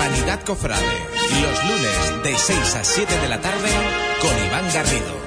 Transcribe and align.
Hispanidad 0.00 0.40
Cofrade. 0.44 0.80
Los 1.42 1.64
lunes 1.64 2.22
de 2.24 2.34
6 2.34 2.74
a 2.76 2.84
7 2.84 3.20
de 3.20 3.28
la 3.28 3.38
tarde 3.38 3.68
con 4.22 4.46
Iván 4.46 4.64
Garrido. 4.72 5.20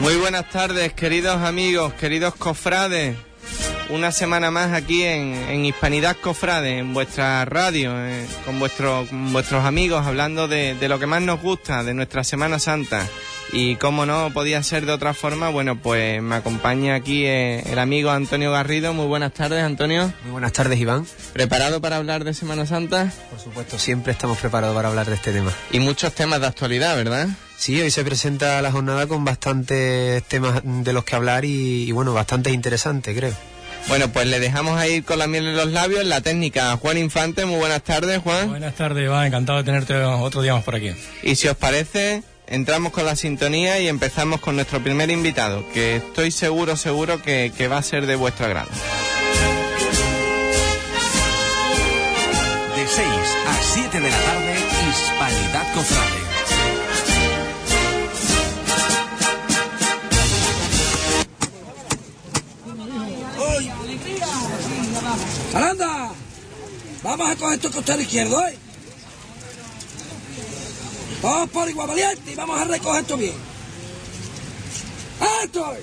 Muy 0.00 0.16
buenas 0.16 0.50
tardes, 0.50 0.94
queridos 0.94 1.36
amigos, 1.42 1.92
queridos 1.92 2.34
cofrades. 2.34 3.16
Una 3.88 4.10
semana 4.10 4.50
más 4.50 4.72
aquí 4.72 5.04
en, 5.04 5.64
Hispanidad 5.64 6.16
Cofrade, 6.20 6.78
en 6.78 6.92
vuestra 6.92 7.44
radio, 7.44 7.92
eh, 7.96 8.26
con, 8.44 8.58
con 8.58 9.32
vuestros 9.32 9.64
amigos, 9.64 10.04
hablando 10.04 10.48
de 10.48 10.88
lo 10.88 10.98
que 10.98 11.06
más 11.06 11.22
nos 11.22 11.40
gusta, 11.40 11.84
de 11.84 11.94
nuestra 11.94 12.24
Semana 12.24 12.58
Santa. 12.58 13.06
Y 13.52 13.76
como 13.76 14.04
no 14.04 14.30
podía 14.32 14.62
ser 14.62 14.84
de 14.84 14.92
otra 14.92 15.14
forma, 15.14 15.48
bueno, 15.48 15.80
pues 15.80 16.20
me 16.22 16.36
acompaña 16.36 16.94
aquí 16.94 17.24
eh, 17.24 17.62
el 17.70 17.78
amigo 17.78 18.10
Antonio 18.10 18.52
Garrido. 18.52 18.92
Muy 18.92 19.06
buenas 19.06 19.32
tardes, 19.32 19.62
Antonio. 19.62 20.12
Muy 20.24 20.32
buenas 20.32 20.52
tardes, 20.52 20.78
Iván. 20.78 21.06
¿Preparado 21.32 21.80
para 21.80 21.96
hablar 21.96 22.24
de 22.24 22.34
Semana 22.34 22.66
Santa? 22.66 23.10
Por 23.30 23.40
supuesto, 23.40 23.78
siempre 23.78 24.12
estamos 24.12 24.38
preparados 24.38 24.76
para 24.76 24.88
hablar 24.88 25.06
de 25.06 25.14
este 25.14 25.32
tema. 25.32 25.50
Y 25.72 25.80
muchos 25.80 26.12
temas 26.14 26.40
de 26.40 26.46
actualidad, 26.46 26.96
¿verdad? 26.96 27.28
Sí, 27.56 27.80
hoy 27.80 27.90
se 27.90 28.04
presenta 28.04 28.60
la 28.62 28.70
jornada 28.70 29.06
con 29.06 29.24
bastantes 29.24 30.22
temas 30.24 30.60
de 30.62 30.92
los 30.92 31.04
que 31.04 31.16
hablar 31.16 31.44
y, 31.44 31.90
bueno, 31.92 32.12
bastante 32.12 32.50
interesante, 32.52 33.14
creo. 33.14 33.34
Bueno, 33.88 34.12
pues 34.12 34.26
le 34.26 34.38
dejamos 34.38 34.78
ahí 34.78 35.00
con 35.00 35.18
la 35.18 35.26
miel 35.26 35.46
en 35.46 35.56
los 35.56 35.72
labios 35.72 36.04
la 36.04 36.20
técnica. 36.20 36.76
Juan 36.76 36.98
Infante, 36.98 37.46
muy 37.46 37.58
buenas 37.58 37.82
tardes, 37.82 38.18
Juan. 38.18 38.50
Buenas 38.50 38.74
tardes, 38.74 39.04
Iván. 39.04 39.26
Encantado 39.26 39.58
de 39.58 39.64
tenerte 39.64 39.94
otro 39.96 40.42
día 40.42 40.54
más 40.54 40.64
por 40.64 40.74
aquí. 40.74 40.92
Y 41.22 41.36
si 41.36 41.48
os 41.48 41.56
parece, 41.56 42.22
entramos 42.50 42.92
con 42.92 43.04
la 43.04 43.16
sintonía 43.16 43.78
y 43.80 43.88
empezamos 43.88 44.40
con 44.40 44.56
nuestro 44.56 44.82
primer 44.82 45.10
invitado, 45.10 45.64
que 45.72 45.96
estoy 45.96 46.30
seguro, 46.30 46.76
seguro 46.76 47.22
que, 47.22 47.68
va 47.70 47.78
a 47.78 47.82
ser 47.82 48.06
de 48.06 48.16
vuestro 48.16 48.46
agrado. 48.46 48.70
De 52.76 52.86
6 52.86 53.06
a 53.06 53.62
7 53.62 54.00
de 54.00 54.10
la 54.10 54.18
tarde, 54.18 54.56
Hispanidad 54.90 55.74
Cofrade. 55.74 56.28
¡Aranda! 65.54 66.12
Vamos 67.02 67.30
a 67.30 67.36
coger 67.36 67.58
tu 67.58 67.70
costado 67.70 68.00
izquierdo, 68.00 68.44
¿eh? 68.46 68.67
Vamos 71.22 71.50
por 71.50 71.68
igual 71.68 71.88
valiente 71.88 72.32
y 72.32 72.34
vamos 72.34 72.60
a 72.60 72.64
recoger 72.64 73.00
esto 73.02 73.16
bien. 73.16 73.34
¡Esto! 75.42 75.76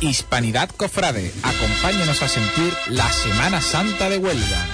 Hispanidad 0.00 0.70
Cofrade, 0.76 1.32
acompáñenos 1.42 2.22
a 2.22 2.28
sentir 2.28 2.72
la 2.88 3.12
Semana 3.12 3.60
Santa 3.60 4.08
de 4.08 4.18
Huelva. 4.18 4.66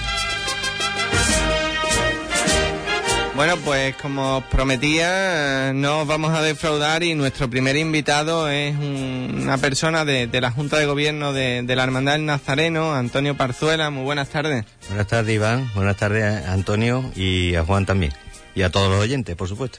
Bueno, 3.37 3.55
pues 3.57 3.95
como 3.97 4.37
os 4.37 4.43
prometía, 4.45 5.71
no 5.71 6.01
os 6.01 6.07
vamos 6.07 6.33
a 6.33 6.41
defraudar 6.41 7.03
y 7.03 7.13
nuestro 7.13 7.47
primer 7.47 7.75
invitado 7.75 8.49
es 8.49 8.75
una 8.75 9.59
persona 9.59 10.05
de, 10.05 10.27
la 10.41 10.49
Junta 10.49 10.79
de 10.79 10.87
Gobierno 10.87 11.33
de, 11.33 11.63
la 11.67 11.83
Hermandad 11.83 12.13
del 12.13 12.25
Nazareno, 12.25 12.95
Antonio 12.95 13.37
Parzuela. 13.37 13.91
Muy 13.91 14.05
buenas 14.05 14.29
tardes. 14.29 14.65
Buenas 14.87 15.05
tardes, 15.05 15.35
Iván. 15.35 15.69
Buenas 15.75 15.97
tardes, 15.97 16.47
Antonio, 16.47 17.11
y 17.15 17.53
a 17.53 17.63
Juan 17.63 17.85
también. 17.85 18.11
Y 18.55 18.63
a 18.63 18.71
todos 18.71 18.89
los 18.89 18.99
oyentes, 18.99 19.35
por 19.35 19.47
supuesto. 19.47 19.77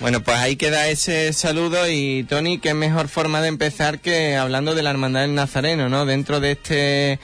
Bueno, 0.00 0.22
pues 0.22 0.36
ahí 0.36 0.56
queda 0.56 0.88
ese 0.88 1.32
saludo 1.32 1.88
y 1.88 2.24
Tony, 2.24 2.58
qué 2.58 2.74
mejor 2.74 3.08
forma 3.08 3.40
de 3.40 3.48
empezar 3.48 4.00
que 4.00 4.36
hablando 4.36 4.74
de 4.74 4.82
la 4.82 4.90
Hermandad 4.90 5.22
del 5.22 5.34
Nazareno, 5.34 5.88
¿no? 5.88 6.04
Dentro 6.04 6.38
de 6.38 6.50
este 6.50 7.18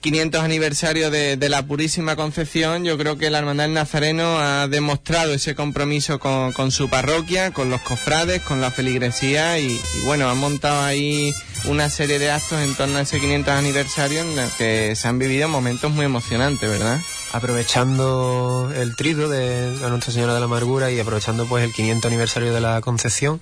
500 0.00 0.42
aniversario 0.42 1.10
de, 1.10 1.48
la 1.48 1.66
Purísima 1.66 2.16
Concepción, 2.16 2.84
yo 2.84 2.96
creo 2.98 3.18
que 3.18 3.30
la 3.30 3.38
Hermandad 3.38 3.64
del 3.64 3.74
Nazareno 3.74 4.38
ha 4.38 4.68
demostrado 4.68 5.32
ese 5.32 5.54
compromiso 5.54 6.18
con, 6.18 6.70
su 6.70 6.88
parroquia, 6.88 7.52
con 7.52 7.70
los 7.70 7.80
cofrades, 7.80 8.42
con 8.42 8.60
la 8.60 8.70
feligresía 8.70 9.58
y, 9.58 9.80
bueno, 10.04 10.28
han 10.28 10.38
montado 10.38 10.82
ahí 10.82 11.32
una 11.64 11.90
serie 11.90 12.18
de 12.18 12.30
actos 12.30 12.60
en 12.60 12.74
torno 12.74 12.98
a 12.98 13.02
ese 13.02 13.18
500 13.18 13.54
aniversario 13.54 14.20
en 14.20 14.38
el 14.38 14.50
que 14.58 14.94
se 14.94 15.08
han 15.08 15.18
vivido 15.18 15.48
momentos 15.48 15.90
muy 15.90 16.04
emocionantes, 16.04 16.68
¿verdad? 16.68 17.00
Aprovechando 17.32 18.72
el 18.76 18.94
trido 18.96 19.28
de 19.28 19.70
Nuestra 19.88 20.12
Señora 20.12 20.34
de 20.34 20.40
la 20.40 20.46
Amargura 20.46 20.90
y 20.90 21.00
aprovechando 21.00 21.46
pues 21.46 21.64
el 21.64 21.72
500 21.72 22.08
aniversario 22.08 22.52
de 22.52 22.60
la 22.60 22.80
Concepción, 22.80 23.40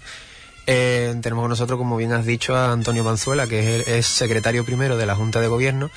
eh, 0.67 1.15
tenemos 1.21 1.43
con 1.43 1.51
nosotros, 1.51 1.79
como 1.79 1.97
bien 1.97 2.13
has 2.13 2.25
dicho, 2.25 2.57
a 2.57 2.73
Antonio 2.73 3.05
Panzuela, 3.05 3.47
que 3.47 3.85
es 3.87 4.07
secretario 4.07 4.65
primero 4.65 4.97
de 4.97 5.05
la 5.05 5.15
Junta 5.15 5.41
de 5.41 5.49
Gobierno 5.49 5.91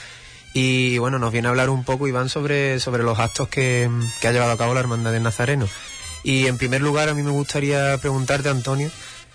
y 0.60 0.98
bueno, 0.98 1.20
nos 1.20 1.32
viene 1.32 1.48
a 1.48 1.52
hablar 1.52 1.70
un 1.70 1.84
poco, 1.84 2.08
Iván, 2.08 2.30
sobre, 2.30 2.80
sobre 2.80 3.04
los 3.04 3.20
actos 3.20 3.48
que, 3.48 3.88
ha 4.24 4.32
llevado 4.32 4.52
a 4.52 4.58
cabo 4.58 4.74
la 4.74 4.80
Hermandad 4.80 5.12
del 5.12 5.22
Nazareno. 5.22 5.70
Y 6.24 6.48
en 6.48 6.58
primer 6.58 6.82
lugar, 6.82 7.10
a 7.10 7.14
mí 7.14 7.22
me 7.22 7.30
gustaría 7.30 7.96
preguntarte, 8.00 8.50
Antonio, 8.50 8.90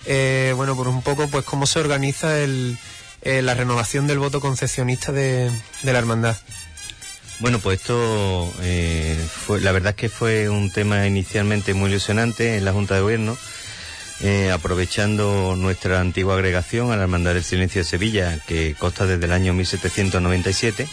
eh, 0.07 0.53
bueno, 0.57 0.75
por 0.75 0.89
un 0.89 1.01
poco, 1.01 1.29
pues 1.29 1.45
cómo 1.45 1.67
se 1.67 1.79
organiza 1.79 2.41
el, 2.41 2.77
eh, 3.23 3.41
la 3.41 3.55
renovación 3.55 4.09
del 4.09 4.19
voto 4.19 4.41
concepcionista 4.41 5.13
de, 5.13 5.49
la 5.85 5.97
hermandad. 5.97 6.37
Bueno, 7.39 7.61
pues 7.61 7.79
esto, 7.79 8.53
eh, 8.61 9.17
fue, 9.33 9.61
la 9.61 9.71
verdad 9.71 9.91
es 9.91 9.97
que 9.97 10.09
fue 10.09 10.49
un 10.49 10.73
tema 10.73 11.07
inicialmente 11.07 11.73
muy 11.73 11.89
ilusionante 11.91 12.57
en 12.57 12.65
la 12.65 12.73
Junta 12.73 12.97
de 12.97 13.01
Gobierno, 13.01 13.39
aprovechando 14.53 15.55
nuestra 15.57 16.01
antigua 16.01 16.35
agregación 16.35 16.91
a 16.91 16.97
la 16.97 17.05
Hermandad 17.05 17.35
del 17.35 17.45
Silencio 17.45 17.83
de 17.83 17.89
Sevilla, 17.89 18.41
que 18.49 18.75
consta 18.77 19.07
desde 19.07 19.27
el 19.27 19.33
año 19.33 19.55
1797 19.55 20.89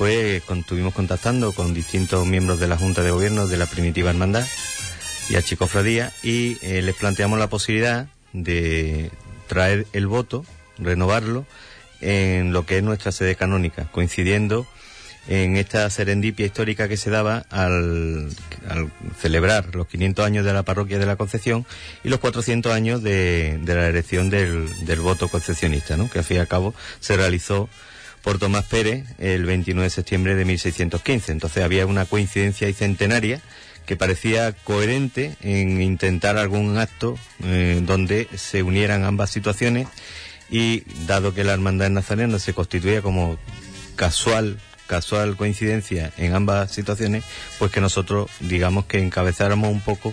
pues 0.00 0.42
estuvimos 0.48 0.94
contactando 0.94 1.52
con 1.52 1.74
distintos 1.74 2.26
miembros 2.26 2.58
de 2.58 2.66
la 2.66 2.78
Junta 2.78 3.02
de 3.02 3.10
Gobierno 3.10 3.46
de 3.46 3.58
la 3.58 3.66
primitiva 3.66 4.08
hermandad 4.08 4.46
y 5.28 5.34
a 5.34 5.42
Chicofradía 5.42 6.10
y 6.22 6.56
eh, 6.62 6.80
les 6.80 6.94
planteamos 6.94 7.38
la 7.38 7.50
posibilidad 7.50 8.08
de 8.32 9.10
traer 9.46 9.86
el 9.92 10.06
voto, 10.06 10.46
renovarlo 10.78 11.44
en 12.00 12.54
lo 12.54 12.64
que 12.64 12.78
es 12.78 12.82
nuestra 12.82 13.12
sede 13.12 13.36
canónica, 13.36 13.90
coincidiendo 13.92 14.66
en 15.28 15.58
esta 15.58 15.90
serendipia 15.90 16.46
histórica 16.46 16.88
que 16.88 16.96
se 16.96 17.10
daba 17.10 17.44
al, 17.50 18.30
celebrar 19.20 19.74
los 19.74 19.86
500 19.86 20.24
años 20.24 20.46
de 20.46 20.54
la 20.54 20.62
parroquia 20.62 20.98
de 20.98 21.04
la 21.04 21.16
Concepción 21.16 21.66
y 22.04 22.08
los 22.08 22.20
400 22.20 22.72
años 22.72 23.02
de, 23.02 23.60
la 23.66 23.88
elección 23.88 24.30
del, 24.30 24.66
del 24.86 25.00
voto 25.00 25.28
concepcionista, 25.28 25.98
¿no? 25.98 26.08
que 26.08 26.20
al 26.20 26.24
fin 26.24 26.38
y 26.38 26.40
al 26.40 26.48
cabo 26.48 26.74
se 27.00 27.18
realizó 27.18 27.68
por 28.22 28.38
Tomás 28.38 28.64
Pérez 28.64 29.04
el 29.18 29.44
29 29.44 29.84
de 29.84 29.90
septiembre 29.90 30.34
de 30.34 30.44
1615. 30.44 31.32
Entonces 31.32 31.62
había 31.62 31.86
una 31.86 32.04
coincidencia 32.04 32.68
y 32.68 32.72
centenaria 32.72 33.40
que 33.86 33.96
parecía 33.96 34.52
coherente 34.52 35.36
en 35.40 35.82
intentar 35.82 36.36
algún 36.38 36.78
acto 36.78 37.18
eh, 37.42 37.80
donde 37.82 38.28
se 38.36 38.62
unieran 38.62 39.04
ambas 39.04 39.30
situaciones 39.30 39.88
y 40.50 40.84
dado 41.06 41.34
que 41.34 41.44
la 41.44 41.52
hermandad 41.52 41.90
nazarena 41.90 42.38
se 42.38 42.54
constituía 42.54 43.02
como 43.02 43.38
casual 43.96 44.58
casual 44.86 45.36
coincidencia 45.36 46.12
en 46.16 46.34
ambas 46.34 46.72
situaciones, 46.72 47.22
pues 47.60 47.70
que 47.70 47.80
nosotros 47.80 48.28
digamos 48.40 48.86
que 48.86 48.98
encabezáramos 48.98 49.70
un 49.70 49.80
poco 49.80 50.12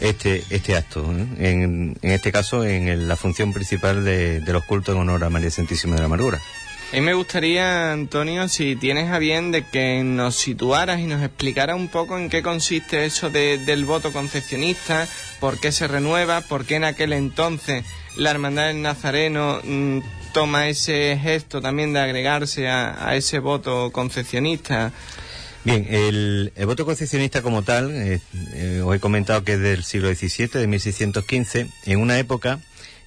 este 0.00 0.44
este 0.50 0.76
acto, 0.76 1.10
¿eh? 1.10 1.26
en, 1.38 1.96
en, 2.02 2.10
este 2.10 2.30
caso 2.30 2.64
en 2.64 3.08
la 3.08 3.16
función 3.16 3.54
principal 3.54 4.04
de, 4.04 4.40
de 4.40 4.52
los 4.52 4.64
cultos 4.64 4.94
en 4.94 5.00
honor 5.00 5.24
a 5.24 5.30
María 5.30 5.50
Santísima 5.50 5.94
de 5.94 6.00
la 6.00 6.06
Amargura. 6.06 6.38
A 6.92 7.00
me 7.00 7.14
gustaría, 7.14 7.92
Antonio, 7.92 8.48
si 8.48 8.74
tienes 8.74 9.12
a 9.12 9.20
bien 9.20 9.52
de 9.52 9.62
que 9.62 10.02
nos 10.02 10.34
situaras 10.34 10.98
y 10.98 11.04
nos 11.04 11.22
explicara 11.22 11.76
un 11.76 11.86
poco 11.86 12.18
en 12.18 12.28
qué 12.28 12.42
consiste 12.42 13.04
eso 13.04 13.30
del 13.30 13.84
voto 13.84 14.12
concepcionista, 14.12 15.06
por 15.38 15.60
qué 15.60 15.70
se 15.70 15.86
renueva, 15.86 16.40
por 16.40 16.64
qué 16.64 16.76
en 16.76 16.84
aquel 16.84 17.12
entonces 17.12 17.84
la 18.16 18.32
Hermandad 18.32 18.66
del 18.66 18.82
Nazareno 18.82 19.60
mm, 19.62 20.00
toma 20.32 20.68
ese 20.68 21.16
gesto 21.22 21.60
también 21.60 21.92
de 21.92 22.00
agregarse 22.00 22.68
a, 22.68 23.14
ese 23.14 23.38
voto 23.38 23.92
concepcionista. 23.92 24.92
Bien, 25.62 25.86
el, 25.88 26.52
voto 26.66 26.84
concepcionista 26.84 27.40
como 27.40 27.62
tal, 27.62 27.92
eh, 27.92 28.20
eh, 28.54 28.82
os 28.84 28.96
he 28.96 28.98
comentado 28.98 29.44
que 29.44 29.52
es 29.52 29.60
del 29.60 29.84
siglo 29.84 30.12
XVII, 30.12 30.48
de 30.48 30.66
1615, 30.66 31.68
en 31.86 32.00
una 32.00 32.18
época 32.18 32.58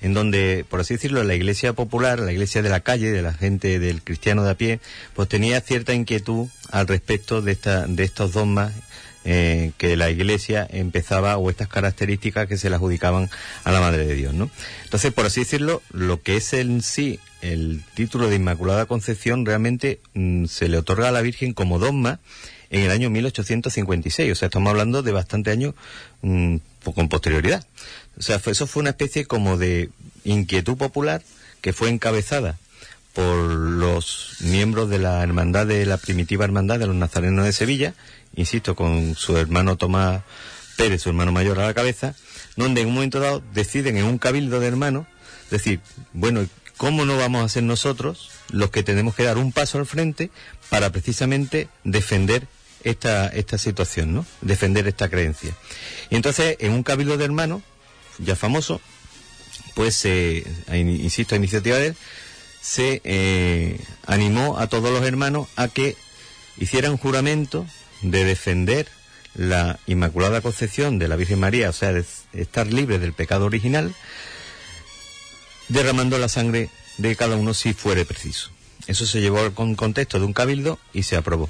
en 0.04 0.14
donde, 0.14 0.66
por 0.70 0.82
así 0.82 0.94
decirlo, 0.96 1.24
la 1.24 1.34
iglesia 1.34 1.74
popular, 1.74 2.20
la 2.20 2.34
iglesia 2.34 2.62
de 2.62 2.70
la 2.70 2.82
calle, 2.82 3.12
de 3.12 3.22
la 3.22 3.34
gente, 3.34 3.80
del 3.80 4.04
cristiano 4.04 4.44
de 4.44 4.52
a 4.52 4.56
pie, 4.56 4.80
pues 5.16 5.30
tenía 5.30 5.60
cierta 5.62 5.94
inquietud 5.94 6.50
al 6.72 6.88
respecto 6.88 7.42
de, 7.42 7.54
esta, 7.54 7.88
de 7.88 8.04
estos 8.04 8.34
dogmas 8.34 8.74
eh, 9.26 9.72
que 9.78 9.96
la 9.96 10.10
Iglesia 10.10 10.68
empezaba 10.70 11.38
o 11.38 11.50
estas 11.50 11.70
características 11.70 12.48
que 12.48 12.58
se 12.58 12.70
le 12.70 12.76
adjudicaban 12.76 13.30
a 13.64 13.72
la 13.72 13.80
Madre 13.80 14.06
de 14.06 14.16
Dios, 14.16 14.34
¿no? 14.34 14.50
Entonces, 14.84 15.14
por 15.14 15.26
así 15.26 15.40
decirlo, 15.40 15.82
lo 15.94 16.22
que 16.22 16.36
es 16.36 16.52
en 16.52 16.82
sí 16.82 17.22
el 17.42 17.82
título 17.94 18.30
de 18.30 18.36
Inmaculada 18.36 18.86
Concepción 18.86 19.46
realmente 19.46 20.02
mm, 20.14 20.46
se 20.46 20.68
le 20.68 20.78
otorga 20.78 21.08
a 21.08 21.12
la 21.12 21.22
Virgen 21.22 21.54
como 21.54 21.80
dogma 21.80 22.20
en 22.70 22.82
el 22.82 22.92
año 22.92 23.10
1856. 23.10 24.32
O 24.32 24.36
sea, 24.36 24.48
estamos 24.48 24.70
hablando 24.72 25.04
de 25.04 25.14
bastante 25.14 25.52
años 25.52 25.74
mm, 26.22 26.58
con 26.94 27.08
posterioridad. 27.08 27.66
O 28.18 28.22
sea, 28.22 28.42
eso 28.46 28.68
fue 28.68 28.82
una 28.82 28.92
especie 28.92 29.26
como 29.26 29.58
de 29.58 29.90
inquietud 30.24 30.78
popular 30.78 31.24
que 31.62 31.74
fue 31.74 31.90
encabezada 31.90 32.58
por 33.14 33.36
los 33.38 34.38
miembros 34.40 34.90
de 34.90 35.00
la 35.00 35.22
hermandad 35.22 35.68
de 35.68 35.86
la 35.86 35.98
primitiva 35.98 36.46
hermandad 36.46 36.80
de 36.80 36.88
los 36.88 36.96
nazarenos 36.96 37.46
de 37.46 37.54
Sevilla, 37.54 37.94
insisto, 38.36 38.76
con 38.76 39.16
su 39.16 39.38
hermano 39.38 39.78
Tomás 39.78 40.24
Pérez, 40.78 41.02
su 41.04 41.10
hermano 41.10 41.32
mayor 41.32 41.60
a 41.60 41.66
la 41.68 41.74
cabeza, 41.74 42.16
donde 42.56 42.82
en 42.82 42.88
un 42.88 42.96
momento 42.96 43.20
dado 43.20 43.44
deciden 43.54 43.98
en 43.98 44.06
un 44.06 44.18
cabildo 44.18 44.60
de 44.60 44.68
hermanos 44.68 45.06
decir, 45.52 45.80
bueno, 46.14 46.46
¿cómo 46.78 47.06
no 47.06 47.18
vamos 47.18 47.46
a 47.46 47.50
ser 47.50 47.64
nosotros 47.64 48.32
los 48.52 48.72
que 48.72 48.84
tenemos 48.84 49.16
que 49.16 49.24
dar 49.24 49.38
un 49.38 49.52
paso 49.52 49.78
al 49.78 49.86
frente 49.86 50.32
para 50.70 50.90
precisamente 50.90 51.70
defender 51.84 52.48
esta, 52.84 53.28
esta 53.28 53.58
situación, 53.58 54.14
¿no? 54.14 54.26
Defender 54.42 54.88
esta 54.88 55.10
creencia. 55.10 55.56
Y 56.10 56.16
entonces, 56.16 56.58
en 56.60 56.74
un 56.74 56.84
cabildo 56.84 57.18
de 57.18 57.26
hermanos, 57.26 57.62
ya 58.20 58.36
famoso, 58.36 58.82
pues, 59.76 60.04
eh, 60.06 60.44
insisto, 60.74 61.36
a 61.36 61.38
iniciativa 61.38 61.78
de 61.78 61.88
él, 61.88 61.96
se 62.62 63.02
eh, 63.04 63.80
animó 64.06 64.58
a 64.58 64.68
todos 64.68 64.92
los 64.92 65.04
hermanos 65.04 65.48
a 65.56 65.68
que 65.68 65.98
hicieran 66.58 66.98
juramento 66.98 67.66
de 68.02 68.24
defender 68.24 68.88
la 69.36 69.80
Inmaculada 69.88 70.42
Concepción 70.42 71.00
de 71.00 71.08
la 71.08 71.16
Virgen 71.16 71.40
María, 71.40 71.70
o 71.70 71.74
sea, 71.74 71.92
de 71.92 72.06
estar 72.34 72.68
libre 72.68 73.00
del 73.00 73.14
pecado 73.14 73.46
original, 73.46 73.94
derramando 75.70 76.18
la 76.20 76.30
sangre 76.30 76.70
de 76.98 77.16
cada 77.16 77.36
uno 77.36 77.54
si 77.54 77.74
fuere 77.74 78.06
preciso. 78.06 78.52
Eso 78.88 79.06
se 79.06 79.22
llevó 79.22 79.54
con 79.54 79.76
contexto 79.76 80.20
de 80.20 80.26
un 80.26 80.34
cabildo 80.34 80.78
y 80.94 81.04
se 81.04 81.16
aprobó. 81.16 81.50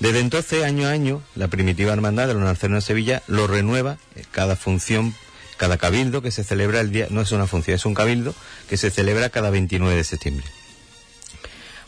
Desde 0.00 0.20
entonces, 0.20 0.64
año 0.64 0.86
a 0.88 0.92
año, 0.92 1.22
la 1.34 1.48
primitiva 1.48 1.92
hermandad 1.92 2.26
de 2.26 2.34
los 2.34 2.42
Nazarenos 2.42 2.84
de 2.84 2.88
Sevilla 2.88 3.22
lo 3.26 3.46
renueva 3.46 3.98
eh, 4.16 4.24
cada 4.30 4.56
función, 4.56 5.14
cada 5.60 5.76
cabildo 5.76 6.22
que 6.22 6.30
se 6.30 6.42
celebra 6.42 6.80
el 6.80 6.90
día, 6.90 7.08
no 7.10 7.20
es 7.20 7.32
una 7.32 7.46
función, 7.46 7.74
es 7.74 7.84
un 7.84 7.92
cabildo 7.92 8.34
que 8.70 8.78
se 8.78 8.90
celebra 8.90 9.28
cada 9.28 9.50
29 9.50 9.94
de 9.94 10.04
septiembre. 10.04 10.46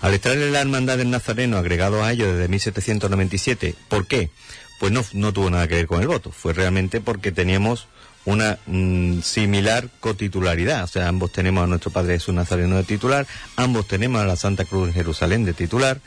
Al 0.02 0.12
extraerle 0.12 0.50
la 0.50 0.60
hermandad 0.60 0.98
del 0.98 1.08
Nazareno 1.08 1.56
agregado 1.56 2.04
a 2.04 2.12
ello 2.12 2.30
desde 2.30 2.48
1797, 2.48 3.74
¿por 3.88 4.06
qué? 4.06 4.28
Pues 4.78 4.92
no, 4.92 5.02
no 5.14 5.32
tuvo 5.32 5.48
nada 5.48 5.68
que 5.68 5.76
ver 5.76 5.86
con 5.86 6.02
el 6.02 6.06
voto, 6.06 6.30
fue 6.32 6.52
realmente 6.52 7.00
porque 7.00 7.32
teníamos 7.32 7.88
una 8.26 8.58
mm, 8.66 9.20
similar 9.22 9.88
cotitularidad. 10.00 10.84
O 10.84 10.86
sea, 10.86 11.08
ambos 11.08 11.32
tenemos 11.32 11.64
a 11.64 11.66
nuestro 11.66 11.90
Padre 11.90 12.18
Jesús 12.18 12.34
Nazareno 12.34 12.76
de 12.76 12.84
titular, 12.84 13.26
ambos 13.56 13.88
tenemos 13.88 14.20
a 14.20 14.26
la 14.26 14.36
Santa 14.36 14.66
Cruz 14.66 14.88
de 14.88 14.92
Jerusalén 14.92 15.46
de 15.46 15.54
titular, 15.54 15.98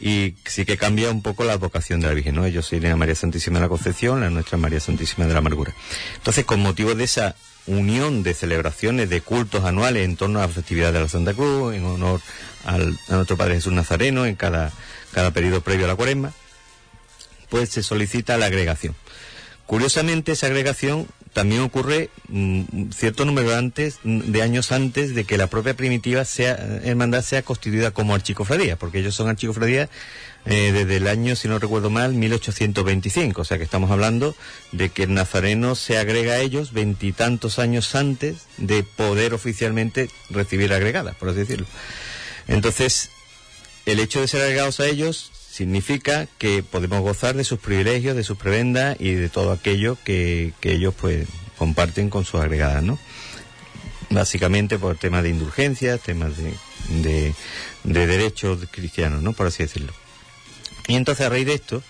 y 0.00 0.34
sí 0.44 0.64
que 0.64 0.76
cambia 0.76 1.10
un 1.10 1.22
poco 1.22 1.44
la 1.44 1.56
vocación 1.56 2.00
de 2.00 2.08
la 2.08 2.14
Virgen, 2.14 2.36
¿no? 2.36 2.44
Ellos 2.44 2.66
siguen 2.66 2.92
a 2.92 2.96
María 2.96 3.14
Santísima 3.14 3.58
de 3.58 3.64
la 3.64 3.68
Concepción, 3.68 4.20
la 4.20 4.30
nuestra 4.30 4.56
María 4.58 4.80
Santísima 4.80 5.26
de 5.26 5.32
la 5.32 5.38
Amargura. 5.40 5.74
Entonces, 6.16 6.44
con 6.44 6.60
motivo 6.60 6.94
de 6.94 7.04
esa 7.04 7.34
unión 7.66 8.22
de 8.22 8.34
celebraciones, 8.34 9.10
de 9.10 9.20
cultos 9.20 9.64
anuales 9.64 10.04
en 10.04 10.16
torno 10.16 10.38
a 10.38 10.42
la 10.42 10.48
festividad 10.48 10.92
de 10.92 11.00
la 11.00 11.08
Santa 11.08 11.34
Cruz, 11.34 11.74
en 11.74 11.84
honor 11.84 12.20
a 12.64 12.78
nuestro 12.78 13.36
Padre 13.36 13.56
Jesús 13.56 13.72
Nazareno, 13.72 14.24
en 14.24 14.36
cada, 14.36 14.72
cada 15.12 15.32
periodo 15.32 15.60
previo 15.60 15.84
a 15.84 15.88
la 15.88 15.96
cuaresma, 15.96 16.32
pues 17.48 17.70
se 17.70 17.82
solicita 17.82 18.36
la 18.38 18.46
agregación. 18.46 18.94
Curiosamente, 19.66 20.32
esa 20.32 20.46
agregación 20.46 21.06
también 21.32 21.62
ocurre 21.62 22.10
mm, 22.28 22.90
cierto 22.90 23.24
número 23.24 23.54
antes, 23.54 23.98
mm, 24.02 24.32
de 24.32 24.42
años 24.42 24.72
antes 24.72 25.14
de 25.14 25.24
que 25.24 25.38
la 25.38 25.46
propia 25.46 25.74
primitiva 25.74 26.24
sea, 26.24 26.52
hermandad 26.84 27.22
sea 27.22 27.42
constituida 27.42 27.90
como 27.90 28.14
archicofradía, 28.14 28.76
porque 28.76 28.98
ellos 28.98 29.14
son 29.14 29.28
archicofradías 29.28 29.88
eh, 30.44 30.72
desde 30.72 30.96
el 30.96 31.08
año, 31.08 31.36
si 31.36 31.48
no 31.48 31.58
recuerdo 31.58 31.90
mal, 31.90 32.14
1825. 32.14 33.42
O 33.42 33.44
sea 33.44 33.58
que 33.58 33.64
estamos 33.64 33.90
hablando 33.90 34.34
de 34.72 34.88
que 34.88 35.02
el 35.02 35.14
nazareno 35.14 35.74
se 35.74 35.98
agrega 35.98 36.34
a 36.34 36.40
ellos 36.40 36.72
veintitantos 36.72 37.58
años 37.58 37.94
antes 37.94 38.46
de 38.56 38.82
poder 38.82 39.34
oficialmente 39.34 40.08
recibir 40.30 40.72
agregadas, 40.72 41.16
por 41.16 41.28
así 41.28 41.40
decirlo. 41.40 41.66
Entonces, 42.46 43.10
el 43.84 44.00
hecho 44.00 44.20
de 44.20 44.28
ser 44.28 44.42
agregados 44.42 44.80
a 44.80 44.86
ellos 44.86 45.32
significa 45.58 46.28
que 46.38 46.62
podemos 46.62 47.00
gozar 47.00 47.34
de 47.34 47.42
sus 47.42 47.58
privilegios, 47.58 48.14
de 48.14 48.22
sus 48.22 48.38
prebendas 48.38 48.96
y 49.00 49.14
de 49.14 49.28
todo 49.28 49.50
aquello 49.50 49.98
que, 50.04 50.52
ellos 50.62 50.94
pues 50.94 51.26
comparten 51.58 52.10
con 52.10 52.24
sus 52.24 52.40
agregadas, 52.40 52.84
¿no? 52.84 52.96
Básicamente 54.10 54.78
por 54.78 54.96
temas 54.96 55.24
de 55.24 55.30
indulgencia, 55.30 55.98
temas 55.98 56.34
de, 56.36 57.34
de, 57.82 58.06
derechos 58.06 58.60
cristianos, 58.70 59.20
¿no? 59.20 59.32
Por 59.32 59.48
así 59.48 59.64
decirlo. 59.64 59.92
Y 60.86 60.94
entonces 60.94 61.26
a 61.26 61.28
raíz 61.28 61.46
de 61.46 61.54
esto, 61.54 61.82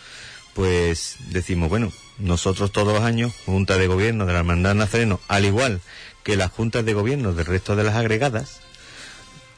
pues 0.54 1.16
decimos, 1.28 1.68
bueno, 1.68 1.92
nosotros 2.16 2.72
todos 2.72 2.94
los 2.94 3.02
años, 3.02 3.34
Junta 3.44 3.76
de 3.76 3.86
Gobierno 3.86 4.24
de 4.24 4.32
la 4.32 4.38
Hermandad 4.38 4.76
Nazareno, 4.76 5.20
al 5.28 5.44
igual 5.44 5.82
que 6.24 6.36
las 6.36 6.50
juntas 6.50 6.86
de 6.86 6.94
gobierno 6.94 7.34
del 7.34 7.44
resto 7.44 7.76
de 7.76 7.84
las 7.84 7.96
agregadas, 7.96 8.60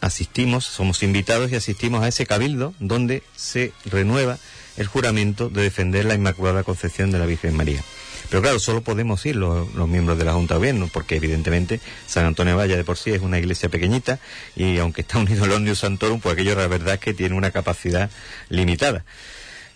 asistimos, 0.00 0.64
somos 0.64 1.02
invitados 1.02 1.50
y 1.52 1.56
asistimos 1.56 2.02
a 2.02 2.08
ese 2.08 2.26
cabildo 2.26 2.75
donde 2.79 3.23
se 3.37 3.73
renueva 3.85 4.38
el 4.76 4.87
juramento 4.87 5.49
de 5.49 5.62
defender 5.62 6.05
la 6.05 6.14
Inmaculada 6.14 6.64
Concepción 6.64 7.11
de 7.11 7.19
la 7.19 7.26
Virgen 7.26 7.56
María. 7.56 7.82
Pero 8.31 8.43
claro, 8.43 8.61
solo 8.61 8.82
podemos 8.82 9.26
ir 9.26 9.37
los, 9.37 9.69
miembros 9.88 10.17
de 10.17 10.25
la 10.25 10.32
Junta 10.32 10.55
de 10.55 10.58
Gobierno, 10.58 10.88
porque 10.93 11.17
evidentemente 11.17 11.81
San 12.06 12.25
Antonio 12.25 12.56
Valla 12.56 12.76
de 12.76 12.85
por 12.85 12.97
sí 12.97 13.11
es 13.11 13.23
una 13.23 13.38
iglesia 13.38 13.69
pequeñita 13.69 14.20
y 14.55 14.79
aunque 14.79 15.00
está 15.00 15.19
unido 15.20 15.44
al 15.44 15.52
Omnium 15.52 15.76
Santorum, 15.76 16.20
pues 16.20 16.35
aquello 16.35 16.55
la 16.55 16.69
verdad 16.69 16.94
es 16.94 17.00
que 17.00 17.12
tiene 17.12 17.35
una 17.35 17.50
capacidad 17.50 18.08
limitada. 18.49 19.05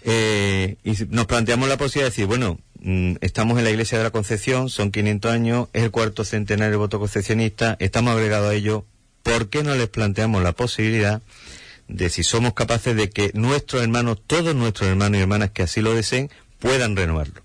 Eh, 0.05 0.76
y 0.85 0.93
nos 1.09 1.26
planteamos 1.26 1.69
la 1.69 1.79
posibilidad 1.79 2.06
de 2.06 2.11
decir, 2.11 2.26
bueno, 2.26 2.59
mm, 2.81 3.17
estamos 3.23 3.59
en 3.59 3.65
la 3.65 3.71
iglesia 3.71 3.99
de 3.99 4.05
la 4.05 4.11
Concepción, 4.11 4.69
son 4.69 4.91
500 4.93 5.32
años, 5.32 5.69
es 5.73 5.82
el 5.82 5.91
cuarto 5.91 6.25
centenario 6.25 6.73
del 6.73 6.79
voto 6.79 6.99
concepcionista, 7.00 7.76
estamos 7.81 8.15
agregados 8.15 8.50
a 8.50 8.55
ello, 8.55 8.85
¿por 9.25 9.49
qué 9.49 9.65
no 9.65 9.75
les 9.75 9.88
planteamos 9.88 10.44
la 10.44 10.53
posibilidad 10.53 11.21
de 11.88 12.09
si 12.11 12.23
somos 12.23 12.55
capaces 12.55 12.94
de 12.94 13.11
que 13.11 13.32
nuestros 13.35 13.82
hermanos, 13.82 14.19
todos 14.25 14.55
nuestros 14.55 14.88
hermanos 14.88 15.19
y 15.19 15.23
hermanas 15.23 15.50
que 15.50 15.65
así 15.65 15.81
lo 15.81 15.93
deseen, 15.93 16.31
puedan 16.61 16.94
renovarlo? 16.94 17.43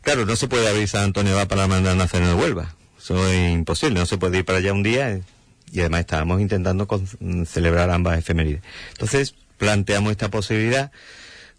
Claro, 0.00 0.24
no 0.24 0.36
se 0.36 0.48
puede 0.48 0.68
abrir 0.68 0.88
San 0.88 1.02
Antonio 1.02 1.34
va 1.34 1.46
para 1.46 1.66
mandar 1.66 1.96
Nazareno 1.96 2.30
de 2.30 2.40
Huelva. 2.40 2.74
Eso 2.98 3.26
es 3.26 3.52
imposible, 3.52 3.98
no 3.98 4.06
se 4.06 4.16
puede 4.16 4.38
ir 4.38 4.44
para 4.44 4.58
allá 4.58 4.72
un 4.72 4.82
día 4.82 5.20
y 5.72 5.80
además 5.80 6.00
estábamos 6.00 6.40
intentando 6.40 6.88
celebrar 7.44 7.90
ambas 7.90 8.18
efemérides. 8.18 8.62
Entonces 8.92 9.34
planteamos 9.58 10.12
esta 10.12 10.30
posibilidad 10.30 10.92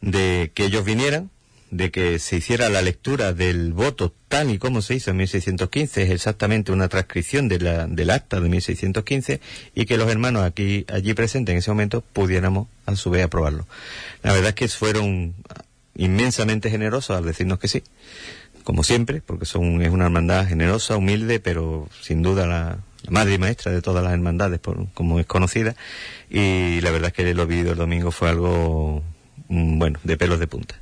de 0.01 0.51
que 0.53 0.65
ellos 0.65 0.85
vinieran, 0.85 1.29
de 1.71 1.91
que 1.91 2.19
se 2.19 2.37
hiciera 2.37 2.69
la 2.69 2.81
lectura 2.81 3.33
del 3.33 3.73
voto 3.73 4.13
tal 4.27 4.51
y 4.51 4.57
como 4.57 4.81
se 4.81 4.95
hizo 4.95 5.11
en 5.11 5.17
1615, 5.17 6.03
es 6.03 6.09
exactamente 6.11 6.71
una 6.71 6.87
transcripción 6.87 7.47
de 7.47 7.59
la, 7.59 7.87
del 7.87 8.09
acta 8.09 8.39
de 8.39 8.49
1615, 8.49 9.41
y 9.75 9.85
que 9.85 9.97
los 9.97 10.09
hermanos 10.09 10.43
aquí, 10.43 10.85
allí 10.89 11.13
presentes 11.13 11.53
en 11.53 11.59
ese 11.59 11.71
momento 11.71 12.01
pudiéramos 12.13 12.67
a 12.85 12.95
su 12.95 13.09
vez 13.09 13.23
aprobarlo. 13.23 13.67
La 14.23 14.33
verdad 14.33 14.49
es 14.49 14.55
que 14.55 14.67
fueron 14.67 15.35
inmensamente 15.95 16.69
generosos 16.69 17.17
al 17.17 17.25
decirnos 17.25 17.59
que 17.59 17.67
sí, 17.67 17.83
como 18.63 18.83
siempre, 18.83 19.21
porque 19.25 19.45
son, 19.45 19.81
es 19.81 19.89
una 19.89 20.05
hermandad 20.05 20.47
generosa, 20.47 20.97
humilde, 20.97 21.39
pero 21.39 21.87
sin 22.01 22.21
duda 22.21 22.45
la, 22.45 22.79
madre 23.09 23.35
y 23.35 23.37
maestra 23.37 23.71
de 23.71 23.81
todas 23.81 24.03
las 24.03 24.13
hermandades, 24.13 24.59
como 24.93 25.19
es 25.19 25.25
conocida, 25.25 25.75
y 26.29 26.81
la 26.81 26.91
verdad 26.91 27.07
es 27.07 27.13
que 27.13 27.33
lo 27.33 27.47
vivido 27.47 27.71
el 27.71 27.77
domingo 27.77 28.11
fue 28.11 28.29
algo, 28.29 29.03
mm, 29.47 29.79
bueno, 29.79 29.99
de 30.03 30.17
pelos 30.17 30.39
de 30.39 30.47
punta. 30.47 30.75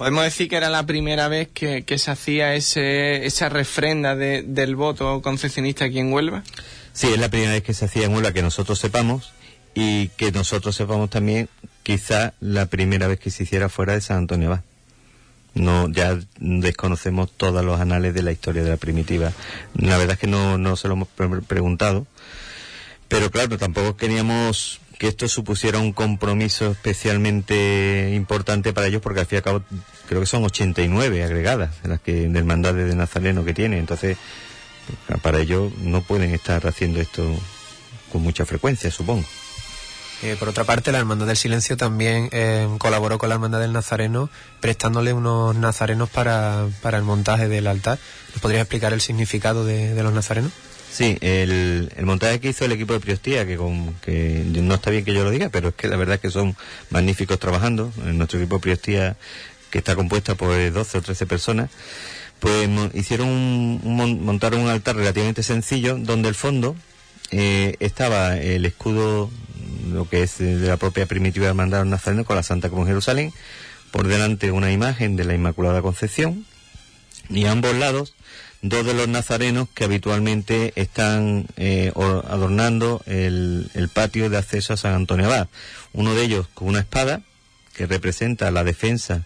Podemos 0.00 0.24
decir 0.24 0.48
que 0.48 0.56
era 0.56 0.70
la 0.70 0.86
primera 0.86 1.28
vez 1.28 1.48
que, 1.52 1.84
se 1.98 2.10
hacía 2.10 2.54
ese, 2.54 3.26
esa 3.26 3.50
refrenda 3.50 4.16
del 4.16 4.74
voto 4.74 5.20
concesionista 5.20 5.84
aquí 5.84 5.98
en 5.98 6.10
Huelva. 6.10 6.42
Sí, 6.94 7.08
es 7.08 7.18
la 7.18 7.28
primera 7.28 7.52
vez 7.52 7.62
que 7.62 7.74
se 7.74 7.84
hacía 7.84 8.06
en 8.06 8.14
Huelva 8.14 8.32
que 8.32 8.40
nosotros 8.40 8.78
sepamos 8.78 9.34
y 9.74 10.08
que 10.16 10.32
nosotros 10.32 10.74
sepamos 10.74 11.10
también 11.10 11.50
quizá 11.82 12.32
la 12.40 12.64
primera 12.64 13.08
vez 13.08 13.20
que 13.20 13.30
se 13.30 13.42
hiciera 13.42 13.68
fuera 13.68 13.92
de 13.92 14.00
San 14.00 14.16
Antonio 14.16 14.48
Abad. 14.48 14.62
No, 15.52 15.86
ya 15.90 16.18
desconocemos 16.38 17.30
todos 17.36 17.62
los 17.62 17.78
anales 17.78 18.14
de 18.14 18.22
la 18.22 18.32
historia 18.32 18.62
de 18.62 18.70
la 18.70 18.78
primitiva. 18.78 19.34
La 19.74 19.98
verdad 19.98 20.14
es 20.14 20.18
que 20.18 20.28
no, 20.28 20.56
no 20.56 20.76
se 20.76 20.88
lo 20.88 20.94
hemos 20.94 21.08
preguntado. 21.46 22.06
Pero 23.08 23.30
claro, 23.30 23.58
tampoco 23.58 23.98
queríamos 23.98 24.79
que 25.00 25.08
esto 25.08 25.26
supusiera 25.28 25.78
un 25.78 25.94
compromiso 25.94 26.72
especialmente 26.72 28.12
importante 28.14 28.74
para 28.74 28.86
ellos 28.86 29.00
porque 29.00 29.20
al 29.20 29.26
fin 29.26 29.36
y 29.36 29.38
al 29.38 29.42
cabo 29.42 29.62
creo 30.06 30.20
que 30.20 30.26
son 30.26 30.44
89 30.44 31.24
agregadas 31.24 31.70
las 31.84 32.02
que 32.02 32.28
del 32.28 32.44
mandato 32.44 32.76
de 32.76 32.94
Nazareno 32.94 33.42
que 33.42 33.54
tiene 33.54 33.78
entonces 33.78 34.18
para 35.22 35.40
ellos 35.40 35.72
no 35.78 36.02
pueden 36.02 36.34
estar 36.34 36.66
haciendo 36.66 37.00
esto 37.00 37.24
con 38.12 38.20
mucha 38.20 38.44
frecuencia 38.44 38.90
supongo 38.90 39.24
eh, 40.22 40.36
por 40.38 40.50
otra 40.50 40.64
parte, 40.64 40.92
la 40.92 40.98
Hermandad 40.98 41.26
del 41.26 41.38
Silencio 41.38 41.78
también 41.78 42.28
eh, 42.30 42.68
colaboró 42.76 43.16
con 43.16 43.30
la 43.30 43.36
Hermandad 43.36 43.58
del 43.58 43.72
Nazareno, 43.72 44.28
prestándole 44.60 45.14
unos 45.14 45.56
nazarenos 45.56 46.10
para, 46.10 46.66
para 46.82 46.98
el 46.98 47.04
montaje 47.04 47.48
del 47.48 47.66
altar. 47.66 47.98
¿Nos 48.34 48.42
podrías 48.42 48.60
explicar 48.60 48.92
el 48.92 49.00
significado 49.00 49.64
de, 49.64 49.94
de 49.94 50.02
los 50.02 50.12
nazarenos? 50.12 50.52
Sí, 50.90 51.16
el, 51.20 51.92
montaje 52.02 52.40
que 52.40 52.48
hizo 52.48 52.64
el 52.64 52.72
equipo 52.72 52.92
de 52.92 53.00
Priostía, 53.00 53.46
que, 53.46 53.56
con, 53.56 53.94
que 54.00 54.42
no 54.44 54.74
está 54.74 54.90
bien 54.90 55.04
que 55.04 55.14
yo 55.14 55.22
lo 55.22 55.30
diga, 55.30 55.48
pero 55.48 55.68
es 55.68 55.74
que 55.74 55.86
la 55.86 55.96
verdad 55.96 56.16
es 56.16 56.20
que 56.20 56.30
son 56.30 56.56
magníficos 56.90 57.38
trabajando. 57.38 57.92
En 58.04 58.18
nuestro 58.18 58.38
equipo 58.38 58.56
de 58.56 58.62
Priostía, 58.62 59.16
que 59.70 59.78
está 59.78 59.94
compuesta 59.94 60.34
por 60.34 60.72
12 60.72 60.98
o 60.98 61.02
13 61.02 61.26
personas, 61.26 61.70
pues 62.40 62.68
hicieron 62.94 63.28
un, 63.28 64.24
montaron 64.24 64.60
un 64.60 64.68
altar 64.68 64.96
relativamente 64.96 65.42
sencillo 65.42 65.96
donde 65.98 66.28
el 66.28 66.34
fondo 66.34 66.74
eh, 67.30 67.76
estaba 67.78 68.36
el 68.36 68.66
escudo, 68.66 69.30
lo 69.92 70.08
que 70.08 70.22
es 70.22 70.38
de 70.38 70.66
la 70.66 70.76
propia 70.76 71.06
primitiva 71.06 71.46
hermandad 71.46 71.84
nazareno 71.84 72.24
con 72.24 72.36
la 72.36 72.42
Santa 72.42 72.68
Cruz 72.68 72.88
Jerusalén, 72.88 73.32
por 73.92 74.08
delante 74.08 74.50
una 74.50 74.72
imagen 74.72 75.16
de 75.16 75.24
la 75.24 75.34
Inmaculada 75.34 75.82
Concepción 75.82 76.46
y 77.28 77.44
a 77.44 77.52
ambos 77.52 77.74
lados 77.76 78.14
dos 78.62 78.84
de 78.84 78.94
los 78.94 79.08
nazarenos 79.08 79.68
que 79.74 79.84
habitualmente 79.84 80.72
están 80.76 81.46
eh, 81.56 81.92
adornando 81.94 83.02
el, 83.06 83.70
patio 83.92 84.30
de 84.30 84.36
acceso 84.36 84.74
a 84.74 84.76
San 84.76 84.94
Antonio 84.94 85.26
Abad. 85.26 85.48
Uno 85.92 86.14
de 86.14 86.22
ellos 86.22 86.46
con 86.54 86.68
una 86.68 86.80
espada 86.80 87.22
que 87.74 87.86
representa 87.86 88.50
la 88.50 88.64
defensa 88.64 89.24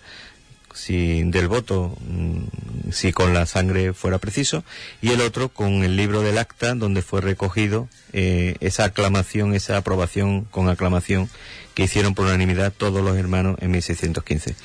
si 0.72 1.22
del 1.22 1.46
voto 1.46 1.96
mm, 2.00 2.90
si 2.90 3.12
con 3.12 3.32
la 3.32 3.46
sangre 3.46 3.92
fuera 3.92 4.18
preciso 4.18 4.64
y 5.00 5.10
el 5.10 5.20
otro 5.20 5.48
con 5.48 5.84
el 5.84 5.96
libro 5.96 6.22
del 6.22 6.36
acta 6.36 6.74
donde 6.74 7.00
fue 7.00 7.20
recogido 7.20 7.88
eh, 8.12 8.56
esa 8.58 8.86
aclamación 8.86 9.54
esa 9.54 9.76
aprobación 9.76 10.44
con 10.44 10.68
aclamación 10.68 11.30
que 11.74 11.84
hicieron 11.84 12.14
por 12.14 12.26
unanimidad 12.26 12.72
todos 12.76 13.04
los 13.04 13.16
hermanos 13.16 13.56
en 13.60 13.70
1615 13.70 14.56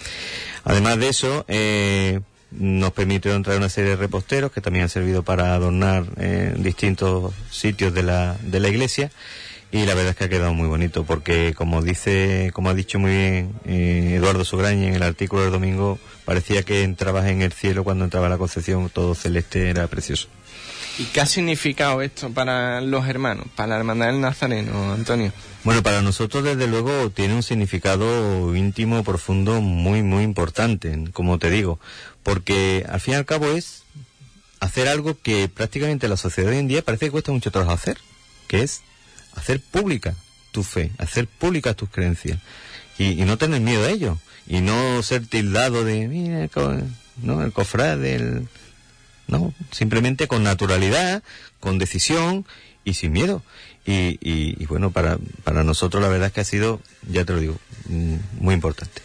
además 0.64 0.98
de 0.98 1.10
eso 1.10 1.46
eh, 1.48 2.22
nos 2.52 2.92
permitieron 2.94 3.44
traer 3.44 3.60
una 3.60 3.70
serie 3.70 3.92
de 3.92 3.96
reposteros 3.96 4.52
que 4.52 4.62
también 4.62 4.84
han 4.84 4.90
servido 4.90 5.24
para 5.24 5.54
adornar 5.54 6.06
eh, 6.18 6.54
distintos 6.58 7.34
sitios 7.52 7.94
de 7.94 8.04
la, 8.04 8.38
de 8.42 8.60
la 8.60 8.70
iglesia 8.70 9.12
y 9.72 9.86
la 9.86 9.94
verdad 9.94 10.12
es 10.12 10.16
que 10.16 10.24
ha 10.24 10.30
quedado 10.30 10.54
muy 10.54 10.68
bonito 10.68 11.04
porque 11.04 11.54
como 11.56 11.82
dice, 11.82 12.50
como 12.54 12.70
ha 12.70 12.74
dicho 12.74 12.98
muy 12.98 13.12
bien 13.12 13.54
eh, 13.66 14.16
Eduardo 14.16 14.44
Sograña 14.44 14.88
en 14.88 14.96
el 14.96 15.04
artículo 15.04 15.44
del 15.44 15.52
domingo, 15.52 16.00
parecía 16.26 16.64
que 16.64 16.84
entrabas 16.84 17.28
en 17.28 17.44
el 17.44 17.54
cielo 17.54 17.84
cuando 17.84 18.04
entraba 18.06 18.30
la 18.30 18.38
Concepción, 18.38 18.90
todo 18.90 19.14
celeste 19.14 19.70
era 19.70 19.88
precioso. 19.88 20.28
¿Y 20.98 21.06
qué 21.06 21.22
ha 21.22 21.26
significado 21.26 22.02
esto 22.02 22.30
para 22.30 22.82
los 22.82 23.08
hermanos, 23.08 23.46
para 23.56 23.70
la 23.70 23.78
hermandad 23.78 24.08
del 24.08 24.20
Nazareno, 24.20 24.92
Antonio? 24.92 25.32
Bueno, 25.64 25.82
para 25.82 26.02
nosotros 26.02 26.44
desde 26.44 26.68
luego 26.68 27.10
tiene 27.10 27.36
un 27.36 27.44
significado 27.44 28.54
íntimo, 28.56 29.04
profundo, 29.04 29.62
muy, 29.62 30.04
muy 30.04 30.24
importante, 30.24 31.06
como 31.14 31.40
te 31.40 31.50
digo, 31.50 31.80
porque 32.24 32.86
al 32.90 33.00
fin 33.00 33.14
y 33.14 33.18
al 33.18 33.26
cabo 33.26 33.48
es 33.48 33.84
hacer 34.60 34.88
algo 34.88 35.18
que 35.20 35.50
prácticamente 35.50 36.08
la 36.08 36.18
sociedad 36.18 36.52
hoy 36.52 36.58
en 36.58 36.68
día 36.68 36.82
parece 36.82 37.06
que 37.06 37.12
cuesta 37.12 37.32
mucho 37.32 37.52
trabajo 37.52 37.74
hacer, 37.74 37.98
que 38.48 38.62
es 38.62 38.82
hacer 39.36 39.62
pública 39.62 40.16
tu 40.52 40.64
fe, 40.64 40.92
hacer 40.98 41.28
pública 41.28 41.74
tus 41.74 41.90
creencias 41.90 42.40
y, 42.98 43.16
no 43.24 43.38
tener 43.38 43.62
miedo 43.62 43.86
a 43.86 43.90
ello 43.90 44.18
y 44.48 44.62
no 44.62 45.02
ser 45.04 45.26
tildado 45.26 45.86
de, 45.86 46.08
mira, 46.08 46.44
el, 46.44 46.50
¿no? 47.22 47.44
el 47.44 47.54
cofrade, 47.54 48.44
no, 49.28 49.54
simplemente 49.72 50.28
con 50.28 50.44
naturalidad, 50.44 51.24
con 51.60 51.78
decisión 51.78 52.46
y 52.84 52.96
sin 52.96 53.14
miedo. 53.14 53.44
Y, 53.86 54.20
y, 54.22 54.66
bueno, 54.66 54.92
para, 54.92 55.18
para 55.44 55.64
nosotros 55.64 56.04
la 56.04 56.10
verdad 56.10 56.28
es 56.28 56.34
que 56.34 56.42
ha 56.42 56.46
sido, 56.46 56.82
ya 57.10 57.26
te 57.26 57.34
lo 57.34 57.40
digo, 57.40 57.58
mm, 57.88 58.16
muy 58.40 58.54
importante. 58.54 59.02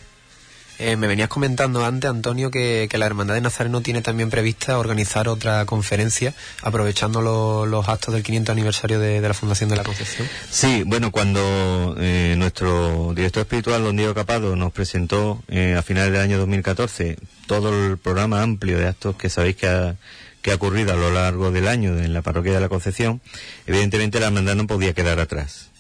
Eh, 0.79 0.97
me 0.97 1.07
venías 1.07 1.29
comentando 1.29 1.85
antes, 1.85 2.11
Antonio, 2.11 2.51
que, 2.51 2.89
la 2.95 3.07
Hermandad 3.07 3.35
de 3.35 3.41
Nazareno 3.41 3.81
tiene 3.81 4.03
también 4.03 4.31
prevista 4.31 4.79
organizar 4.79 5.29
otra 5.29 5.65
conferencia 5.67 6.35
aprovechando 6.63 7.67
los 7.67 7.89
actos 7.89 8.15
del 8.15 8.23
500 8.23 8.53
aniversario 8.53 8.99
de, 8.99 9.21
la 9.21 9.35
Fundación 9.35 9.71
de 9.71 9.77
la 9.77 9.85
Concepción. 9.85 10.29
Sí, 10.51 10.83
bueno, 10.85 11.13
cuando 11.13 11.97
eh, 11.99 12.35
nuestro 12.37 13.13
director 13.15 13.43
espiritual, 13.43 13.85
don 13.85 13.97
Diego 13.97 14.15
Capado, 14.15 14.57
nos 14.57 14.73
presentó 14.73 15.43
eh, 15.49 15.77
a 15.79 15.83
finales 15.83 16.13
del 16.13 16.23
año 16.23 16.39
2014 16.39 17.19
todo 17.47 17.87
el 17.87 17.99
programa 17.99 18.43
amplio 18.43 18.79
de 18.79 18.89
actos 18.89 19.17
que 19.17 19.29
sabéis 19.29 19.57
que 19.57 19.69
ha, 19.69 19.97
que 20.43 20.51
ha 20.51 20.57
ocurrido 20.57 20.93
a 20.93 20.97
lo 20.97 21.11
largo 21.11 21.53
del 21.53 21.69
año 21.69 21.99
en 21.99 22.13
la 22.13 22.23
parroquia 22.23 22.53
de 22.53 22.61
la 22.61 22.69
Concepción, 22.69 23.21
evidentemente 23.67 24.19
la 24.19 24.27
hermandad 24.27 24.57
no 24.57 24.67
podía 24.67 24.93
quedar 24.93 25.21
atrás. 25.21 25.71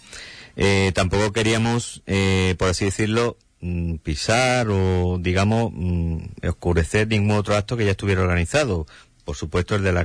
tampoco 0.94 1.32
queríamos, 1.32 2.02
por 2.58 2.68
así 2.68 2.84
decirlo, 2.84 3.36
Mm, 3.66 3.94
pisar 3.96 4.68
o, 4.68 5.16
digamos, 5.18 5.72
mm, 5.74 6.18
oscurecer 6.46 7.08
ningún 7.08 7.30
otro 7.30 7.56
acto 7.56 7.78
que 7.78 7.86
ya 7.86 7.92
estuviera 7.92 8.20
organizado. 8.20 8.86
Por 9.24 9.36
supuesto, 9.36 9.74
el 9.74 9.82
de 9.82 9.90
la, 9.90 10.04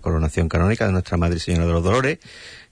coronación 0.00 0.48
canónica 0.48 0.86
de 0.86 0.92
Nuestra 0.92 1.16
Madre 1.16 1.38
Señora 1.38 1.66
de 1.66 1.72
los 1.72 1.84
Dolores 1.84 2.18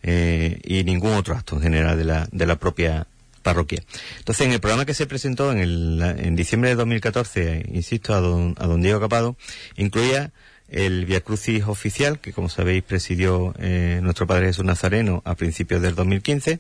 eh, 0.03 0.59
y 0.65 0.83
ningún 0.83 1.13
otro 1.13 1.37
acto 1.37 1.55
en 1.55 1.63
general 1.63 1.97
de 1.97 2.05
la, 2.05 2.29
de 2.33 2.47
la 2.47 2.57
propia 2.57 3.07
parroquia. 3.43 3.85
Entonces, 4.19 4.45
en 4.45 4.53
el 4.53 4.59
programa 4.59 4.85
que 4.85 4.95
se 4.95 5.07
presentó 5.07 5.53
en, 5.53 5.59
el, 5.59 6.03
en 6.03 6.35
diciembre 6.35 6.71
de 6.71 6.77
2014, 6.77 7.67
insisto, 7.73 8.13
a 8.13 8.19
don, 8.19 8.57
a 8.59 8.67
don 8.67 8.83
Diego 8.83 8.99
Capado, 8.99 9.37
incluía 9.77 10.33
el 10.69 11.07
Via 11.07 11.21
Crucis 11.21 11.63
oficial, 11.63 12.19
que 12.19 12.33
como 12.33 12.49
sabéis 12.49 12.83
presidió 12.83 13.55
eh, 13.61 14.01
nuestro 14.03 14.27
Padre 14.27 14.47
Jesús 14.47 14.65
Nazareno 14.65 15.23
a 15.25 15.37
principios 15.37 15.81
del 15.81 15.95
2015, 15.95 16.59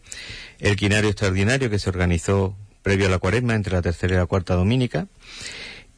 el 0.60 0.76
quinario 0.76 1.10
extraordinario 1.10 1.70
que 1.70 1.80
se 1.80 1.90
organizó 1.90 2.54
previo 2.84 3.06
a 3.06 3.10
la 3.10 3.18
cuaresma, 3.18 3.56
entre 3.56 3.72
la 3.72 3.82
tercera 3.82 4.14
y 4.14 4.18
la 4.18 4.26
cuarta 4.26 4.54
dominica. 4.54 5.08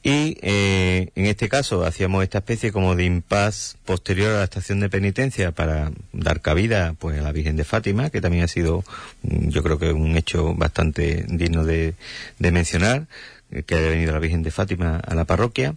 Y 0.02 0.38
eh, 0.40 1.10
en 1.16 1.26
este 1.26 1.48
caso 1.48 1.84
hacíamos 1.84 2.22
esta 2.22 2.38
especie 2.38 2.70
como 2.70 2.94
de 2.94 3.04
impas 3.04 3.76
posterior 3.84 4.30
a 4.30 4.38
la 4.38 4.44
estación 4.44 4.78
de 4.78 4.88
penitencia 4.88 5.50
para 5.50 5.90
dar 6.12 6.40
cabida 6.40 6.94
pues 6.96 7.18
a 7.18 7.22
la 7.22 7.32
Virgen 7.32 7.56
de 7.56 7.64
Fátima, 7.64 8.08
que 8.10 8.20
también 8.20 8.44
ha 8.44 8.48
sido 8.48 8.84
mm, 9.22 9.48
yo 9.48 9.64
creo 9.64 9.80
que 9.80 9.92
un 9.92 10.16
hecho 10.16 10.54
bastante 10.54 11.24
digno 11.28 11.64
de, 11.64 11.94
de 12.38 12.52
mencionar 12.52 13.08
eh, 13.50 13.64
que 13.64 13.74
haya 13.74 13.88
venido 13.88 14.12
la 14.12 14.20
Virgen 14.20 14.44
de 14.44 14.52
Fátima 14.52 14.98
a 14.98 15.14
la 15.16 15.24
parroquia, 15.24 15.74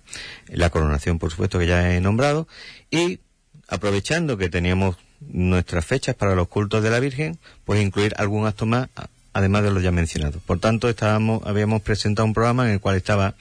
la 0.47 0.69
coronación 0.69 1.17
por 1.17 1.31
supuesto 1.31 1.57
que 1.57 1.65
ya 1.65 1.95
he 1.95 1.99
nombrado, 1.99 2.47
y 2.91 3.21
aprovechando 3.67 4.37
que 4.37 4.49
teníamos 4.49 4.97
nuestras 5.21 5.85
fechas 5.85 6.13
para 6.13 6.35
los 6.35 6.47
cultos 6.49 6.83
de 6.83 6.91
la 6.91 6.99
Virgen, 6.99 7.39
pues 7.65 7.81
incluir 7.81 8.13
algún 8.17 8.45
acto 8.45 8.67
más 8.67 8.89
además 9.33 9.63
de 9.63 9.71
los 9.71 9.83
ya 9.83 9.91
mencionados. 9.91 10.41
Por 10.43 10.59
tanto, 10.59 10.89
estábamos, 10.89 11.41
habíamos 11.45 11.81
presentado 11.81 12.25
un 12.25 12.33
programa 12.33 12.65
en 12.65 12.73
el 12.73 12.79
cual 12.79 12.95
estaba 12.95 13.35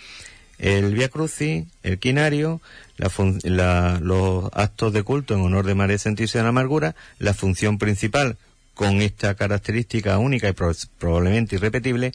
el 0.59 0.95
Via 0.95 1.09
Crucis, 1.09 1.65
el 1.83 1.99
Quinario, 1.99 2.61
los 2.97 4.51
actos 4.53 4.93
de 4.93 5.03
culto 5.03 5.35
en 5.35 5.41
honor 5.41 5.67
de 5.67 5.75
María 5.75 5.99
Santísima 5.99 6.41
de 6.41 6.45
la 6.45 6.49
Amargura, 6.51 6.97
la 7.19 7.35
función 7.35 7.79
principal 7.79 8.37
con 8.79 9.03
esta 9.03 9.35
característica 9.35 10.19
única 10.19 10.49
y 10.49 10.55
probablemente 10.99 11.57
irrepetible. 11.57 12.13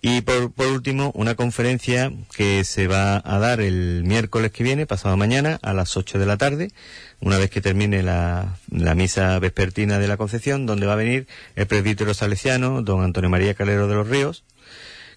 Y 0.00 0.22
por, 0.22 0.50
último, 0.66 1.12
una 1.14 1.34
conferencia 1.34 2.10
que 2.34 2.64
se 2.64 2.88
va 2.88 3.20
a 3.22 3.38
dar 3.38 3.60
el 3.60 4.02
miércoles 4.04 4.50
que 4.50 4.64
viene, 4.64 4.86
pasado 4.86 5.18
mañana, 5.18 5.58
a 5.60 5.74
las 5.74 5.98
8 5.98 6.18
de 6.18 6.24
la 6.24 6.38
tarde, 6.38 6.70
una 7.20 7.36
vez 7.36 7.50
que 7.50 7.60
termine 7.60 8.02
la, 8.02 8.56
misa 8.70 9.38
vespertina 9.40 9.98
de 9.98 10.08
la 10.08 10.16
Concepción, 10.16 10.64
donde 10.64 10.86
va 10.86 10.94
a 10.94 10.96
venir 10.96 11.26
el 11.54 11.66
presbítero 11.66 12.14
salesiano, 12.14 12.80
don 12.80 13.04
Antonio 13.04 13.28
María 13.28 13.52
Calero 13.52 13.86
de 13.86 13.94
los 13.94 14.08
Ríos, 14.08 14.42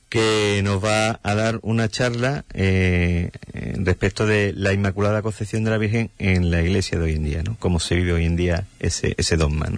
que 0.09 0.59
nos 0.65 0.83
va 0.83 1.21
a 1.23 1.33
dar 1.33 1.59
una 1.61 1.87
charla 1.87 2.43
eh, 2.53 3.31
respecto 3.77 4.25
de 4.25 4.51
la 4.51 4.73
Inmaculada 4.73 5.21
Concepción 5.21 5.63
de 5.63 5.71
la 5.71 5.77
Virgen 5.77 6.11
en 6.19 6.51
la 6.51 6.61
iglesia 6.61 6.97
de 6.97 7.05
hoy 7.05 7.13
en 7.13 7.23
día, 7.23 7.41
¿no? 7.41 7.55
Cómo 7.57 7.79
se 7.79 7.95
vive 7.95 8.11
hoy 8.11 8.25
en 8.25 8.35
día 8.35 8.67
ese, 8.81 9.15
ese 9.17 9.37
dogma. 9.37 9.71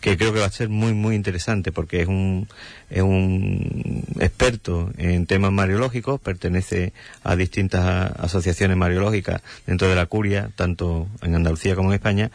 Que 0.00 0.16
creo 0.16 0.32
que 0.32 0.40
va 0.40 0.46
a 0.46 0.50
ser 0.50 0.68
muy, 0.68 0.94
muy 0.94 1.14
interesante 1.14 1.72
porque 1.72 2.02
es 2.02 2.08
un, 2.08 2.48
es 2.90 3.02
un 3.02 4.04
experto 4.18 4.90
en 4.96 5.26
temas 5.26 5.52
mariológicos, 5.52 6.20
pertenece 6.20 6.92
a 7.22 7.36
distintas 7.36 8.12
asociaciones 8.18 8.76
mariológicas 8.76 9.42
dentro 9.66 9.88
de 9.88 9.94
la 9.94 10.06
curia, 10.06 10.50
tanto 10.56 11.08
en 11.22 11.34
Andalucía 11.34 11.74
como 11.74 11.90
en 11.90 11.94
España, 11.94 12.30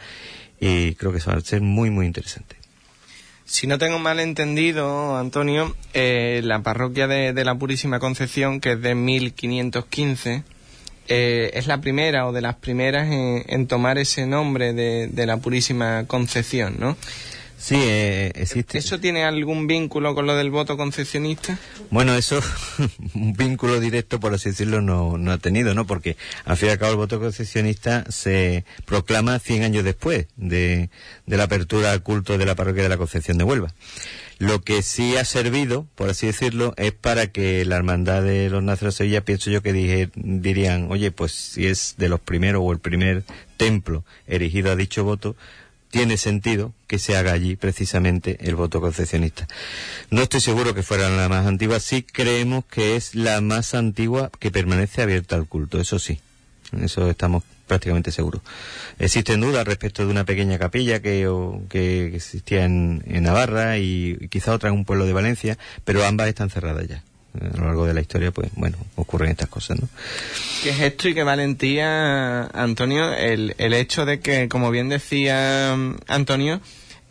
y 0.60 0.94
creo 0.94 1.12
que 1.12 1.18
eso 1.18 1.30
va 1.30 1.36
a 1.36 1.40
ser 1.40 1.60
muy, 1.60 1.90
muy 1.90 2.06
interesante. 2.06 2.56
Si 3.46 3.68
no 3.68 3.78
tengo 3.78 4.00
mal 4.00 4.18
entendido, 4.18 5.16
Antonio, 5.16 5.76
eh, 5.94 6.40
la 6.42 6.62
parroquia 6.62 7.06
de, 7.06 7.44
la 7.44 7.54
Purísima 7.54 8.00
Concepción, 8.00 8.60
que 8.60 8.72
es 8.72 8.82
de 8.82 8.96
1515, 8.96 10.42
eh, 11.08 11.50
es 11.54 11.66
la 11.66 11.80
primera 11.80 12.26
o 12.26 12.32
de 12.32 12.40
las 12.40 12.56
primeras 12.56 13.08
en, 13.10 13.66
tomar 13.66 13.98
ese 13.98 14.26
nombre 14.26 14.72
de, 14.72 15.08
de, 15.08 15.26
la 15.26 15.38
Purísima 15.38 16.06
Concepción, 16.06 16.76
¿no? 16.78 16.96
Sí, 17.58 17.74
eh, 17.78 18.32
existe. 18.34 18.78
¿Eso 18.78 19.00
tiene 19.00 19.24
algún 19.24 19.66
vínculo 19.66 20.14
con 20.14 20.26
lo 20.26 20.36
del 20.36 20.50
voto 20.50 20.76
concepcionista? 20.76 21.58
Bueno, 21.90 22.14
eso, 22.14 22.40
un 23.14 23.32
vínculo 23.32 23.80
directo, 23.80 24.20
por 24.20 24.34
así 24.34 24.50
decirlo, 24.50 24.82
no, 24.82 25.16
no 25.16 25.32
ha 25.32 25.38
tenido, 25.38 25.74
¿no? 25.74 25.86
Porque 25.86 26.16
al 26.44 26.56
fin 26.56 26.68
y 26.68 26.72
al 26.72 26.78
cabo 26.78 26.92
el 26.92 26.98
voto 26.98 27.18
concepcionista 27.18 28.04
se 28.10 28.64
proclama 28.84 29.38
100 29.38 29.62
años 29.62 29.84
después 29.84 30.26
de, 30.36 30.90
de 31.26 31.36
la 31.36 31.44
apertura 31.44 31.92
al 31.92 32.02
culto 32.02 32.36
de 32.36 32.46
la 32.46 32.54
parroquia 32.54 32.82
de 32.82 32.88
la 32.88 32.98
Concepción 32.98 33.38
de 33.38 33.44
Huelva. 33.44 33.72
Lo 34.38 34.60
que 34.60 34.82
sí 34.82 35.16
ha 35.16 35.24
servido, 35.24 35.86
por 35.94 36.10
así 36.10 36.26
decirlo, 36.26 36.74
es 36.76 36.92
para 36.92 37.28
que 37.28 37.64
la 37.64 37.76
hermandad 37.76 38.22
de 38.22 38.50
los 38.50 38.62
Nazarenos 38.62 38.94
de 38.94 38.98
Sevilla, 38.98 39.24
pienso 39.24 39.50
yo 39.50 39.62
que 39.62 39.72
dije, 39.72 40.10
dirían, 40.14 40.88
oye, 40.90 41.10
pues 41.10 41.32
si 41.32 41.66
es 41.66 41.94
de 41.96 42.10
los 42.10 42.20
primeros 42.20 42.62
o 42.62 42.70
el 42.72 42.78
primer 42.78 43.24
templo 43.56 44.04
erigido 44.26 44.70
a 44.70 44.76
dicho 44.76 45.04
voto, 45.04 45.36
tiene 45.90 46.18
sentido 46.18 46.74
que 46.86 46.98
se 46.98 47.16
haga 47.16 47.32
allí 47.32 47.56
precisamente 47.56 48.36
el 48.40 48.56
voto 48.56 48.82
concepcionista. 48.82 49.48
No 50.10 50.20
estoy 50.20 50.40
seguro 50.40 50.74
que 50.74 50.82
fuera 50.82 51.08
la 51.08 51.30
más 51.30 51.46
antigua, 51.46 51.80
sí 51.80 52.02
creemos 52.02 52.66
que 52.66 52.96
es 52.96 53.14
la 53.14 53.40
más 53.40 53.74
antigua 53.74 54.30
que 54.38 54.50
permanece 54.50 55.00
abierta 55.00 55.36
al 55.36 55.46
culto, 55.46 55.80
eso 55.80 55.98
sí, 55.98 56.20
eso 56.78 57.08
estamos 57.08 57.44
prácticamente 57.66 58.10
seguros. 58.12 58.42
Existen 58.98 59.40
dudas 59.40 59.66
respecto 59.66 60.04
de 60.04 60.10
una 60.10 60.24
pequeña 60.24 60.58
capilla 60.58 61.00
que, 61.00 61.28
que 61.68 62.14
existía 62.14 62.64
en, 62.64 63.02
Navarra 63.22 63.78
y, 63.78 64.16
y 64.20 64.28
quizá 64.28 64.52
otra 64.52 64.70
en 64.70 64.76
un 64.76 64.84
pueblo 64.84 65.06
de 65.06 65.12
Valencia, 65.12 65.58
pero 65.84 66.04
ambas 66.04 66.28
están 66.28 66.50
cerradas 66.50 66.86
ya 66.86 67.02
a 67.40 67.56
lo 67.56 67.66
largo 67.66 67.86
de 67.86 67.94
la 67.94 68.00
historia, 68.00 68.30
pues 68.30 68.50
bueno, 68.54 68.78
ocurren 68.96 69.30
estas 69.30 69.48
cosas, 69.48 69.80
¿no? 69.80 69.88
Qué 70.62 70.72
gesto 70.72 71.08
y 71.08 71.14
qué 71.14 71.22
valentía, 71.22 72.44
Antonio, 72.44 73.12
el, 73.12 73.54
el 73.58 73.74
hecho 73.74 74.04
de 74.04 74.20
que, 74.20 74.48
como 74.48 74.70
bien 74.70 74.88
decía 74.88 75.74
mm, 75.76 75.96
Antonio, 76.08 76.60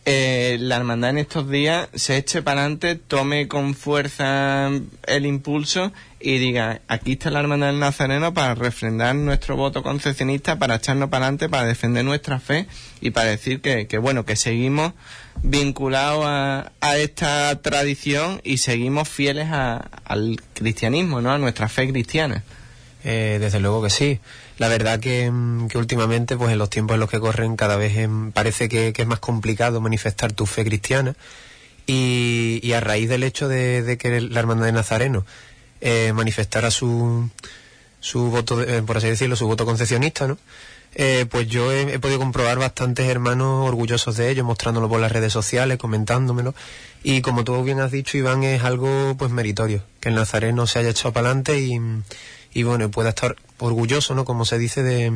eh, 0.05 0.57
la 0.59 0.75
hermandad 0.75 1.09
en 1.09 1.17
estos 1.17 1.50
días 1.50 1.89
se 1.95 2.17
eche 2.17 2.43
para 2.43 2.62
adelante, 2.62 2.95
tome 2.95 3.47
con 3.47 3.74
fuerza 3.74 4.69
el 5.07 5.25
impulso 5.25 5.91
y 6.19 6.38
diga, 6.38 6.81
aquí 6.88 7.13
está 7.13 7.31
la 7.31 7.39
hermandad 7.39 7.67
del 7.67 7.79
Nazareno 7.79 8.31
para 8.31 8.53
refrendar 8.53 9.15
nuestro 9.15 9.55
voto 9.55 9.81
concepcionista, 9.81 10.59
para 10.59 10.75
echarnos 10.75 11.09
para 11.09 11.25
adelante, 11.25 11.50
para 11.50 11.65
defender 11.65 12.05
nuestra 12.05 12.39
fe 12.39 12.67
y 13.01 13.09
para 13.09 13.29
decir 13.29 13.62
que, 13.62 13.88
que 13.88 13.97
bueno, 13.97 14.25
que 14.25 14.35
seguimos 14.35 14.93
vinculados 15.41 16.24
a, 16.25 16.71
a, 16.81 16.97
esta 16.97 17.59
tradición 17.62 18.41
y 18.43 18.57
seguimos 18.57 19.09
fieles 19.09 19.47
al 19.51 20.39
cristianismo, 20.53 21.19
¿no? 21.19 21.31
A 21.31 21.39
nuestra 21.39 21.67
fe 21.67 21.89
cristiana. 21.89 22.43
Eh, 23.07 23.38
desde 23.39 23.59
luego 23.59 23.83
que 23.83 23.91
sí. 23.91 24.19
La 24.57 24.67
verdad 24.69 25.00
que, 25.00 25.29
mm, 25.29 25.67
que, 25.67 25.77
últimamente, 25.77 26.38
pues 26.38 26.51
en 26.51 26.57
los 26.57 26.69
tiempos 26.69 26.95
en 26.95 27.01
los 27.01 27.09
que 27.09 27.19
corren, 27.19 27.55
cada 27.55 27.75
vez 27.75 28.07
parece 28.33 28.69
que, 28.69 28.93
es 28.95 29.07
más 29.07 29.19
complicado 29.19 29.81
manifestar 29.81 30.31
tu 30.33 30.45
fe 30.45 30.63
cristiana. 30.63 31.15
Y, 31.88 32.59
y 32.63 32.74
a 32.74 32.79
raíz 32.79 33.09
del 33.09 33.24
hecho 33.24 33.47
de, 33.47 33.97
que 34.00 34.19
la 34.21 34.39
Hermandad 34.39 34.65
de 34.65 34.71
Nazareno 34.71 35.25
eh, 35.81 36.13
manifestara 36.13 36.71
su, 36.71 37.29
su 38.00 38.31
voto, 38.31 38.62
eh, 38.62 38.81
por 38.81 38.97
así 38.97 39.07
decirlo, 39.07 39.35
su 39.35 39.47
voto 39.47 39.65
concepcionista, 39.65 40.27
¿no? 40.27 40.38
Eh, 40.97 41.25
pues 41.29 41.47
yo 41.47 41.74
he, 41.74 42.00
podido 42.00 42.19
comprobar 42.19 42.57
bastantes 42.57 43.07
hermanos 43.09 43.67
orgullosos 43.67 44.15
de 44.15 44.31
ello, 44.31 44.45
mostrándolo 44.45 44.88
por 44.88 45.01
las 45.01 45.12
redes 45.12 45.33
sociales, 45.33 45.77
comentándomelo. 45.77 46.55
Y 47.03 47.21
como 47.21 47.43
tú 47.43 47.62
bien 47.63 47.81
has 47.81 47.91
dicho, 47.91 48.17
Iván, 48.17 48.43
es 48.43 48.63
algo 48.63 49.15
pues 49.17 49.29
meritorio, 49.29 49.83
que 50.00 50.09
el 50.09 50.15
Nazareno 50.15 50.65
se 50.67 50.79
haya 50.79 50.89
echado 50.89 51.12
para 51.12 51.27
adelante 51.27 51.59
y, 51.59 51.79
y 52.53 52.63
bueno, 52.63 52.89
pueda 52.89 53.09
estar 53.09 53.35
orgulloso, 53.59 54.15
¿no? 54.15 54.25
Como 54.25 54.45
se 54.45 54.57
dice, 54.57 54.83
de, 54.83 55.12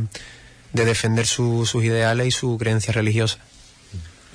de 0.73 0.85
defender 0.85 1.25
sus 1.27 1.73
ideales 1.75 2.27
y 2.27 2.31
su 2.31 2.57
creencia 2.57 2.93
religiosa. 2.93 3.39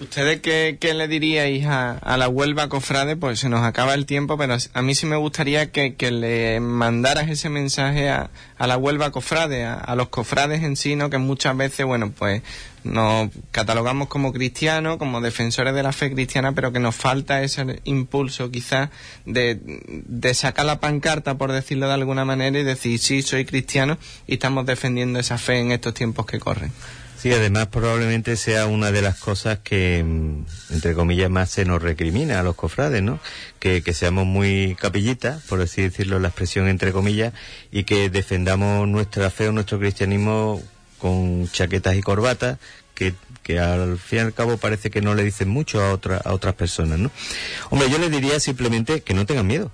¿Ustedes 0.01 0.41
qué, 0.41 0.77
qué, 0.81 0.93
le 0.93 1.07
diríais 1.07 1.65
a, 1.67 1.93
a, 1.93 2.17
la 2.17 2.29
Huelva 2.29 2.69
Cofrade? 2.69 3.15
Pues 3.15 3.39
se 3.39 3.49
nos 3.49 3.63
acaba 3.63 3.95
el 3.95 4.07
tiempo, 4.07 4.37
pero 4.37 4.57
a 4.73 4.83
mí 4.83 4.95
sí 4.97 5.07
me 5.07 5.15
gustaría 5.15 5.71
que, 5.71 5.95
que 5.95 6.11
le 6.11 6.59
mandaras 6.59 7.29
ese 7.29 7.49
mensaje 7.49 8.11
a, 8.11 8.31
a 8.59 8.67
la 8.67 8.77
Huelva 8.77 9.13
Cofrade, 9.13 9.65
a, 9.65 9.75
a, 9.75 9.95
los 9.95 10.09
cofrades 10.09 10.65
en 10.65 10.75
sí, 10.75 10.97
¿no? 10.97 11.11
Que 11.11 11.19
muchas 11.19 11.57
veces, 11.57 11.87
bueno, 11.87 12.11
pues 12.11 12.43
nos 12.85 13.31
catalogamos 13.51 14.09
como 14.09 14.33
cristianos, 14.33 14.99
como 14.99 15.21
defensores 15.21 15.75
de 15.75 15.83
la 15.83 15.93
fe 15.93 16.13
cristiana, 16.13 16.53
pero 16.53 16.73
que 16.73 16.79
nos 16.79 16.95
falta 16.95 17.43
ese 17.43 17.81
impulso 17.85 18.51
quizás 18.51 18.91
de, 19.25 19.59
sacar 20.35 20.67
la 20.67 20.81
pancarta, 20.81 21.37
por 21.37 21.53
decirlo 21.53 21.89
de 21.89 21.95
alguna 21.95 22.25
manera, 22.25 22.59
y 22.59 22.63
decir, 22.63 22.99
sí, 22.99 23.23
soy 23.23 23.45
cristiano 23.45 23.99
y 24.27 24.35
estamos 24.35 24.67
defendiendo 24.67 25.19
esa 25.19 25.39
fe 25.39 25.61
en 25.61 25.73
estos 25.73 25.95
tiempos 25.95 26.27
que 26.27 26.39
corren. 26.39 26.73
Sí, 27.17 27.33
además 27.33 27.69
probablemente 27.69 28.37
sea 28.37 28.67
una 28.67 28.93
de 28.93 29.01
las 29.01 29.19
cosas 29.19 29.61
que, 29.61 30.05
mm, 30.05 30.75
entre 30.75 30.93
comillas, 30.93 31.31
más 31.31 31.49
se 31.49 31.65
nos 31.65 31.81
recrimina 31.81 32.39
a 32.39 32.43
los 32.43 32.55
cofrades, 32.55 33.03
¿no? 33.03 33.19
Que, 33.59 33.81
que 33.81 33.95
seamos 33.95 34.27
muy 34.27 34.77
capillitas, 34.79 35.43
por 35.45 35.63
así 35.63 35.81
decirlo, 35.81 36.19
la 36.19 36.29
expresión 36.29 36.69
entre 36.69 36.93
comillas, 36.93 37.33
y 37.73 37.85
que 37.85 38.11
defendamos 38.11 38.87
nuestra 38.89 39.31
fe 39.31 39.49
o 39.49 39.53
nuestro 39.53 39.79
cristianismo 39.79 40.61
con 41.05 41.47
chaquetas 41.53 41.97
y 41.97 42.01
corbatas, 42.01 42.59
que, 42.95 43.13
que 43.43 43.61
al 43.61 43.99
fin 43.99 44.21
y 44.21 44.23
al 44.23 44.33
cabo 44.33 44.57
parece 44.57 44.91
que 44.91 45.03
no 45.03 45.15
le 45.15 45.23
dicen 45.23 45.51
mucho 45.51 45.83
a, 45.83 45.93
otra, 45.93 46.17
a 46.17 46.33
otras 46.33 46.55
personas, 46.55 46.99
¿no? 46.99 47.11
Hombre, 47.69 47.91
yo 47.91 47.99
les 47.99 48.11
diría 48.11 48.41
simplemente 48.41 49.03
que 49.03 49.13
no 49.13 49.27
tengan 49.27 49.47
miedo, 49.47 49.71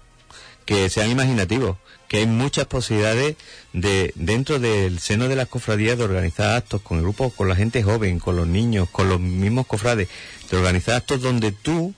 que 0.65 0.91
sean 0.91 1.09
imaginativos, 1.09 1.77
que 2.09 2.17
hay 2.17 2.27
muchas 2.27 2.67
posibilidades 2.67 3.37
de 3.73 4.13
dentro 4.17 4.59
del 4.59 4.99
seno 4.99 5.29
de 5.29 5.37
las 5.37 5.47
cofradías 5.47 5.97
de 5.97 6.03
organizar 6.03 6.57
actos 6.57 6.83
con 6.83 6.97
el 6.97 7.05
grupo, 7.05 7.31
con 7.31 7.47
la 7.47 7.55
gente 7.55 7.85
joven, 7.85 8.19
con 8.19 8.35
los 8.35 8.49
niños, 8.49 8.91
con 8.91 9.09
los 9.09 9.21
mismos 9.21 9.69
cofrades, 9.69 10.09
de 10.51 10.57
organizar 10.57 10.97
actos 10.97 11.23
donde 11.23 11.53
tú, 11.53 11.95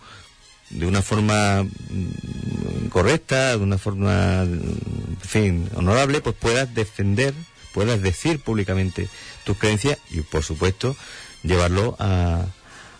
de 0.68 0.84
una 0.84 1.00
forma 1.00 1.62
mm, 1.62 2.88
correcta, 2.90 3.56
de 3.56 3.62
una 3.62 3.78
forma, 3.78 4.44
fin, 5.26 5.70
honorable, 5.74 6.20
pues 6.20 6.36
puedas 6.38 6.74
defender, 6.74 7.32
puedas 7.72 8.02
decir 8.02 8.40
públicamente 8.40 9.08
tus 9.44 9.56
creencias 9.56 9.98
y, 10.10 10.20
por 10.20 10.42
supuesto, 10.44 10.96
llevarlo 11.42 11.96
a, 11.98 12.46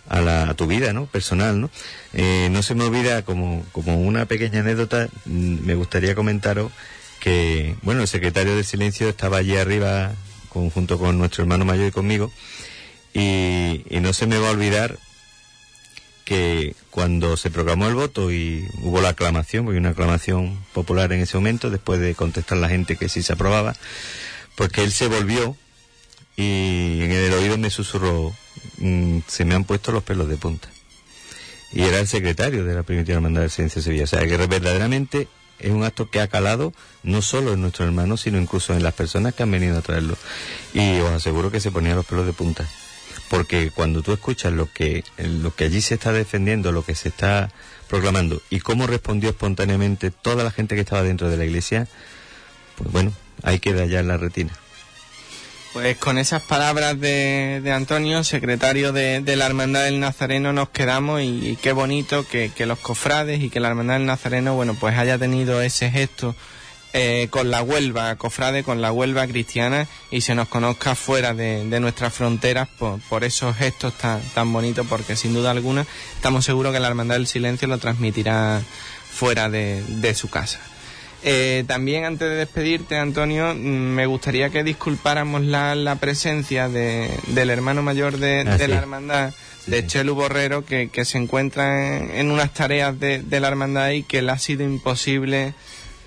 a, 0.09 0.21
la, 0.21 0.49
a 0.49 0.53
tu 0.53 0.67
vida 0.67 0.93
¿no? 0.93 1.05
personal. 1.05 1.59
¿no? 1.59 1.69
Eh, 2.13 2.49
no 2.51 2.63
se 2.63 2.75
me 2.75 2.83
olvida, 2.83 3.23
como, 3.23 3.65
como 3.71 3.99
una 3.99 4.25
pequeña 4.25 4.59
anécdota, 4.59 5.07
mm, 5.25 5.65
me 5.65 5.75
gustaría 5.75 6.15
comentaros 6.15 6.71
que, 7.19 7.75
bueno, 7.83 8.01
el 8.01 8.07
secretario 8.07 8.55
del 8.55 8.65
silencio 8.65 9.07
estaba 9.07 9.37
allí 9.37 9.55
arriba 9.55 10.13
junto 10.49 10.99
con 10.99 11.17
nuestro 11.17 11.43
hermano 11.43 11.65
mayor 11.65 11.87
y 11.87 11.91
conmigo, 11.91 12.31
y, 13.13 13.83
no 14.01 14.13
se 14.13 14.27
me 14.27 14.37
va 14.37 14.49
a 14.49 14.51
olvidar 14.51 14.97
que 16.25 16.75
cuando 16.89 17.37
se 17.37 17.49
programó 17.49 17.87
el 17.87 17.95
voto 17.95 18.31
y 18.31 18.67
hubo 18.81 19.01
la 19.01 19.09
aclamación, 19.09 19.65
porque 19.65 19.79
una 19.79 19.89
aclamación 19.89 20.59
popular 20.73 21.11
en 21.13 21.21
ese 21.21 21.37
momento, 21.37 21.69
después 21.69 21.99
de 21.99 22.15
contestar 22.15 22.57
la 22.57 22.69
gente 22.69 22.97
que 22.97 23.09
sí 23.09 23.23
se 23.23 23.33
aprobaba, 23.33 23.75
pues 24.55 24.69
que 24.69 24.83
él 24.83 24.91
se 24.91 25.07
volvió 25.07 25.55
y 26.35 27.01
en 27.01 27.11
el 27.11 27.33
oído 27.33 27.57
me 27.57 27.69
susurró, 27.69 28.33
mm, 28.77 29.19
se 29.27 29.45
me 29.45 29.55
han 29.55 29.63
puesto 29.63 29.91
los 29.91 30.03
pelos 30.03 30.29
de 30.29 30.37
punta. 30.37 30.69
Y 31.71 31.83
era 31.83 31.99
el 31.99 32.07
secretario 32.07 32.65
de 32.65 32.75
la 32.75 32.83
primitiva 32.83 33.15
hermandad 33.15 33.41
del 33.41 33.49
silencio 33.49 33.79
de 33.79 33.83
Sevilla. 33.83 34.03
O 34.03 34.07
sea, 34.07 34.19
que 34.27 34.37
verdaderamente 34.37 35.27
es 35.59 35.71
un 35.71 35.83
acto 35.83 36.09
que 36.09 36.21
ha 36.21 36.27
calado 36.27 36.73
no 37.01 37.21
solo 37.21 37.53
en 37.53 37.61
nuestros 37.61 37.87
hermanos, 37.87 38.21
sino 38.21 38.39
incluso 38.39 38.73
en 38.73 38.83
las 38.83 38.93
personas 38.93 39.33
que 39.33 39.43
han 39.43 39.51
venido 39.51 39.77
a 39.77 39.81
traerlo. 39.81 40.17
Y 40.73 40.99
os 40.99 41.11
aseguro 41.11 41.51
que 41.51 41.59
se 41.59 41.71
ponían 41.71 41.95
los 41.95 42.05
pelos 42.05 42.25
de 42.25 42.33
punta. 42.33 42.67
Porque 43.29 43.71
cuando 43.71 44.03
tú 44.03 44.13
escuchas 44.13 44.53
lo 44.53 44.71
que, 44.71 45.03
lo 45.17 45.55
que 45.55 45.63
allí 45.63 45.81
se 45.81 45.95
está 45.95 46.11
defendiendo, 46.11 46.71
lo 46.71 46.85
que 46.85 46.93
se 46.93 47.09
está 47.09 47.51
proclamando 47.87 48.41
y 48.49 48.59
cómo 48.59 48.85
respondió 48.87 49.29
espontáneamente 49.29 50.11
toda 50.11 50.43
la 50.43 50.51
gente 50.51 50.75
que 50.75 50.81
estaba 50.81 51.03
dentro 51.03 51.29
de 51.29 51.37
la 51.37 51.45
iglesia, 51.45 51.87
pues 52.77 52.91
bueno, 52.91 53.13
ahí 53.43 53.59
queda 53.59 53.85
ya 53.85 53.99
en 53.99 54.07
la 54.07 54.17
retina. 54.17 54.51
Pues 55.73 55.97
con 55.97 56.19
esas 56.19 56.43
palabras 56.43 56.99
de, 56.99 57.59
de 57.63 57.71
Antonio, 57.71 58.23
secretario 58.23 58.93
de, 58.93 59.21
de, 59.21 59.35
la 59.35 59.47
Hermandad 59.47 59.85
del 59.85 59.99
Nazareno, 59.99 60.53
nos 60.53 60.69
quedamos 60.69 61.21
y, 61.23 61.57
qué 61.63 61.71
bonito 61.71 62.27
que, 62.27 62.51
que, 62.55 62.67
los 62.67 62.77
cofrades 62.77 63.41
y 63.41 63.49
que 63.49 63.59
la 63.59 63.69
Hermandad 63.69 63.95
del 63.95 64.05
Nazareno, 64.05 64.53
bueno, 64.53 64.75
pues 64.79 64.95
haya 64.95 65.17
tenido 65.17 65.63
ese 65.63 65.89
gesto 65.89 66.35
eh, 66.95 67.27
con 67.31 67.49
la 67.49 67.63
Huelva, 67.63 68.15
cofrade, 68.17 68.63
con 68.63 68.79
la 68.79 68.91
Huelva 68.91 69.25
cristiana 69.25 69.87
y 70.11 70.21
se 70.21 70.35
nos 70.35 70.47
conozca 70.47 70.93
fuera 70.93 71.33
de, 71.33 71.67
de 71.67 71.79
nuestras 71.79 72.13
fronteras 72.13 72.69
por, 72.77 72.99
por, 73.09 73.23
esos 73.23 73.55
gestos 73.55 73.95
tan, 73.97 74.21
tan 74.35 74.53
bonitos, 74.53 74.85
porque 74.87 75.15
sin 75.15 75.33
duda 75.33 75.49
alguna 75.49 75.87
estamos 76.15 76.45
seguros 76.45 76.71
que 76.71 76.79
la 76.79 76.89
Hermandad 76.89 77.15
del 77.15 77.25
Silencio 77.25 77.67
lo 77.67 77.79
transmitirá 77.79 78.61
fuera 79.11 79.49
de, 79.49 79.83
de 79.87 80.13
su 80.13 80.29
casa. 80.29 80.59
Eh, 81.25 81.63
también 81.67 82.03
antes 82.03 82.27
de 82.29 82.35
despedirte, 82.35 82.97
Antonio, 82.97 83.53
mm, 83.55 83.57
me 83.57 84.05
gustaría 84.05 84.49
que 84.49 84.63
disculpáramos 84.63 85.41
la, 85.41 85.73
la 85.75 85.95
presencia 85.95 86.67
de, 86.67 87.09
del 87.27 87.49
hermano 87.49 87.81
mayor 87.81 88.17
de, 88.17 88.41
Ah, 88.45 88.57
de 88.57 88.65
sí. 88.65 88.71
la 88.71 88.77
hermandad, 88.77 89.33
de. 89.67 89.87
Chelu 89.87 90.15
Borrero, 90.15 90.65
que, 90.65 90.89
que 90.89 91.05
se 91.05 91.17
encuentra 91.17 91.97
en, 91.97 92.11
en 92.13 92.31
unas 92.31 92.53
tareas 92.53 92.99
de, 92.99 93.19
de 93.19 93.39
la 93.39 93.47
hermandad 93.47 93.91
y 93.91 94.03
que 94.03 94.21
le 94.21 94.31
ha 94.33 94.37
sido 94.37 94.63
imposible 94.65 95.53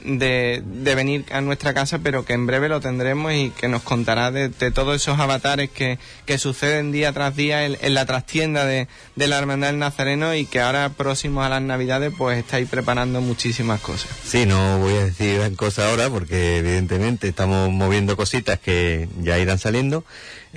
de, 0.05 0.63
de 0.65 0.95
venir 0.95 1.25
a 1.31 1.41
nuestra 1.41 1.75
casa, 1.75 1.99
pero 1.99 2.25
que 2.25 2.33
en 2.33 2.47
breve 2.47 2.69
lo 2.69 2.81
tendremos 2.81 3.33
y 3.33 3.51
que 3.51 3.69
nos 3.69 3.83
contará 3.83 4.31
de, 4.31 4.49
todos 4.71 4.97
esos 4.97 5.19
avatares 5.19 5.71
que, 5.71 5.99
que 6.25 6.39
suceden 6.39 6.93
día 6.93 7.13
tras 7.13 7.35
día 7.37 7.65
en, 7.65 7.77
en 7.81 7.95
la 7.95 8.07
trastienda 8.07 8.65
de, 8.65 8.89
de 9.17 9.27
la 9.27 9.39
Hermandad 9.39 9.69
del 9.69 9.79
Nazareno 9.79 10.35
y 10.35 10.47
que 10.47 10.61
ahora 10.61 10.91
próximos 10.91 11.45
a 11.45 11.49
las 11.49 11.63
Navidades 11.63 12.13
pues 12.17 12.39
estáis 12.39 12.69
preparando 12.69 13.21
muchísimas 13.21 13.81
cosas. 13.81 14.11
Sí, 14.25 14.47
no 14.47 14.79
voy 14.79 14.95
a 14.95 15.05
decir 15.05 15.39
gran 15.39 15.55
cosa 15.55 15.89
ahora 15.89 16.11
porque 16.11 16.59
evidentemente 16.59 17.29
estamos 17.29 17.71
moviendo 17.71 18.17
cositas 18.17 18.59
que 18.59 19.09
ya 19.21 19.39
irán 19.39 19.59
saliendo. 19.59 20.05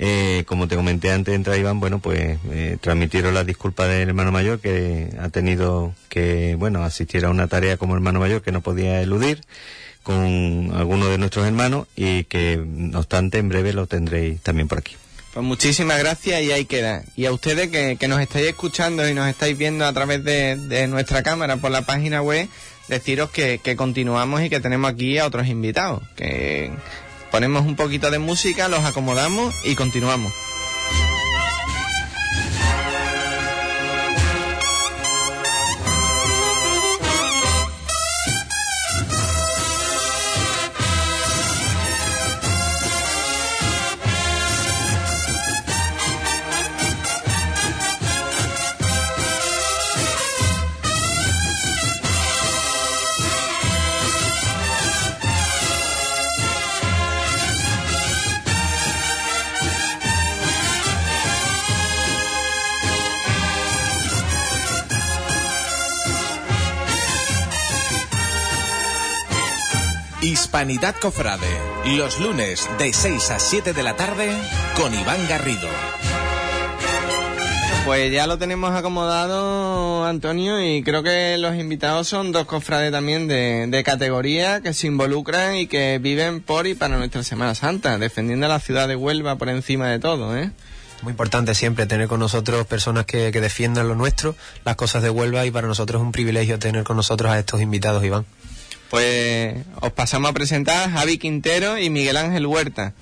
Eh, 0.02 0.44
como 0.46 0.66
te 0.66 0.76
comenté 0.76 1.12
antes 1.12 1.44
de 1.44 1.58
Iván, 1.58 1.78
bueno, 1.78 1.98
pues 1.98 2.38
eh, 2.50 2.78
transmitiros 2.80 3.34
las 3.34 3.44
disculpas 3.44 3.86
del 3.86 4.08
hermano 4.08 4.32
mayor 4.32 4.58
que 4.58 5.10
ha 5.20 5.28
tenido 5.28 5.94
que, 6.08 6.54
bueno, 6.58 6.82
asistir 6.82 7.26
a 7.26 7.28
una 7.28 7.48
tarea 7.48 7.76
como 7.76 7.94
hermano 7.96 8.18
mayor 8.18 8.40
que 8.40 8.50
no 8.50 8.62
podía 8.62 9.02
eludir 9.02 9.42
con 10.02 10.72
algunos 10.74 11.10
de 11.10 11.18
nuestros 11.18 11.46
hermanos 11.46 11.86
y 11.96 12.24
que, 12.24 12.56
no 12.66 13.00
obstante, 13.00 13.36
en 13.36 13.50
breve 13.50 13.74
lo 13.74 13.86
tendréis 13.86 14.40
también 14.40 14.68
por 14.68 14.78
aquí. 14.78 14.96
Pues 15.34 15.44
muchísimas 15.44 15.98
gracias 15.98 16.42
y 16.44 16.50
ahí 16.50 16.64
queda. 16.64 17.02
Y 17.14 17.26
a 17.26 17.32
ustedes 17.32 17.68
que, 17.68 17.98
que 18.00 18.08
nos 18.08 18.22
estáis 18.22 18.46
escuchando 18.46 19.06
y 19.06 19.12
nos 19.12 19.28
estáis 19.28 19.58
viendo 19.58 19.84
a 19.84 19.92
través 19.92 20.24
de, 20.24 20.56
de 20.56 20.86
nuestra 20.86 21.22
cámara 21.22 21.58
por 21.58 21.72
la 21.72 21.82
página 21.82 22.22
web, 22.22 22.48
deciros 22.88 23.28
que, 23.28 23.60
que 23.62 23.76
continuamos 23.76 24.42
y 24.42 24.48
que 24.48 24.60
tenemos 24.60 24.90
aquí 24.90 25.18
a 25.18 25.26
otros 25.26 25.46
invitados. 25.46 26.02
Que 26.16 26.70
ponemos 27.30 27.66
un 27.66 27.76
poquito 27.76 28.10
de 28.10 28.18
música, 28.18 28.68
los 28.68 28.84
acomodamos 28.84 29.54
y 29.64 29.74
continuamos. 29.74 30.32
Hispanidad 70.50 70.96
Cofrade, 70.96 71.46
los 71.96 72.18
lunes 72.18 72.68
de 72.76 72.92
6 72.92 73.30
a 73.30 73.38
7 73.38 73.72
de 73.72 73.82
la 73.84 73.94
tarde 73.94 74.36
con 74.74 74.92
Iván 74.92 75.28
Garrido. 75.28 75.68
Pues 77.86 78.12
ya 78.12 78.26
lo 78.26 78.36
tenemos 78.36 78.72
acomodado, 78.72 80.04
Antonio, 80.04 80.60
y 80.60 80.82
creo 80.82 81.04
que 81.04 81.38
los 81.38 81.54
invitados 81.54 82.08
son 82.08 82.32
dos 82.32 82.46
cofrades 82.46 82.90
también 82.90 83.28
de, 83.28 83.68
de 83.68 83.84
categoría 83.84 84.60
que 84.60 84.74
se 84.74 84.88
involucran 84.88 85.54
y 85.54 85.68
que 85.68 86.00
viven 86.02 86.40
por 86.40 86.66
y 86.66 86.74
para 86.74 86.98
nuestra 86.98 87.22
Semana 87.22 87.54
Santa, 87.54 87.96
defendiendo 87.98 88.46
a 88.46 88.48
la 88.48 88.58
ciudad 88.58 88.88
de 88.88 88.96
Huelva 88.96 89.36
por 89.36 89.50
encima 89.50 89.86
de 89.86 90.00
todo, 90.00 90.36
¿eh? 90.36 90.50
Muy 91.02 91.12
importante 91.12 91.54
siempre 91.54 91.86
tener 91.86 92.08
con 92.08 92.18
nosotros 92.18 92.66
personas 92.66 93.06
que, 93.06 93.30
que 93.30 93.40
defiendan 93.40 93.86
lo 93.86 93.94
nuestro, 93.94 94.34
las 94.64 94.74
cosas 94.74 95.04
de 95.04 95.10
Huelva, 95.10 95.46
y 95.46 95.52
para 95.52 95.68
nosotros 95.68 96.00
es 96.00 96.04
un 96.04 96.10
privilegio 96.10 96.58
tener 96.58 96.82
con 96.82 96.96
nosotros 96.96 97.30
a 97.30 97.38
estos 97.38 97.60
invitados, 97.60 98.02
Iván. 98.02 98.26
Pues 98.90 99.56
os 99.80 99.92
pasamos 99.92 100.30
a 100.30 100.34
presentar 100.34 100.88
a 100.88 100.90
Javi 100.90 101.16
Quintero 101.16 101.78
y 101.78 101.90
Miguel 101.90 102.16
Ángel 102.16 102.46
Huerta. 102.46 102.92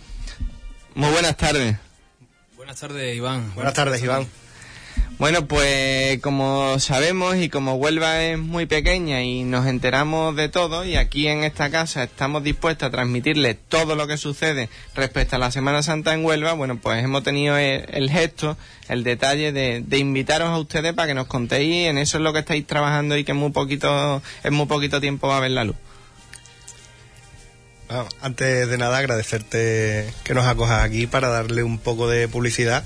Muy 0.95 1.11
buenas 1.11 1.37
tardes. 1.37 1.77
Buenas 2.57 2.79
tardes, 2.79 3.17
Iván. 3.17 3.55
Buenas 3.55 3.73
tardes, 3.73 4.03
Iván. 4.03 4.27
Bueno, 5.19 5.49
pues 5.49 6.21
como 6.21 6.79
sabemos 6.79 7.35
y 7.37 7.49
como 7.49 7.75
Huelva 7.75 8.23
es 8.23 8.39
muy 8.39 8.67
pequeña 8.67 9.25
y 9.25 9.43
nos 9.43 9.67
enteramos 9.67 10.37
de 10.37 10.49
todo 10.49 10.85
y 10.85 10.95
aquí 10.95 11.27
en 11.27 11.43
esta 11.43 11.71
casa 11.71 12.05
estamos 12.05 12.45
dispuestos 12.45 12.87
a 12.87 12.91
transmitirle 12.93 13.55
todo 13.55 13.97
lo 13.97 14.07
que 14.07 14.17
sucede 14.17 14.69
respecto 14.95 15.35
a 15.35 15.41
la 15.41 15.51
Semana 15.51 15.83
Santa 15.83 16.15
en 16.15 16.25
Huelva, 16.25 16.53
bueno, 16.53 16.79
pues 16.79 17.03
hemos 17.03 17.25
tenido 17.25 17.59
el, 17.59 17.85
el 17.89 18.11
gesto, 18.11 18.57
el 18.89 19.03
detalle 19.03 19.51
de, 19.51 19.83
de, 19.85 19.99
invitaros 19.99 20.51
a 20.51 20.59
ustedes 20.59 20.93
para 20.93 21.09
que 21.09 21.15
nos 21.15 21.27
contéis 21.27 21.89
en 21.89 21.99
eso 21.99 22.19
es 22.19 22.23
lo 22.23 22.33
que 22.33 22.39
estáis 22.39 22.65
trabajando 22.65 23.17
y 23.17 23.25
que 23.25 23.33
en 23.33 23.39
muy 23.39 23.51
poquito, 23.51 24.23
en 24.45 24.55
muy 24.55 24.67
poquito 24.67 25.01
tiempo 25.01 25.27
va 25.27 25.39
a 25.39 25.41
ver 25.41 25.51
la 25.51 25.65
luz. 25.65 25.77
Bueno, 27.89 28.07
antes 28.21 28.69
de 28.69 28.79
nada 28.79 28.99
agradecerte 28.99 30.13
que 30.23 30.35
nos 30.35 30.47
acojas 30.47 30.85
aquí 30.85 31.09
para 31.09 31.29
darle 31.29 31.65
un 31.65 31.79
poco 31.79 32.09
de 32.09 32.29
publicidad 32.29 32.85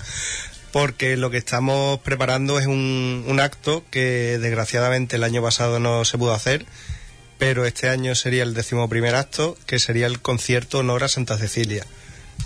porque 0.72 1.18
lo 1.18 1.30
que 1.30 1.36
estamos 1.36 2.00
preparando 2.00 2.58
es 2.58 2.66
un, 2.66 3.38
acto 3.40 3.84
que 3.90 4.38
desgraciadamente 4.38 5.16
el 5.16 5.24
año 5.24 5.42
pasado 5.42 5.78
no 5.78 6.04
se 6.04 6.16
pudo 6.16 6.32
hacer, 6.32 6.64
pero 7.38 7.66
este 7.66 7.88
año 7.88 8.14
sería 8.14 8.42
el 8.42 8.54
décimo 8.54 8.88
primer 8.88 9.14
acto, 9.14 9.56
que 9.66 9.78
sería 9.78 10.06
el 10.06 10.20
concierto 10.20 10.78
honor 10.78 11.04
a 11.04 11.08
Santa 11.08 11.36
Cecilia, 11.36 11.84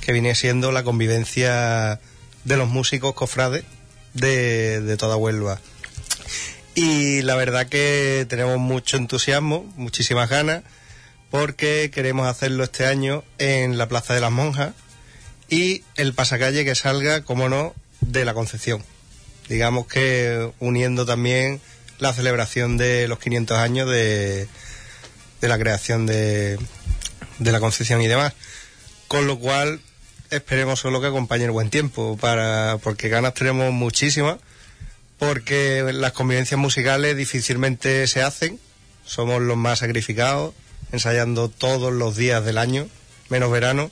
que 0.01 0.12
viene 0.12 0.35
siendo 0.35 0.73
la 0.73 0.83
convivencia 0.83 2.01
de 2.45 2.57
los 2.57 2.69
músicos 2.69 3.15
cofrades 3.15 3.65
de, 4.15 4.81
de 4.81 4.97
toda 4.97 5.17
Huelva. 5.17 5.61
Y 6.75 7.23
la 7.23 7.37
verdad 7.37 7.69
que 7.69 8.27
tenemos 8.29 8.59
mucho 8.59 8.97
entusiasmo, 8.97 9.73
muchísimas 9.77 10.29
ganas, 10.29 10.65
porque 11.31 11.91
queremos 11.93 12.27
hacerlo 12.27 12.65
este 12.65 12.87
año 12.87 13.23
en 13.39 13.79
la 13.79 13.89
Plaza 13.89 14.15
de 14.15 14.21
las 14.21 14.33
Monjas 14.33 14.75
y 15.49 15.85
el 15.97 16.12
pasacalle 16.12 16.65
que 16.65 16.75
salga, 16.75 17.23
como 17.23 17.49
no, 17.49 17.75
de 18.00 18.24
la 18.24 18.35
Concepción. 18.35 18.82
Digamos 19.48 19.87
que 19.87 20.50
uniendo 20.59 21.06
también 21.06 21.61
la 21.98 22.12
celebración 22.12 22.76
de 22.76 23.09
los 23.09 23.18
500 23.18 23.59
años 23.59 23.88
de, 23.88 24.48
de 25.40 25.48
la 25.48 25.59
creación 25.59 26.06
de, 26.06 26.59
de, 27.38 27.52
la 27.52 27.61
Concepción 27.61 28.02
y 28.02 28.09
demás. 28.09 28.32
Con 29.09 29.26
lo 29.26 29.38
cual 29.38 29.80
esperemos 30.30 30.80
solo 30.80 31.00
que 31.00 31.06
acompañe 31.06 31.44
el 31.44 31.52
buen 31.52 31.70
tiempo, 31.70 32.16
para, 32.20 32.78
porque 32.82 33.09
ganas 33.09 33.35
tenemos 33.35 33.72
muchísimas, 33.72 34.38
porque 35.18 35.85
las 35.92 36.12
convivencias 36.12 36.59
musicales 36.59 37.16
difícilmente 37.16 38.06
se 38.09 38.22
hacen, 38.22 38.59
somos 39.04 39.40
los 39.40 39.56
más 39.56 39.78
sacrificados, 39.78 40.54
ensayando 40.92 41.48
todos 41.48 41.92
los 41.92 42.16
días 42.16 42.44
del 42.44 42.59
año, 42.59 42.88
menos 43.28 43.50
verano 43.50 43.90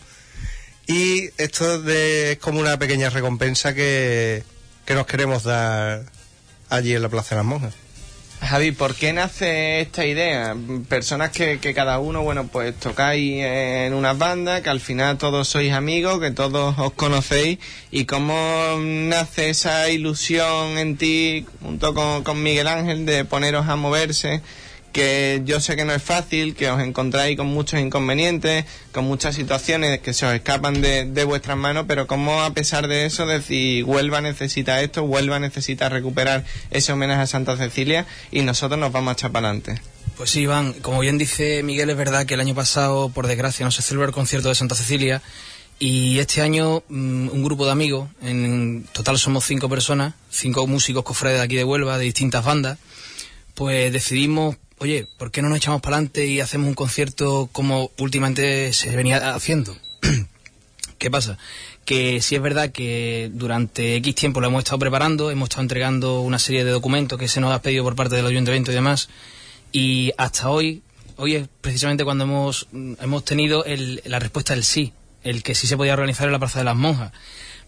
y 0.86 1.30
esto 1.38 1.80
de, 1.80 2.32
es 2.32 2.38
como 2.38 2.60
una 2.60 2.78
pequeña 2.78 3.10
recompensa 3.10 3.74
que, 3.74 4.42
que 4.84 4.94
nos 4.94 5.06
queremos 5.06 5.44
dar 5.44 6.02
allí 6.68 6.94
en 6.94 7.02
la 7.02 7.08
Plaza 7.08 7.34
de 7.34 7.36
las 7.36 7.46
Monjas. 7.46 7.74
Javi, 8.40 8.72
¿por 8.72 8.94
qué 8.94 9.14
nace 9.14 9.80
esta 9.80 10.04
idea? 10.04 10.54
Personas 10.88 11.30
que, 11.30 11.60
que, 11.60 11.72
cada 11.72 11.98
uno, 11.98 12.22
bueno, 12.22 12.46
pues 12.46 12.78
tocáis 12.78 13.42
en 13.42 13.94
unas 13.94 14.18
bandas, 14.18 14.60
que 14.60 14.68
al 14.68 14.80
final 14.80 15.16
todos 15.16 15.48
sois 15.48 15.72
amigos, 15.72 16.20
que 16.20 16.30
todos 16.30 16.78
os 16.78 16.92
conocéis, 16.92 17.58
y 17.90 18.04
cómo 18.04 18.76
nace 18.80 19.48
esa 19.48 19.88
ilusión 19.88 20.76
en 20.76 20.98
ti, 20.98 21.46
junto 21.62 21.94
con, 21.94 22.22
con 22.22 22.42
Miguel 22.42 22.66
Ángel, 22.66 23.06
de 23.06 23.24
poneros 23.24 23.66
a 23.66 23.76
moverse 23.76 24.42
que 24.94 25.42
yo 25.44 25.60
sé 25.60 25.74
que 25.74 25.84
no 25.84 25.92
es 25.92 26.02
fácil, 26.02 26.54
que 26.54 26.70
os 26.70 26.80
encontráis 26.80 27.36
con 27.36 27.48
muchos 27.48 27.80
inconvenientes, 27.80 28.64
con 28.92 29.04
muchas 29.04 29.34
situaciones 29.34 29.98
que 29.98 30.14
se 30.14 30.24
os 30.24 30.32
escapan 30.32 30.80
de, 30.80 31.04
de 31.04 31.24
vuestras 31.24 31.58
manos, 31.58 31.84
pero 31.88 32.06
como 32.06 32.42
a 32.42 32.54
pesar 32.54 32.86
de 32.86 33.04
eso 33.04 33.26
decir 33.26 33.84
Huelva 33.84 34.20
necesita 34.20 34.80
esto, 34.80 35.02
Huelva 35.02 35.40
necesita 35.40 35.88
recuperar 35.88 36.44
ese 36.70 36.92
homenaje 36.92 37.22
a 37.22 37.26
Santa 37.26 37.56
Cecilia 37.56 38.06
y 38.30 38.42
nosotros 38.42 38.78
nos 38.78 38.92
vamos 38.92 39.10
a 39.10 39.12
echar 39.14 39.32
para 39.32 39.48
adelante. 39.48 39.82
Pues 40.16 40.30
sí, 40.30 40.42
Iván, 40.42 40.74
como 40.74 41.00
bien 41.00 41.18
dice 41.18 41.64
Miguel, 41.64 41.90
es 41.90 41.96
verdad 41.96 42.24
que 42.24 42.34
el 42.34 42.40
año 42.40 42.54
pasado, 42.54 43.08
por 43.08 43.26
desgracia, 43.26 43.66
no 43.66 43.72
se 43.72 43.82
celebró 43.82 44.06
el 44.06 44.14
concierto 44.14 44.48
de 44.48 44.54
Santa 44.54 44.76
Cecilia 44.76 45.22
y 45.80 46.20
este 46.20 46.40
año 46.40 46.84
mmm, 46.88 47.30
un 47.30 47.42
grupo 47.42 47.66
de 47.66 47.72
amigos, 47.72 48.08
en 48.22 48.86
total 48.92 49.18
somos 49.18 49.44
cinco 49.44 49.68
personas, 49.68 50.14
cinco 50.30 50.68
músicos 50.68 51.02
cofrades 51.02 51.38
de 51.40 51.44
aquí 51.44 51.56
de 51.56 51.64
Huelva, 51.64 51.98
de 51.98 52.04
distintas 52.04 52.44
bandas, 52.44 52.78
pues 53.54 53.92
decidimos 53.92 54.56
oye, 54.84 55.06
¿por 55.16 55.30
qué 55.30 55.40
no 55.40 55.48
nos 55.48 55.56
echamos 55.56 55.80
para 55.80 55.96
adelante 55.96 56.26
y 56.26 56.40
hacemos 56.40 56.68
un 56.68 56.74
concierto 56.74 57.48
como 57.52 57.90
últimamente 57.98 58.70
se 58.74 58.94
venía 58.94 59.34
haciendo? 59.34 59.74
¿Qué 60.98 61.10
pasa? 61.10 61.38
Que 61.86 62.20
sí 62.20 62.34
es 62.34 62.42
verdad 62.42 62.70
que 62.70 63.30
durante 63.32 63.96
X 63.96 64.14
tiempo 64.14 64.42
lo 64.42 64.48
hemos 64.48 64.60
estado 64.60 64.78
preparando, 64.78 65.30
hemos 65.30 65.46
estado 65.46 65.62
entregando 65.62 66.20
una 66.20 66.38
serie 66.38 66.64
de 66.64 66.70
documentos 66.70 67.18
que 67.18 67.28
se 67.28 67.40
nos 67.40 67.54
ha 67.54 67.62
pedido 67.62 67.82
por 67.82 67.96
parte 67.96 68.14
del 68.16 68.26
ayuntamiento 68.26 68.72
y 68.72 68.74
demás, 68.74 69.08
y 69.72 70.12
hasta 70.18 70.50
hoy, 70.50 70.82
hoy 71.16 71.36
es 71.36 71.48
precisamente 71.62 72.04
cuando 72.04 72.24
hemos, 72.24 72.68
hemos 72.72 73.24
tenido 73.24 73.64
el, 73.64 74.02
la 74.04 74.18
respuesta 74.18 74.52
del 74.52 74.64
sí, 74.64 74.92
el 75.22 75.42
que 75.42 75.54
sí 75.54 75.66
se 75.66 75.78
podía 75.78 75.94
organizar 75.94 76.26
en 76.26 76.32
la 76.32 76.38
Plaza 76.38 76.58
de 76.58 76.66
las 76.66 76.76
Monjas 76.76 77.10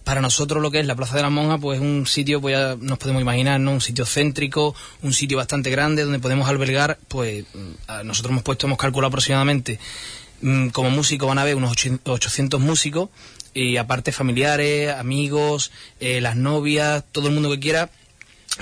para 0.06 0.20
nosotros 0.20 0.62
lo 0.62 0.70
que 0.70 0.78
es 0.78 0.86
la 0.86 0.94
Plaza 0.94 1.16
de 1.16 1.22
las 1.22 1.32
Monjas, 1.32 1.58
pues 1.60 1.80
es 1.80 1.84
un 1.84 2.06
sitio, 2.06 2.40
pues 2.40 2.52
ya 2.52 2.76
nos 2.78 2.96
podemos 2.96 3.20
imaginar, 3.20 3.58
¿no? 3.58 3.72
Un 3.72 3.80
sitio 3.80 4.06
céntrico, 4.06 4.72
un 5.02 5.12
sitio 5.12 5.36
bastante 5.36 5.68
grande 5.68 6.04
donde 6.04 6.20
podemos 6.20 6.48
albergar, 6.48 6.96
pues 7.08 7.44
nosotros 8.04 8.30
hemos 8.30 8.44
puesto, 8.44 8.68
hemos 8.68 8.78
calculado 8.78 9.08
aproximadamente, 9.08 9.80
mmm, 10.42 10.68
como 10.68 10.90
músicos 10.90 11.26
van 11.26 11.38
a 11.38 11.42
haber 11.42 11.56
unos 11.56 11.72
800 12.04 12.60
músicos, 12.60 13.08
y 13.52 13.78
aparte 13.78 14.12
familiares, 14.12 14.94
amigos, 14.94 15.72
eh, 15.98 16.20
las 16.20 16.36
novias, 16.36 17.02
todo 17.10 17.26
el 17.26 17.34
mundo 17.34 17.50
que 17.50 17.58
quiera, 17.58 17.90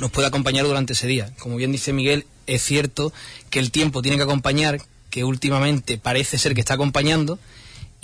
nos 0.00 0.10
puede 0.10 0.28
acompañar 0.28 0.64
durante 0.64 0.94
ese 0.94 1.06
día. 1.06 1.30
Como 1.38 1.56
bien 1.56 1.72
dice 1.72 1.92
Miguel, 1.92 2.24
es 2.46 2.62
cierto 2.62 3.12
que 3.50 3.58
el 3.58 3.70
tiempo 3.70 4.00
tiene 4.00 4.16
que 4.16 4.22
acompañar, 4.22 4.80
que 5.10 5.24
últimamente 5.24 5.98
parece 5.98 6.38
ser 6.38 6.54
que 6.54 6.60
está 6.60 6.72
acompañando, 6.72 7.38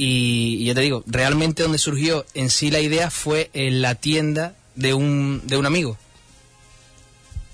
y, 0.00 0.56
y, 0.62 0.64
ya 0.64 0.74
te 0.74 0.80
digo, 0.80 1.04
realmente 1.06 1.62
donde 1.62 1.76
surgió 1.76 2.24
en 2.32 2.48
sí 2.48 2.70
la 2.70 2.80
idea 2.80 3.10
fue 3.10 3.50
en 3.52 3.82
la 3.82 3.96
tienda 3.96 4.54
de 4.74 4.94
un, 4.94 5.42
de 5.44 5.58
un 5.58 5.66
amigo. 5.66 5.98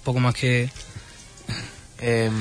Poco 0.04 0.20
más 0.20 0.34
que... 0.34 0.70
Em, 1.98 2.32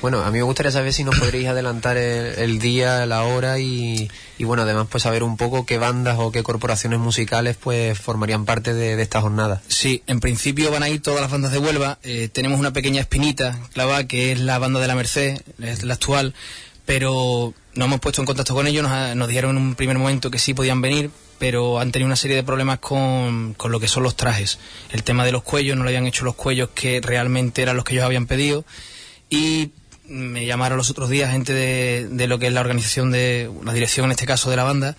bueno, 0.00 0.22
a 0.22 0.30
mí 0.30 0.38
me 0.38 0.44
gustaría 0.44 0.72
saber 0.72 0.94
si 0.94 1.04
nos 1.04 1.18
podréis 1.18 1.48
adelantar 1.48 1.98
el, 1.98 2.38
el 2.38 2.58
día, 2.60 3.04
la 3.04 3.24
hora 3.24 3.58
y, 3.58 4.08
y, 4.38 4.44
bueno, 4.44 4.62
además 4.62 4.86
pues 4.90 5.02
saber 5.02 5.22
un 5.22 5.36
poco 5.36 5.66
qué 5.66 5.76
bandas 5.76 6.16
o 6.18 6.32
qué 6.32 6.42
corporaciones 6.42 6.98
musicales 7.00 7.58
pues 7.60 7.98
formarían 7.98 8.46
parte 8.46 8.72
de, 8.72 8.96
de 8.96 9.02
esta 9.02 9.20
jornada. 9.20 9.60
Sí, 9.68 10.02
en 10.06 10.20
principio 10.20 10.70
van 10.70 10.84
a 10.84 10.88
ir 10.88 11.02
todas 11.02 11.20
las 11.20 11.30
bandas 11.30 11.52
de 11.52 11.58
Huelva. 11.58 11.98
Eh, 12.04 12.30
tenemos 12.32 12.58
una 12.58 12.72
pequeña 12.72 13.02
espinita 13.02 13.58
clavada 13.74 14.06
que 14.06 14.32
es 14.32 14.40
la 14.40 14.58
banda 14.58 14.80
de 14.80 14.86
la 14.86 14.94
Merced, 14.94 15.42
es 15.60 15.82
la 15.82 15.94
actual, 15.94 16.32
pero 16.86 17.52
nos 17.74 17.86
hemos 17.86 18.00
puesto 18.00 18.20
en 18.20 18.26
contacto 18.26 18.54
con 18.54 18.66
ellos, 18.66 18.82
nos, 18.82 19.16
nos 19.16 19.28
dijeron 19.28 19.56
en 19.56 19.62
un 19.62 19.74
primer 19.74 19.98
momento 19.98 20.30
que 20.30 20.38
sí 20.38 20.54
podían 20.54 20.80
venir, 20.80 21.10
pero 21.38 21.80
han 21.80 21.90
tenido 21.92 22.06
una 22.06 22.16
serie 22.16 22.36
de 22.36 22.42
problemas 22.42 22.78
con, 22.78 23.54
con, 23.54 23.72
lo 23.72 23.80
que 23.80 23.88
son 23.88 24.02
los 24.02 24.16
trajes. 24.16 24.58
El 24.90 25.02
tema 25.02 25.24
de 25.24 25.32
los 25.32 25.42
cuellos, 25.42 25.76
no 25.76 25.84
le 25.84 25.90
habían 25.90 26.06
hecho 26.06 26.24
los 26.24 26.34
cuellos 26.34 26.70
que 26.74 27.00
realmente 27.00 27.62
eran 27.62 27.76
los 27.76 27.84
que 27.84 27.94
ellos 27.94 28.04
habían 28.04 28.26
pedido. 28.26 28.64
Y 29.28 29.72
me 30.04 30.44
llamaron 30.44 30.78
los 30.78 30.90
otros 30.90 31.08
días 31.08 31.32
gente 31.32 31.52
de, 31.52 32.08
de 32.10 32.26
lo 32.26 32.38
que 32.38 32.48
es 32.48 32.52
la 32.52 32.60
organización 32.60 33.10
de, 33.10 33.50
la 33.64 33.72
dirección 33.72 34.06
en 34.06 34.12
este 34.12 34.26
caso 34.26 34.50
de 34.50 34.56
la 34.56 34.64
banda, 34.64 34.96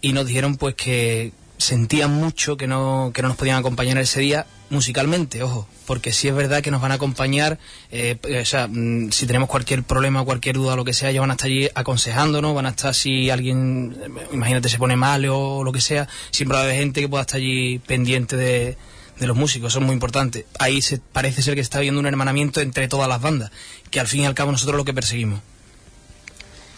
y 0.00 0.12
nos 0.12 0.26
dijeron 0.26 0.56
pues 0.56 0.74
que 0.74 1.32
sentían 1.58 2.12
mucho 2.12 2.56
que 2.56 2.66
no, 2.66 3.10
que 3.14 3.22
no 3.22 3.28
nos 3.28 3.36
podían 3.36 3.58
acompañar 3.58 3.98
ese 3.98 4.20
día 4.20 4.46
musicalmente, 4.68 5.42
ojo, 5.42 5.68
porque 5.86 6.12
sí 6.12 6.28
es 6.28 6.34
verdad 6.34 6.62
que 6.62 6.70
nos 6.70 6.82
van 6.82 6.90
a 6.90 6.94
acompañar, 6.94 7.58
eh, 7.90 8.18
o 8.40 8.44
sea, 8.44 8.66
mm, 8.68 9.10
si 9.12 9.26
tenemos 9.26 9.48
cualquier 9.48 9.82
problema, 9.84 10.24
cualquier 10.24 10.56
duda, 10.56 10.76
lo 10.76 10.84
que 10.84 10.92
sea, 10.92 11.10
ellos 11.10 11.20
van 11.20 11.30
a 11.30 11.34
estar 11.34 11.46
allí 11.46 11.68
aconsejándonos, 11.74 12.54
van 12.54 12.66
a 12.66 12.70
estar 12.70 12.94
si 12.94 13.30
alguien, 13.30 13.96
imagínate, 14.32 14.68
se 14.68 14.78
pone 14.78 14.96
mal 14.96 15.24
o 15.26 15.62
lo 15.62 15.72
que 15.72 15.80
sea, 15.80 16.08
siempre 16.30 16.56
va 16.56 16.62
a 16.62 16.64
haber 16.64 16.76
gente 16.76 17.00
que 17.00 17.08
pueda 17.08 17.22
estar 17.22 17.38
allí 17.38 17.78
pendiente 17.78 18.36
de, 18.36 18.76
de 19.18 19.26
los 19.26 19.36
músicos, 19.36 19.72
eso 19.72 19.78
es 19.78 19.86
muy 19.86 19.94
importante. 19.94 20.46
Ahí 20.58 20.82
se, 20.82 20.98
parece 20.98 21.42
ser 21.42 21.54
que 21.54 21.60
se 21.60 21.66
está 21.66 21.80
viendo 21.80 22.00
un 22.00 22.06
hermanamiento 22.06 22.60
entre 22.60 22.88
todas 22.88 23.08
las 23.08 23.20
bandas, 23.20 23.50
que 23.90 24.00
al 24.00 24.06
fin 24.06 24.22
y 24.22 24.26
al 24.26 24.34
cabo 24.34 24.52
nosotros 24.52 24.76
lo 24.76 24.84
que 24.84 24.94
perseguimos. 24.94 25.40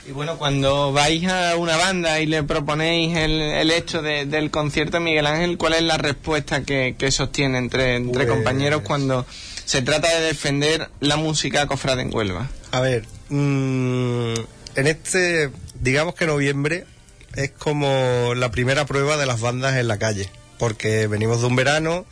Y 0.08 0.12
bueno, 0.12 0.38
cuando 0.38 0.90
vais 0.90 1.28
a 1.28 1.54
una 1.56 1.76
banda 1.76 2.18
y 2.18 2.24
le 2.24 2.42
proponéis 2.42 3.14
el, 3.14 3.42
el 3.42 3.70
hecho 3.70 4.00
de, 4.00 4.24
del 4.24 4.50
concierto, 4.50 5.00
Miguel 5.00 5.26
Ángel, 5.26 5.58
¿cuál 5.58 5.74
es 5.74 5.82
la 5.82 5.98
respuesta 5.98 6.62
que, 6.62 6.96
que 6.98 7.10
sostiene 7.10 7.58
entre, 7.58 7.96
entre 7.96 8.24
pues... 8.24 8.34
compañeros 8.34 8.80
cuando 8.86 9.26
se 9.66 9.82
trata 9.82 10.08
de 10.08 10.22
defender 10.22 10.88
la 11.00 11.16
música 11.16 11.66
cofrade 11.66 12.00
en 12.00 12.14
Huelva? 12.14 12.48
A 12.70 12.80
ver, 12.80 13.04
mmm, 13.28 14.32
en 14.76 14.86
este, 14.86 15.50
digamos 15.78 16.14
que 16.14 16.24
noviembre 16.24 16.86
es 17.34 17.50
como 17.50 18.32
la 18.34 18.50
primera 18.50 18.86
prueba 18.86 19.18
de 19.18 19.26
las 19.26 19.42
bandas 19.42 19.76
en 19.76 19.88
la 19.88 19.98
calle, 19.98 20.30
porque 20.58 21.06
venimos 21.06 21.42
de 21.42 21.48
un 21.48 21.56
verano 21.56 22.06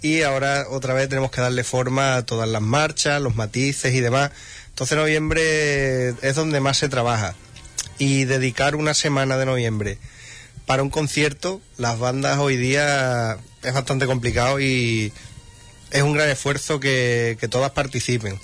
y 0.00 0.22
ahora 0.22 0.66
otra 0.70 0.94
vez 0.94 1.08
tenemos 1.08 1.32
que 1.32 1.40
darle 1.40 1.64
forma 1.64 2.14
a 2.14 2.24
todas 2.24 2.48
las 2.48 2.62
marchas, 2.62 3.20
los 3.20 3.34
matices 3.34 3.94
y 3.94 4.00
demás. 4.00 4.30
Entonces 4.76 4.98
noviembre 4.98 6.10
es 6.20 6.34
donde 6.34 6.60
más 6.60 6.76
se 6.76 6.90
trabaja. 6.90 7.34
Y 7.96 8.26
dedicar 8.26 8.76
una 8.76 8.92
semana 8.92 9.38
de 9.38 9.46
noviembre 9.46 9.96
para 10.66 10.82
un 10.82 10.90
concierto, 10.90 11.62
las 11.78 11.98
bandas 11.98 12.36
hoy 12.36 12.58
día 12.58 13.38
es 13.62 13.72
bastante 13.72 14.04
complicado 14.04 14.60
y 14.60 15.14
es 15.92 16.02
un 16.02 16.12
gran 16.12 16.28
esfuerzo 16.28 16.78
que, 16.78 17.38
que 17.40 17.48
todas 17.48 17.70
participen. 17.70 18.38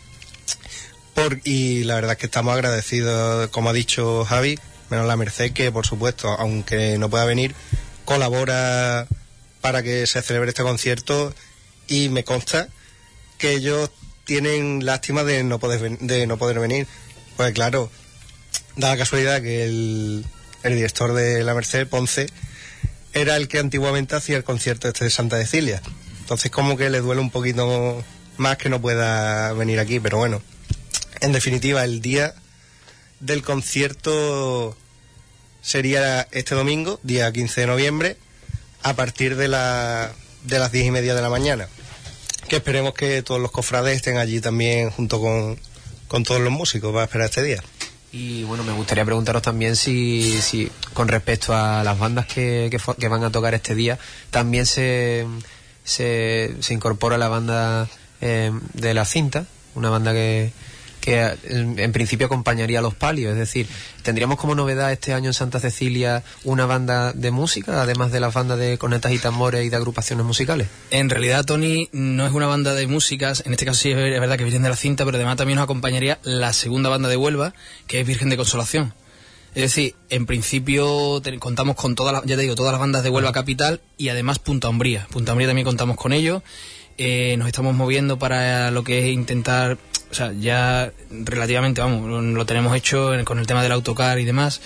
Por, 1.12 1.38
y 1.44 1.84
la 1.84 1.96
verdad 1.96 2.12
es 2.12 2.16
que 2.16 2.26
estamos 2.26 2.54
agradecidos, 2.54 3.50
como 3.50 3.68
ha 3.68 3.74
dicho 3.74 4.24
Javi, 4.24 4.58
menos 4.88 5.06
la 5.06 5.18
Merced, 5.18 5.52
que 5.52 5.70
por 5.70 5.86
supuesto, 5.86 6.28
aunque 6.30 6.96
no 6.96 7.10
pueda 7.10 7.26
venir, 7.26 7.54
colabora 8.06 9.06
para 9.60 9.82
que 9.82 10.06
se 10.06 10.22
celebre 10.22 10.48
este 10.48 10.62
concierto 10.62 11.34
y 11.88 12.08
me 12.08 12.24
consta 12.24 12.68
que 13.36 13.52
ellos 13.52 13.90
tienen 14.32 14.86
lástima 14.86 15.24
de 15.24 15.44
no 15.44 15.58
poder, 15.58 15.98
de 15.98 16.26
no 16.26 16.38
poder 16.38 16.58
venir. 16.58 16.86
Pues 17.36 17.52
claro, 17.52 17.90
da 18.76 18.88
la 18.88 18.96
casualidad 18.96 19.42
que 19.42 19.66
el, 19.66 20.24
el 20.62 20.74
director 20.74 21.12
de 21.12 21.44
la 21.44 21.52
Merced, 21.52 21.86
Ponce, 21.86 22.28
era 23.12 23.36
el 23.36 23.46
que 23.46 23.58
antiguamente 23.58 24.16
hacía 24.16 24.38
el 24.38 24.42
concierto 24.42 24.88
este 24.88 25.04
de 25.04 25.10
Santa 25.10 25.36
Cecilia. 25.36 25.82
Entonces 26.20 26.50
como 26.50 26.78
que 26.78 26.88
le 26.88 27.00
duele 27.00 27.20
un 27.20 27.28
poquito 27.28 28.02
más 28.38 28.56
que 28.56 28.70
no 28.70 28.80
pueda 28.80 29.52
venir 29.52 29.78
aquí, 29.78 30.00
pero 30.00 30.16
bueno, 30.16 30.40
en 31.20 31.32
definitiva 31.32 31.84
el 31.84 32.00
día 32.00 32.34
del 33.20 33.42
concierto 33.42 34.74
sería 35.60 36.26
este 36.30 36.54
domingo, 36.54 37.00
día 37.02 37.30
15 37.30 37.60
de 37.60 37.66
noviembre, 37.66 38.16
a 38.82 38.94
partir 38.94 39.36
de, 39.36 39.48
la, 39.48 40.10
de 40.44 40.58
las 40.58 40.72
diez 40.72 40.86
y 40.86 40.90
media 40.90 41.14
de 41.14 41.20
la 41.20 41.28
mañana 41.28 41.68
que 42.48 42.56
esperemos 42.56 42.94
que 42.94 43.22
todos 43.22 43.40
los 43.40 43.50
cofrades 43.50 43.96
estén 43.96 44.16
allí 44.16 44.40
también 44.40 44.90
junto 44.90 45.20
con, 45.20 45.58
con 46.08 46.24
todos 46.24 46.40
los 46.40 46.52
músicos 46.52 46.92
para 46.92 47.04
esperar 47.04 47.26
este 47.26 47.42
día. 47.42 47.62
Y 48.12 48.42
bueno, 48.44 48.62
me 48.62 48.72
gustaría 48.72 49.04
preguntaros 49.04 49.40
también 49.40 49.74
si, 49.74 50.40
si 50.42 50.70
con 50.92 51.08
respecto 51.08 51.54
a 51.54 51.82
las 51.82 51.98
bandas 51.98 52.26
que, 52.26 52.70
que, 52.98 53.08
van 53.08 53.24
a 53.24 53.30
tocar 53.30 53.54
este 53.54 53.74
día, 53.74 53.98
también 54.30 54.66
se, 54.66 55.26
se, 55.82 56.54
se 56.60 56.74
incorpora 56.74 57.16
la 57.16 57.28
banda 57.28 57.88
eh, 58.20 58.52
de 58.74 58.92
la 58.92 59.06
cinta, 59.06 59.46
una 59.74 59.88
banda 59.88 60.12
que, 60.12 60.52
que 61.02 61.36
en, 61.44 61.92
principio 61.92 62.26
acompañaría 62.26 62.78
a 62.78 62.82
los 62.82 62.94
palios. 62.94 63.32
Es 63.32 63.38
decir, 63.38 63.66
tendríamos 64.02 64.38
como 64.38 64.54
novedad 64.54 64.92
este 64.92 65.12
año 65.12 65.30
en 65.30 65.34
Santa 65.34 65.60
Cecilia 65.60 66.22
una 66.44 66.64
banda 66.64 67.12
de 67.12 67.30
música, 67.30 67.82
además 67.82 68.12
de 68.12 68.20
las 68.20 68.32
bandas 68.32 68.58
de 68.58 68.78
cornetas 68.78 69.12
y 69.12 69.18
tambores 69.18 69.66
y 69.66 69.68
de 69.68 69.76
agrupaciones 69.76 70.24
musicales. 70.24 70.68
En 70.90 71.10
realidad, 71.10 71.44
Tony, 71.44 71.88
no 71.92 72.24
es 72.24 72.32
una 72.32 72.46
banda 72.46 72.72
de 72.74 72.86
músicas, 72.86 73.42
en 73.44 73.52
este 73.52 73.66
caso 73.66 73.80
sí 73.80 73.90
es 73.90 73.96
verdad 73.96 74.38
que 74.38 74.44
Virgen 74.44 74.62
de 74.62 74.70
la 74.70 74.76
Cinta, 74.76 75.04
pero 75.04 75.16
además 75.16 75.36
también 75.36 75.56
nos 75.56 75.64
acompañaría 75.64 76.20
la 76.22 76.52
segunda 76.52 76.88
banda 76.88 77.08
de 77.08 77.16
Huelva, 77.16 77.52
que 77.88 78.00
es 78.00 78.06
Virgen 78.06 78.30
de 78.30 78.36
Consolación. 78.36 78.94
Es 79.54 79.62
decir, 79.62 79.94
en 80.08 80.24
principio 80.24 81.20
te, 81.20 81.38
contamos 81.38 81.76
con 81.76 81.94
todas 81.94 82.14
las, 82.14 82.24
ya 82.24 82.36
te 82.36 82.42
digo, 82.42 82.54
todas 82.54 82.72
las 82.72 82.80
bandas 82.80 83.02
de 83.02 83.10
Huelva 83.10 83.32
Capital 83.32 83.82
y 83.98 84.08
además 84.08 84.38
Punta 84.38 84.70
Umbría. 84.70 85.06
Punta 85.10 85.32
Umbría 85.32 85.48
también 85.48 85.66
contamos 85.66 85.96
con 85.96 86.14
ellos. 86.14 86.42
Eh, 86.98 87.36
nos 87.38 87.46
estamos 87.46 87.74
moviendo 87.74 88.18
para 88.18 88.70
lo 88.70 88.84
que 88.84 89.00
es 89.00 89.06
intentar 89.12 89.78
o 90.12 90.14
sea, 90.14 90.30
ya 90.32 90.92
relativamente, 91.10 91.80
vamos, 91.80 92.22
lo 92.22 92.44
tenemos 92.44 92.76
hecho 92.76 93.12
con 93.24 93.38
el 93.38 93.46
tema 93.46 93.62
del 93.62 93.72
autocar 93.72 94.18
y 94.18 94.26
demás. 94.26 94.60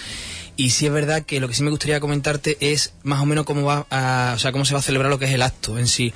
Y 0.56 0.70
sí 0.70 0.86
es 0.86 0.92
verdad 0.92 1.22
que 1.22 1.38
lo 1.38 1.46
que 1.46 1.54
sí 1.54 1.62
me 1.62 1.70
gustaría 1.70 2.00
comentarte 2.00 2.56
es 2.60 2.94
más 3.04 3.20
o 3.20 3.26
menos 3.26 3.44
cómo 3.44 3.62
va 3.62 3.86
a, 3.90 4.32
o 4.34 4.38
sea, 4.40 4.50
cómo 4.50 4.64
se 4.64 4.74
va 4.74 4.80
a 4.80 4.82
celebrar 4.82 5.08
lo 5.08 5.20
que 5.20 5.26
es 5.26 5.30
el 5.30 5.42
acto 5.42 5.78
en 5.78 5.86
sí. 5.86 6.12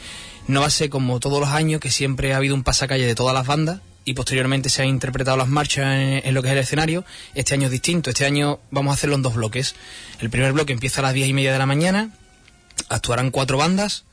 No 0.48 0.62
va 0.62 0.66
a 0.66 0.70
ser 0.70 0.90
como 0.90 1.20
todos 1.20 1.38
los 1.38 1.50
años 1.50 1.80
que 1.80 1.92
siempre 1.92 2.32
ha 2.32 2.38
habido 2.38 2.56
un 2.56 2.64
pasacalle 2.64 3.06
de 3.06 3.14
todas 3.14 3.32
las 3.32 3.46
bandas 3.46 3.80
y 4.04 4.14
posteriormente 4.14 4.68
se 4.68 4.82
han 4.82 4.88
interpretado 4.88 5.36
las 5.36 5.46
marchas 5.46 5.84
en, 5.84 6.26
en, 6.26 6.34
lo 6.34 6.42
que 6.42 6.48
es 6.48 6.52
el 6.52 6.58
escenario. 6.58 7.04
Este 7.36 7.54
año 7.54 7.66
es 7.66 7.70
distinto. 7.70 8.10
Este 8.10 8.24
año 8.24 8.58
vamos 8.72 8.90
a 8.90 8.94
hacerlo 8.94 9.14
en 9.14 9.22
dos 9.22 9.34
bloques. 9.34 9.76
El 10.18 10.30
primer 10.30 10.52
bloque 10.52 10.72
empieza 10.72 11.02
a 11.02 11.02
las 11.02 11.14
diez 11.14 11.28
y 11.28 11.34
media 11.34 11.52
de 11.52 11.58
la 11.58 11.66
mañana. 11.66 12.10
Actuarán 12.88 13.30
cuatro 13.30 13.58
bandas 13.58 14.06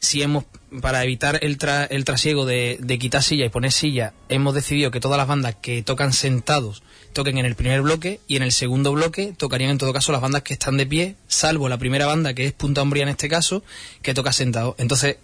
si 0.00 0.22
hemos, 0.22 0.44
para 0.80 1.04
evitar 1.04 1.38
el, 1.42 1.58
tra, 1.58 1.84
el 1.84 2.04
trasiego 2.04 2.46
de, 2.46 2.78
de, 2.80 2.98
quitar 2.98 3.22
silla 3.22 3.44
y 3.44 3.50
poner 3.50 3.70
silla, 3.70 4.14
hemos 4.28 4.54
decidido 4.54 4.90
que 4.90 4.98
todas 4.98 5.18
las 5.18 5.28
bandas 5.28 5.56
que 5.60 5.82
tocan 5.82 6.12
sentados 6.12 6.82
toquen 7.12 7.38
en 7.38 7.44
el 7.44 7.54
primer 7.54 7.82
bloque 7.82 8.20
y 8.26 8.36
en 8.36 8.42
el 8.42 8.52
segundo 8.52 8.92
bloque 8.92 9.34
tocarían 9.36 9.70
en 9.70 9.78
todo 9.78 9.92
caso 9.92 10.12
las 10.12 10.20
bandas 10.20 10.42
que 10.42 10.54
están 10.54 10.76
de 10.76 10.86
pie, 10.86 11.16
salvo 11.28 11.68
la 11.68 11.78
primera 11.78 12.06
banda 12.06 12.34
que 12.34 12.46
es 12.46 12.52
Punta 12.52 12.82
Umbría 12.82 13.02
en 13.02 13.10
este 13.10 13.28
caso, 13.28 13.62
que 14.02 14.14
toca 14.14 14.32
sentado. 14.32 14.74
Entonces, 14.78 15.16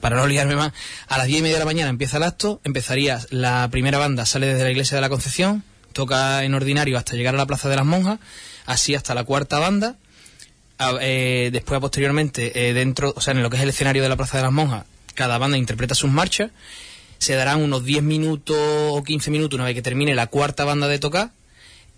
para 0.00 0.16
no 0.16 0.26
liarme 0.26 0.56
más, 0.56 0.72
a 1.06 1.18
las 1.18 1.26
diez 1.26 1.38
y 1.38 1.42
media 1.42 1.56
de 1.56 1.60
la 1.60 1.66
mañana 1.66 1.90
empieza 1.90 2.16
el 2.16 2.24
acto, 2.24 2.60
empezaría 2.64 3.20
la 3.30 3.68
primera 3.70 3.98
banda, 3.98 4.26
sale 4.26 4.48
desde 4.48 4.64
la 4.64 4.70
iglesia 4.70 4.96
de 4.96 5.00
la 5.00 5.08
Concepción, 5.08 5.62
toca 5.92 6.44
en 6.44 6.54
ordinario 6.54 6.98
hasta 6.98 7.14
llegar 7.14 7.34
a 7.34 7.38
la 7.38 7.46
Plaza 7.46 7.68
de 7.68 7.76
las 7.76 7.86
Monjas, 7.86 8.18
así 8.66 8.94
hasta 8.94 9.14
la 9.14 9.24
cuarta 9.24 9.58
banda, 9.58 9.96
eh, 11.00 11.50
después 11.52 11.80
posteriormente 11.80 12.68
eh, 12.68 12.74
dentro, 12.74 13.12
o 13.16 13.20
sea, 13.20 13.32
en 13.32 13.42
lo 13.42 13.50
que 13.50 13.56
es 13.56 13.62
el 13.62 13.70
escenario 13.70 14.02
de 14.02 14.08
la 14.08 14.16
Plaza 14.16 14.38
de 14.38 14.44
las 14.44 14.52
Monjas, 14.52 14.84
cada 15.14 15.38
banda 15.38 15.58
interpreta 15.58 15.94
sus 15.94 16.10
marchas, 16.10 16.50
se 17.18 17.34
darán 17.34 17.60
unos 17.60 17.84
10 17.84 18.02
minutos 18.02 18.56
o 18.58 19.02
15 19.02 19.30
minutos 19.30 19.56
una 19.56 19.64
vez 19.64 19.74
que 19.74 19.82
termine 19.82 20.14
la 20.14 20.28
cuarta 20.28 20.64
banda 20.64 20.86
de 20.86 20.98
tocar 20.98 21.32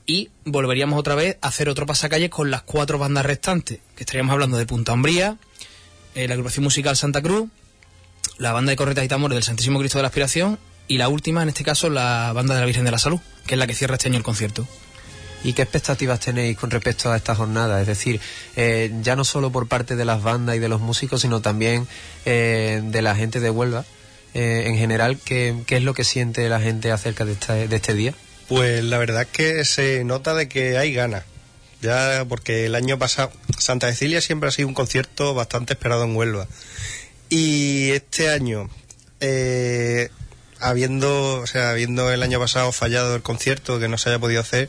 y 0.07 0.31
volveríamos 0.45 0.99
otra 0.99 1.15
vez 1.15 1.37
a 1.43 1.49
hacer 1.49 1.69
otro 1.69 1.87
pasacalle 1.87 2.31
con 2.31 2.51
las 2.51 2.63
cuatro 2.63 2.99
bandas 2.99 3.25
restantes, 3.27 3.81
que 3.95 4.03
estaríamos 4.03 4.33
hablando 4.33 4.57
de 4.57 4.67
Punta 4.67 4.93
Umbría, 4.93 5.37
eh, 6.15 6.27
la 6.27 6.35
agrupación 6.35 6.65
musical 6.65 6.97
Santa 6.97 7.23
Cruz, 7.23 7.49
la 8.39 8.53
banda 8.53 8.71
de 8.71 8.77
corretas 8.77 9.05
y 9.05 9.09
tambores 9.09 9.37
del 9.37 9.45
Santísimo 9.45 9.79
Cristo 9.79 9.99
de 9.99 10.03
la 10.03 10.09
Aspiración 10.09 10.59
y 10.89 10.99
la 10.99 11.09
última, 11.09 11.43
en 11.43 11.51
este 11.51 11.63
caso, 11.63 11.91
la 11.91 12.33
banda 12.33 12.55
de 12.55 12.61
la 12.61 12.67
Virgen 12.67 12.85
de 12.85 12.91
la 12.91 12.99
Salud, 12.99 13.21
que 13.47 13.55
es 13.55 13.59
la 13.59 13.67
que 13.67 13.75
cierra 13.75 13.95
este 13.95 14.09
año 14.09 14.17
el 14.17 14.25
concierto. 14.25 14.67
¿Y 15.43 15.55
qué 15.55 15.63
expectativas 15.63 16.21
tenéis 16.21 16.57
con 16.59 16.71
respecto 16.71 17.11
a 17.11 17.17
esta 17.17 17.35
jornada? 17.35 17.81
Es 17.81 17.87
decir, 17.87 18.21
eh, 18.57 18.93
ya 19.03 19.17
no 19.17 19.25
solo 19.25 19.51
por 19.51 19.69
parte 19.69 19.97
de 19.97 20.05
las 20.05 20.23
bandas 20.23 20.57
y 20.57 20.59
de 20.59 20.69
los 20.69 20.81
músicos, 20.81 21.23
sino 21.23 21.41
también 21.41 21.89
eh, 22.27 22.83
de 22.85 23.03
la 23.03 23.15
gente 23.17 23.41
de 23.41 23.51
Huelva. 23.51 23.85
Eh, 24.35 24.65
en 24.67 24.77
general, 24.77 25.19
¿qué, 25.25 25.57
¿qué, 25.67 25.79
es 25.79 25.83
lo 25.83 25.95
que 25.95 26.05
siente 26.05 26.49
la 26.49 26.61
gente 26.61 26.93
acerca 26.93 27.25
de, 27.25 27.33
esta, 27.33 27.55
de 27.55 27.75
este 27.75 27.95
día? 27.95 28.15
Pues 28.49 28.85
la 28.85 28.99
verdad 28.99 29.23
es 29.23 29.29
que 29.29 29.65
se 29.65 30.05
nota 30.05 30.35
de 30.35 30.49
que 30.49 30.77
hay 30.77 30.93
ganas. 30.93 31.25
Ya 31.81 32.27
porque 32.29 32.67
el 32.67 32.75
año 32.75 32.99
pasado 32.99 33.33
Santa 33.59 33.89
Cecilia 33.89 34.21
siempre 34.21 34.51
ha 34.51 34.53
sido 34.53 34.69
un 34.69 34.75
concierto 34.75 35.33
bastante 35.33 35.73
esperado 35.73 36.05
en 36.05 36.15
Huelva. 36.15 36.47
Y 37.31 37.91
este 37.93 38.29
año, 38.29 38.69
habiendo, 40.61 41.41
o 41.41 41.47
sea, 41.47 41.71
habiendo 41.71 42.13
el 42.13 42.23
año 42.23 42.39
pasado 42.39 42.71
fallado 42.73 43.17
el 43.17 43.23
concierto 43.23 43.81
que 43.81 43.89
no 43.89 43.97
se 43.97 44.11
haya 44.11 44.19
podido 44.19 44.43
hacer, 44.43 44.69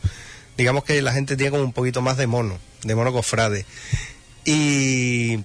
digamos 0.58 0.84
que 0.84 1.02
la 1.02 1.14
gente 1.14 1.36
tiene 1.38 1.52
como 1.52 1.64
un 1.64 1.74
poquito 1.74 2.02
más 2.02 2.18
de 2.18 2.28
mono, 2.28 2.60
de 2.84 2.96
mono 2.96 3.12
cofrade. 3.12 3.66
Y 4.46 5.40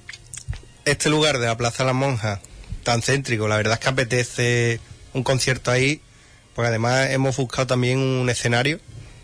este 0.84 1.10
lugar 1.10 1.38
de 1.38 1.46
la 1.46 1.56
Plaza 1.56 1.82
de 1.82 1.88
las 1.88 1.94
Monjas, 1.94 2.40
tan 2.82 3.02
céntrico, 3.02 3.48
la 3.48 3.56
verdad 3.56 3.74
es 3.74 3.80
que 3.80 3.88
apetece 3.88 4.80
un 5.12 5.22
concierto 5.22 5.70
ahí, 5.70 6.00
porque 6.54 6.68
además 6.68 7.10
hemos 7.10 7.36
buscado 7.36 7.66
también 7.66 7.98
un 7.98 8.28
escenario 8.30 8.80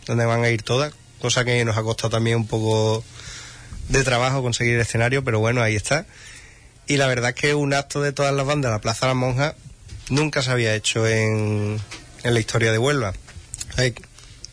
donde 0.06 0.26
van 0.26 0.44
a 0.44 0.50
ir 0.50 0.62
todas, 0.62 0.92
cosa 1.20 1.44
que 1.44 1.64
nos 1.64 1.76
ha 1.76 1.82
costado 1.82 2.10
también 2.10 2.36
un 2.36 2.46
poco 2.46 3.04
de 3.88 4.04
trabajo 4.04 4.42
conseguir 4.42 4.74
el 4.74 4.80
escenario, 4.80 5.22
pero 5.22 5.38
bueno, 5.38 5.62
ahí 5.62 5.76
está. 5.76 6.06
Y 6.86 6.96
la 6.96 7.06
verdad 7.06 7.30
es 7.30 7.36
que 7.36 7.54
un 7.54 7.74
acto 7.74 8.02
de 8.02 8.12
todas 8.12 8.34
las 8.34 8.44
bandas, 8.44 8.72
la 8.72 8.80
Plaza 8.80 9.06
de 9.06 9.10
las 9.10 9.16
Monjas, 9.16 9.54
nunca 10.10 10.42
se 10.42 10.50
había 10.50 10.74
hecho 10.74 11.06
en, 11.06 11.80
en 12.24 12.34
la 12.34 12.40
historia 12.40 12.72
de 12.72 12.78
Huelva. 12.78 13.14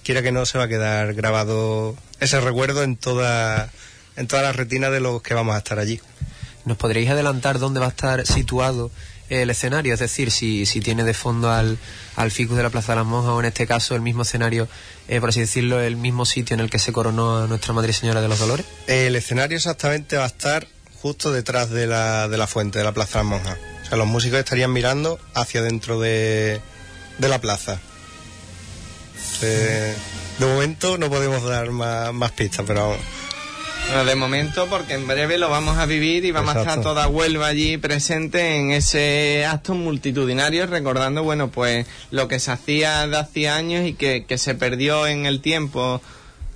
Quiera 0.04 0.22
que 0.22 0.32
no, 0.32 0.46
se 0.46 0.58
va 0.58 0.66
a 0.66 0.68
quedar 0.68 1.14
grabado 1.14 1.96
ese 2.20 2.40
recuerdo 2.42 2.84
en 2.84 2.96
toda, 2.98 3.70
en 4.16 4.28
toda 4.28 4.42
la 4.42 4.54
retina 4.54 4.90
de 4.90 5.00
los 5.00 5.22
que 5.22 5.34
vamos 5.34 5.56
a 5.56 5.60
estar 5.60 5.80
allí. 5.80 6.02
¿Nos 6.66 6.78
podréis 6.78 7.10
adelantar 7.10 7.60
dónde 7.60 7.80
va 7.80 7.88
a 7.88 7.90
estar 7.90 8.26
situado 8.26 8.92
el 9.30 9.50
escenario? 9.50 9.94
Es 9.94 10.00
decir, 10.00 10.32
si, 10.32 10.66
si 10.66 10.82
tiene 10.82 11.04
de 11.04 11.14
fondo 11.14 11.52
al, 11.52 11.78
al 12.16 12.32
ficus 12.32 12.58
de 12.58 12.64
la 12.64 12.70
Plaza 12.70 12.92
de 12.92 12.98
las 12.98 13.06
Monjas 13.06 13.32
o 13.32 13.40
en 13.40 13.46
este 13.46 13.66
caso 13.66 13.96
el 13.96 14.02
mismo 14.02 14.24
escenario, 14.24 14.68
eh, 15.08 15.20
por 15.20 15.30
así 15.30 15.40
decirlo, 15.40 15.80
el 15.80 15.96
mismo 15.96 16.26
sitio 16.26 16.54
en 16.54 16.60
el 16.60 16.70
que 16.70 16.80
se 16.80 16.92
coronó 16.92 17.44
a 17.44 17.48
Nuestra 17.48 17.74
Madre 17.74 17.94
Señora 17.94 18.22
de 18.22 18.28
los 18.28 18.40
Dolores. 18.40 18.66
El 18.88 19.16
escenario 19.16 19.58
exactamente 19.58 20.18
va 20.18 20.26
a 20.26 20.28
estar 20.28 20.68
justo 21.02 21.32
detrás 21.32 21.70
de 21.70 21.88
la, 21.88 22.28
de 22.28 22.38
la 22.38 22.48
fuente, 22.48 22.80
de 22.80 22.84
la 22.84 22.92
Plaza 22.92 23.20
de 23.20 23.26
las 23.26 23.32
Monjas. 23.32 23.58
O 23.84 23.86
sea, 23.88 23.98
los 23.98 24.08
músicos 24.08 24.40
estarían 24.40 24.74
mirando 24.74 25.20
hacia 25.34 25.62
dentro 25.62 26.00
de, 26.00 26.60
de 27.18 27.30
la 27.30 27.40
plaza. 27.40 27.80
Eh, 29.42 29.96
de 30.40 30.46
momento 30.46 30.98
no 30.98 31.10
podemos 31.10 31.44
dar 31.44 31.72
más, 31.72 32.14
más 32.14 32.32
pistas, 32.32 32.66
pero 32.68 32.82
vamos. 32.82 33.00
Bueno, 33.88 34.06
de 34.06 34.16
momento, 34.16 34.68
porque 34.68 34.94
en 34.94 35.08
breve 35.08 35.40
lo 35.40 35.50
vamos 35.50 35.78
a 35.80 35.88
vivir 35.88 36.24
y 36.24 36.30
vamos 36.30 36.56
a 36.56 36.60
estar 36.60 36.82
toda 36.82 37.08
Huelva 37.08 37.48
allí 37.48 37.78
presente 37.78 38.56
en 38.56 38.70
ese 38.70 39.48
acto 39.48 39.74
multitudinario, 39.74 40.68
recordando, 40.68 41.24
bueno, 41.24 41.50
pues 41.50 41.88
lo 42.12 42.28
que 42.28 42.40
se 42.40 42.52
hacía 42.52 43.08
de 43.08 43.18
hace 43.18 43.50
años 43.50 43.88
y 43.88 43.94
que, 43.94 44.26
que 44.28 44.38
se 44.38 44.54
perdió 44.54 45.08
en 45.08 45.26
el 45.26 45.42
tiempo. 45.42 46.02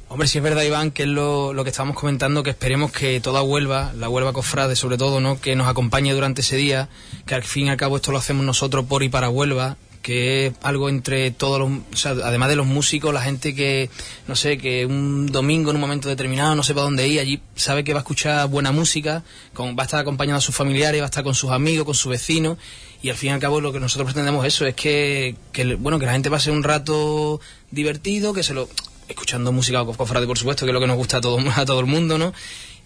Hombre, 0.09 0.27
si 0.27 0.37
es 0.37 0.43
verdad, 0.43 0.61
Iván, 0.61 0.91
que 0.91 1.03
es 1.03 1.09
lo, 1.09 1.53
lo 1.53 1.63
que 1.63 1.71
estábamos 1.71 1.97
comentando, 1.97 2.43
que 2.43 2.51
esperemos 2.51 2.91
que 2.91 3.19
toda 3.19 3.41
Huelva, 3.41 3.93
la 3.97 4.09
Huelva 4.09 4.31
Cofrade 4.31 4.75
sobre 4.75 4.99
todo, 4.99 5.19
¿no? 5.19 5.41
que 5.41 5.55
nos 5.55 5.67
acompañe 5.67 6.13
durante 6.13 6.41
ese 6.41 6.55
día, 6.55 6.87
que 7.25 7.33
al 7.33 7.43
fin 7.43 7.65
y 7.65 7.69
al 7.71 7.77
cabo 7.77 7.95
esto 7.95 8.11
lo 8.11 8.19
hacemos 8.19 8.45
nosotros 8.45 8.85
por 8.85 9.01
y 9.01 9.09
para 9.09 9.29
Huelva, 9.29 9.75
que 10.03 10.47
es 10.47 10.53
algo 10.61 10.89
entre 10.89 11.31
todos 11.31 11.59
los, 11.59 11.71
o 11.71 11.97
sea, 11.97 12.11
además 12.11 12.49
de 12.49 12.57
los 12.57 12.67
músicos, 12.67 13.13
la 13.13 13.21
gente 13.21 13.55
que, 13.55 13.89
no 14.27 14.35
sé, 14.35 14.57
que 14.57 14.85
un 14.85 15.27
domingo 15.27 15.71
en 15.71 15.77
un 15.77 15.81
momento 15.81 16.09
determinado 16.09 16.53
no 16.55 16.61
sepa 16.61 16.81
dónde 16.81 17.07
ir, 17.07 17.21
allí 17.21 17.41
sabe 17.55 17.85
que 17.85 17.93
va 17.93 18.01
a 18.01 18.03
escuchar 18.03 18.47
buena 18.49 18.73
música, 18.73 19.23
con, 19.53 19.75
va 19.77 19.83
a 19.83 19.85
estar 19.85 20.01
acompañado 20.01 20.37
a 20.37 20.41
sus 20.41 20.53
familiares, 20.53 21.01
va 21.01 21.05
a 21.05 21.07
estar 21.07 21.23
con 21.23 21.33
sus 21.33 21.51
amigos, 21.51 21.85
con 21.85 21.95
sus 21.95 22.11
vecinos, 22.11 22.57
y 23.01 23.09
al 23.09 23.15
fin 23.15 23.29
y 23.29 23.31
al 23.31 23.39
cabo 23.39 23.61
lo 23.61 23.71
que 23.71 23.79
nosotros 23.79 24.05
pretendemos 24.05 24.45
eso 24.45 24.65
es 24.67 24.75
que, 24.75 25.35
que 25.53 25.75
bueno, 25.75 25.99
que 25.99 26.05
la 26.05 26.11
gente 26.11 26.29
pase 26.29 26.51
un 26.51 26.63
rato 26.63 27.39
divertido, 27.71 28.33
que 28.33 28.43
se 28.43 28.53
lo, 28.53 28.67
escuchando 29.07 29.53
música 29.53 29.85
cofrade, 29.85 30.27
por 30.27 30.37
supuesto, 30.37 30.65
que 30.65 30.71
es 30.71 30.73
lo 30.73 30.81
que 30.81 30.87
nos 30.87 30.97
gusta 30.97 31.17
a 31.17 31.21
todo, 31.21 31.39
a 31.55 31.65
todo 31.65 31.79
el 31.79 31.85
mundo, 31.85 32.17
¿no? 32.17 32.33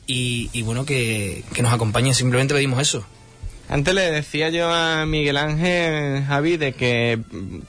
Y, 0.06 0.50
y 0.54 0.62
bueno, 0.62 0.86
que, 0.86 1.44
que 1.54 1.64
nos 1.64 1.74
acompañe, 1.74 2.14
simplemente 2.14 2.54
pedimos 2.54 2.80
eso. 2.80 3.06
Antes 3.70 3.94
le 3.94 4.12
decía 4.12 4.50
yo 4.50 4.72
a 4.72 5.06
Miguel 5.06 5.36
Ángel, 5.36 6.24
Javi, 6.24 6.56
de 6.56 6.72
que 6.72 7.20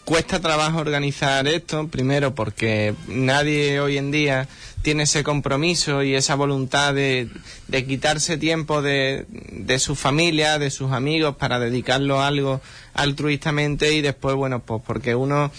cuesta 0.04 0.38
trabajo 0.38 0.78
organizar 0.78 1.48
esto, 1.48 1.88
primero 1.88 2.36
porque 2.36 2.94
nadie 3.08 3.80
hoy 3.80 3.98
en 3.98 4.12
día 4.12 4.46
tiene 4.82 5.02
ese 5.02 5.24
compromiso 5.24 6.04
y 6.04 6.14
esa 6.14 6.36
voluntad 6.36 6.94
de, 6.94 7.28
de 7.66 7.84
quitarse 7.84 8.38
tiempo 8.38 8.80
de, 8.80 9.26
de 9.50 9.80
su 9.80 9.96
familia, 9.96 10.60
de 10.60 10.70
sus 10.70 10.92
amigos, 10.92 11.34
para 11.34 11.58
dedicarlo 11.58 12.20
a 12.20 12.28
algo 12.28 12.60
altruistamente 12.94 13.92
y 13.92 14.00
después, 14.00 14.36
bueno, 14.36 14.60
pues 14.60 14.80
porque 14.86 15.16
uno 15.16 15.50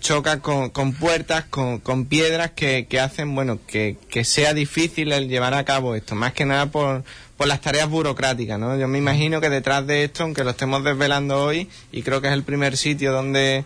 choca 0.00 0.38
con, 0.38 0.70
con 0.70 0.92
puertas, 0.92 1.46
con, 1.46 1.80
con 1.80 2.06
piedras 2.06 2.52
que, 2.52 2.86
que 2.86 3.00
hacen, 3.00 3.34
bueno, 3.34 3.58
que, 3.66 3.96
que 4.08 4.24
sea 4.24 4.54
difícil 4.54 5.10
el 5.10 5.28
llevar 5.28 5.54
a 5.54 5.64
cabo 5.64 5.96
esto, 5.96 6.14
más 6.14 6.34
que 6.34 6.44
nada 6.44 6.66
por, 6.66 7.02
por 7.38 7.46
las 7.46 7.60
tareas 7.60 7.88
burocráticas, 7.88 8.58
¿no? 8.58 8.76
Yo 8.76 8.88
me 8.88 8.98
imagino 8.98 9.40
que 9.40 9.48
detrás 9.48 9.86
de 9.86 10.04
esto, 10.04 10.24
aunque 10.24 10.42
lo 10.42 10.50
estemos 10.50 10.82
desvelando 10.82 11.42
hoy, 11.42 11.70
y 11.92 12.02
creo 12.02 12.20
que 12.20 12.26
es 12.26 12.34
el 12.34 12.42
primer 12.42 12.76
sitio 12.76 13.12
donde, 13.12 13.64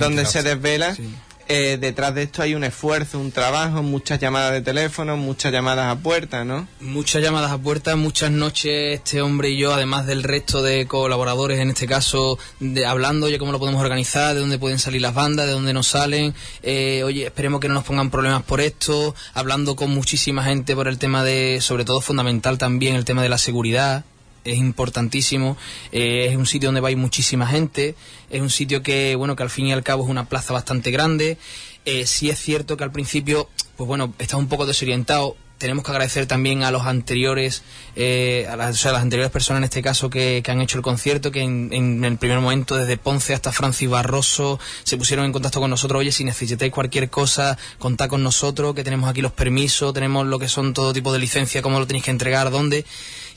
donde 0.00 0.22
claro. 0.22 0.30
se 0.30 0.42
desvela, 0.42 0.94
Sí. 0.94 1.14
Eh, 1.52 1.78
detrás 1.80 2.14
de 2.14 2.22
esto 2.22 2.42
hay 2.42 2.54
un 2.54 2.62
esfuerzo, 2.62 3.18
un 3.18 3.32
trabajo, 3.32 3.82
muchas 3.82 4.20
llamadas 4.20 4.52
de 4.52 4.60
teléfono, 4.60 5.16
muchas 5.16 5.52
llamadas 5.52 5.86
a 5.86 6.00
puerta, 6.00 6.44
¿no? 6.44 6.68
Muchas 6.80 7.24
llamadas 7.24 7.50
a 7.50 7.58
puerta, 7.58 7.96
muchas 7.96 8.30
noches 8.30 8.94
este 8.94 9.20
hombre 9.20 9.50
y 9.50 9.58
yo, 9.58 9.74
además 9.74 10.06
del 10.06 10.22
resto 10.22 10.62
de 10.62 10.86
colaboradores, 10.86 11.58
en 11.58 11.70
este 11.70 11.88
caso, 11.88 12.38
de, 12.60 12.86
hablando, 12.86 13.26
oye, 13.26 13.40
cómo 13.40 13.50
lo 13.50 13.58
podemos 13.58 13.82
organizar, 13.82 14.32
de 14.34 14.40
dónde 14.40 14.60
pueden 14.60 14.78
salir 14.78 15.02
las 15.02 15.12
bandas, 15.12 15.46
de 15.46 15.52
dónde 15.52 15.72
nos 15.72 15.88
salen, 15.88 16.36
eh, 16.62 17.02
oye, 17.04 17.26
esperemos 17.26 17.58
que 17.58 17.66
no 17.66 17.74
nos 17.74 17.84
pongan 17.84 18.10
problemas 18.10 18.44
por 18.44 18.60
esto, 18.60 19.16
hablando 19.34 19.74
con 19.74 19.90
muchísima 19.90 20.44
gente 20.44 20.76
por 20.76 20.86
el 20.86 20.98
tema 20.98 21.24
de, 21.24 21.58
sobre 21.60 21.84
todo 21.84 22.00
fundamental 22.00 22.58
también, 22.58 22.94
el 22.94 23.04
tema 23.04 23.24
de 23.24 23.28
la 23.28 23.38
seguridad, 23.38 24.04
es 24.44 24.58
importantísimo, 24.58 25.56
eh, 25.92 26.28
es 26.30 26.36
un 26.36 26.46
sitio 26.46 26.68
donde 26.68 26.80
va 26.80 26.88
a 26.88 26.90
ir 26.92 26.96
muchísima 26.96 27.46
gente, 27.46 27.94
es 28.30 28.40
un 28.40 28.50
sitio 28.50 28.82
que, 28.82 29.14
bueno, 29.16 29.36
que 29.36 29.42
al 29.42 29.50
fin 29.50 29.66
y 29.66 29.72
al 29.72 29.82
cabo 29.82 30.04
es 30.04 30.10
una 30.10 30.28
plaza 30.28 30.52
bastante 30.52 30.90
grande, 30.90 31.38
eh, 31.84 32.06
sí 32.06 32.30
es 32.30 32.38
cierto 32.38 32.76
que 32.76 32.84
al 32.84 32.92
principio, 32.92 33.48
pues 33.76 33.88
bueno, 33.88 34.12
está 34.18 34.36
un 34.36 34.48
poco 34.48 34.66
desorientado, 34.66 35.36
tenemos 35.60 35.84
que 35.84 35.90
agradecer 35.90 36.26
también 36.26 36.62
a 36.62 36.70
los 36.70 36.86
anteriores, 36.86 37.62
eh, 37.94 38.46
a 38.50 38.56
las, 38.56 38.76
o 38.76 38.78
sea, 38.78 38.92
a 38.92 38.94
las 38.94 39.02
anteriores 39.02 39.30
personas 39.30 39.58
en 39.58 39.64
este 39.64 39.82
caso 39.82 40.08
que, 40.08 40.40
que 40.42 40.50
han 40.50 40.62
hecho 40.62 40.78
el 40.78 40.82
concierto, 40.82 41.30
que 41.30 41.42
en, 41.42 41.68
en 41.72 42.02
el 42.02 42.16
primer 42.16 42.40
momento, 42.40 42.76
desde 42.76 42.96
Ponce 42.96 43.34
hasta 43.34 43.52
Francis 43.52 43.88
Barroso, 43.88 44.58
se 44.84 44.96
pusieron 44.96 45.26
en 45.26 45.32
contacto 45.32 45.60
con 45.60 45.68
nosotros. 45.68 46.00
Oye, 46.00 46.12
si 46.12 46.24
necesitáis 46.24 46.72
cualquier 46.72 47.10
cosa, 47.10 47.58
contad 47.78 48.08
con 48.08 48.22
nosotros, 48.22 48.74
que 48.74 48.84
tenemos 48.84 49.10
aquí 49.10 49.20
los 49.20 49.32
permisos, 49.32 49.92
tenemos 49.92 50.26
lo 50.26 50.38
que 50.38 50.48
son 50.48 50.72
todo 50.72 50.94
tipo 50.94 51.12
de 51.12 51.18
licencia, 51.18 51.60
cómo 51.60 51.78
lo 51.78 51.86
tenéis 51.86 52.06
que 52.06 52.10
entregar, 52.10 52.50
dónde. 52.50 52.86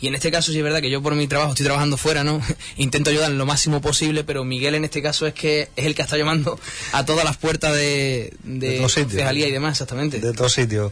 Y 0.03 0.07
en 0.07 0.15
este 0.15 0.31
caso 0.31 0.51
sí 0.51 0.57
es 0.57 0.63
verdad 0.65 0.81
que 0.81 0.89
yo 0.89 1.01
por 1.01 1.15
mi 1.15 1.27
trabajo 1.27 1.51
estoy 1.51 1.63
trabajando 1.65 1.95
fuera, 1.95 2.25
¿no? 2.25 2.41
Intento 2.75 3.09
ayudar 3.09 3.31
lo 3.31 3.45
máximo 3.45 3.79
posible, 3.79 4.25
pero 4.25 4.43
Miguel 4.43 4.75
en 4.75 4.83
este 4.83 5.01
caso 5.01 5.25
es 5.27 5.33
que 5.33 5.69
es 5.77 5.85
el 5.85 5.95
que 5.95 6.01
está 6.01 6.17
llamando 6.17 6.59
a 6.91 7.05
todas 7.05 7.23
las 7.23 7.37
puertas 7.37 7.71
de, 7.73 8.33
de, 8.43 8.79
De 8.79 8.89
sitios. 8.89 9.33
y 9.33 9.51
demás, 9.51 9.71
exactamente. 9.75 10.19
De 10.19 10.33
todos 10.33 10.51
sitios. 10.51 10.91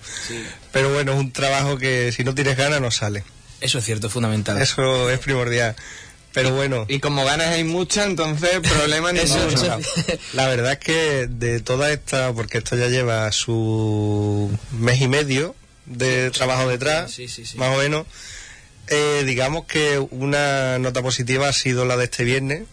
Pero 0.72 0.94
bueno, 0.94 1.12
es 1.12 1.20
un 1.20 1.32
trabajo 1.34 1.78
que 1.78 2.14
si 2.14 2.24
no 2.24 2.34
tienes 2.34 2.56
ganas 2.56 2.80
no 2.80 2.90
sale. 2.90 3.26
Eso 3.60 3.80
es 3.80 3.84
cierto, 3.84 4.08
es 4.08 4.14
fundamental. 4.14 4.62
Eso 4.62 5.10
es 5.10 5.20
primordial. 5.20 5.76
Pero 6.34 6.52
bueno, 6.56 6.86
Y 6.88 7.00
como 7.02 7.26
ganas 7.26 7.48
hay 7.50 7.66
muchas, 7.66 8.06
entonces 8.08 8.62
problema 8.62 9.12
Eso, 9.16 9.46
ninguno. 9.46 9.78
eso. 9.80 9.80
la 10.34 10.48
verdad 10.48 10.72
es 10.72 10.80
que 10.80 11.28
de 11.30 11.60
toda 11.60 11.92
esta, 11.92 12.32
porque 12.32 12.60
esto 12.60 12.78
ya 12.78 12.88
lleva 12.88 13.30
su 13.34 14.50
mes 14.72 15.02
y 15.02 15.10
medio 15.10 15.54
de 15.86 16.32
trabajo 16.32 16.70
detrás, 16.70 17.12
Sí, 17.12 17.28
sí, 17.28 17.46
sí. 17.46 17.58
más 17.58 17.76
o 17.76 17.82
menos, 17.82 18.06
eh, 18.92 19.24
digamos 19.26 19.66
que 19.66 19.98
una 20.12 20.78
nota 20.78 21.02
positiva 21.02 21.48
ha 21.48 21.54
sido 21.54 21.86
la 21.86 21.98
de 21.98 22.04
este 22.04 22.24
viernes, 22.26 22.64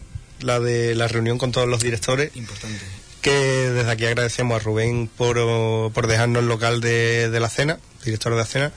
la 0.41 0.59
de 0.59 0.93
la 0.93 1.07
reunión 1.07 1.37
con 1.37 1.51
todos 1.51 1.67
los 1.67 1.81
directores, 1.81 2.31
Importante. 2.35 2.79
que 3.21 3.31
desde 3.31 3.89
aquí 3.89 4.05
agradecemos 4.05 4.55
a 4.55 4.63
Rubén 4.63 5.07
por, 5.07 5.35
por 5.93 6.07
dejarnos 6.07 6.43
el 6.43 6.49
local 6.49 6.81
de, 6.81 7.29
de 7.29 7.39
la 7.39 7.49
cena, 7.49 7.79
director 8.05 8.33
de 8.33 8.37
la 8.37 8.45
cena, 8.45 8.71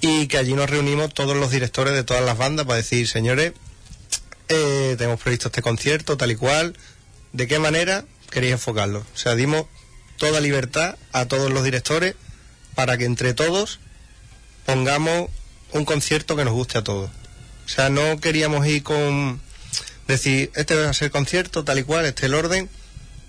y 0.00 0.26
que 0.26 0.38
allí 0.38 0.54
nos 0.54 0.68
reunimos 0.68 1.14
todos 1.14 1.36
los 1.36 1.50
directores 1.50 1.94
de 1.94 2.04
todas 2.04 2.24
las 2.24 2.36
bandas 2.38 2.66
para 2.66 2.78
decir, 2.78 3.06
señores, 3.06 3.52
eh, 4.48 4.94
tenemos 4.98 5.20
previsto 5.20 5.48
este 5.48 5.62
concierto, 5.62 6.16
tal 6.16 6.30
y 6.32 6.36
cual, 6.36 6.76
¿de 7.32 7.46
qué 7.46 7.58
manera 7.58 8.04
queréis 8.30 8.54
enfocarlo? 8.54 9.00
O 9.14 9.16
sea, 9.16 9.34
dimos 9.34 9.66
toda 10.16 10.40
libertad 10.40 10.96
a 11.12 11.26
todos 11.26 11.50
los 11.52 11.64
directores 11.64 12.14
para 12.74 12.96
que 12.96 13.04
entre 13.04 13.34
todos 13.34 13.78
pongamos 14.66 15.30
un 15.72 15.84
concierto 15.84 16.36
que 16.36 16.44
nos 16.44 16.54
guste 16.54 16.78
a 16.78 16.84
todos. 16.84 17.10
O 17.64 17.68
sea, 17.68 17.88
no 17.88 18.20
queríamos 18.20 18.66
ir 18.66 18.82
con 18.82 19.40
decir, 20.06 20.50
este 20.54 20.74
va 20.74 20.90
a 20.90 20.94
ser 20.94 21.10
concierto, 21.10 21.64
tal 21.64 21.78
y 21.78 21.84
cual, 21.84 22.04
este 22.04 22.22
es 22.22 22.24
el 22.26 22.34
orden, 22.34 22.68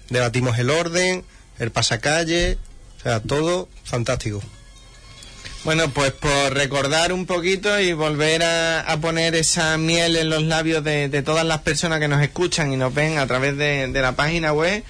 debatimos 0.10 0.58
el 0.60 0.70
orden, 0.70 1.24
el 1.60 1.72
pasacalle, 1.72 2.58
o 3.00 3.04
sea, 3.04 3.20
todo 3.22 3.70
fantástico. 3.84 4.42
Bueno, 5.64 5.90
pues 5.92 6.12
por 6.12 6.54
recordar 6.54 7.14
un 7.14 7.26
poquito 7.26 7.80
y 7.80 7.94
volver 7.94 8.44
a, 8.44 8.82
a 8.82 9.00
poner 9.00 9.34
esa 9.36 9.78
miel 9.78 10.18
en 10.18 10.30
los 10.30 10.44
labios 10.44 10.84
de, 10.84 11.22
todas 11.24 11.46
las 11.46 11.62
personas 11.62 12.02
que 12.02 12.10
nos 12.10 12.22
escuchan 12.22 12.74
y 12.74 12.78
nos 12.78 12.94
ven 12.94 13.18
a 13.18 13.28
través 13.28 13.56
de 13.56 13.88
la 13.94 14.12
página 14.14 14.52
web, 14.52 14.84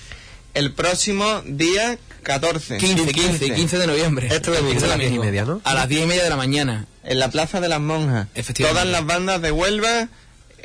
el 0.55 0.73
próximo 0.73 1.43
día 1.45 1.99
14. 2.23 2.77
15, 2.77 3.11
15, 3.11 3.53
15 3.53 3.77
de 3.77 3.87
noviembre. 3.87 4.27
Este 4.31 4.51
domingo. 4.51 4.71
Este 4.73 4.85
A 4.85 4.87
las 4.89 4.97
diez 4.97 5.11
y 5.11 5.15
domingo. 5.15 5.23
media, 5.25 5.45
¿no? 5.45 5.61
A 5.63 5.73
las 5.73 5.87
10 5.89 6.03
y 6.03 6.07
media 6.07 6.23
de 6.23 6.29
la 6.29 6.35
mañana. 6.37 6.85
En 7.03 7.19
la 7.19 7.29
Plaza 7.29 7.59
de 7.61 7.69
las 7.69 7.79
Monjas. 7.81 8.27
Efectivamente. 8.33 8.81
Todas 8.81 8.91
las 8.91 9.05
bandas 9.05 9.41
de 9.41 9.51
Huelva 9.51 10.07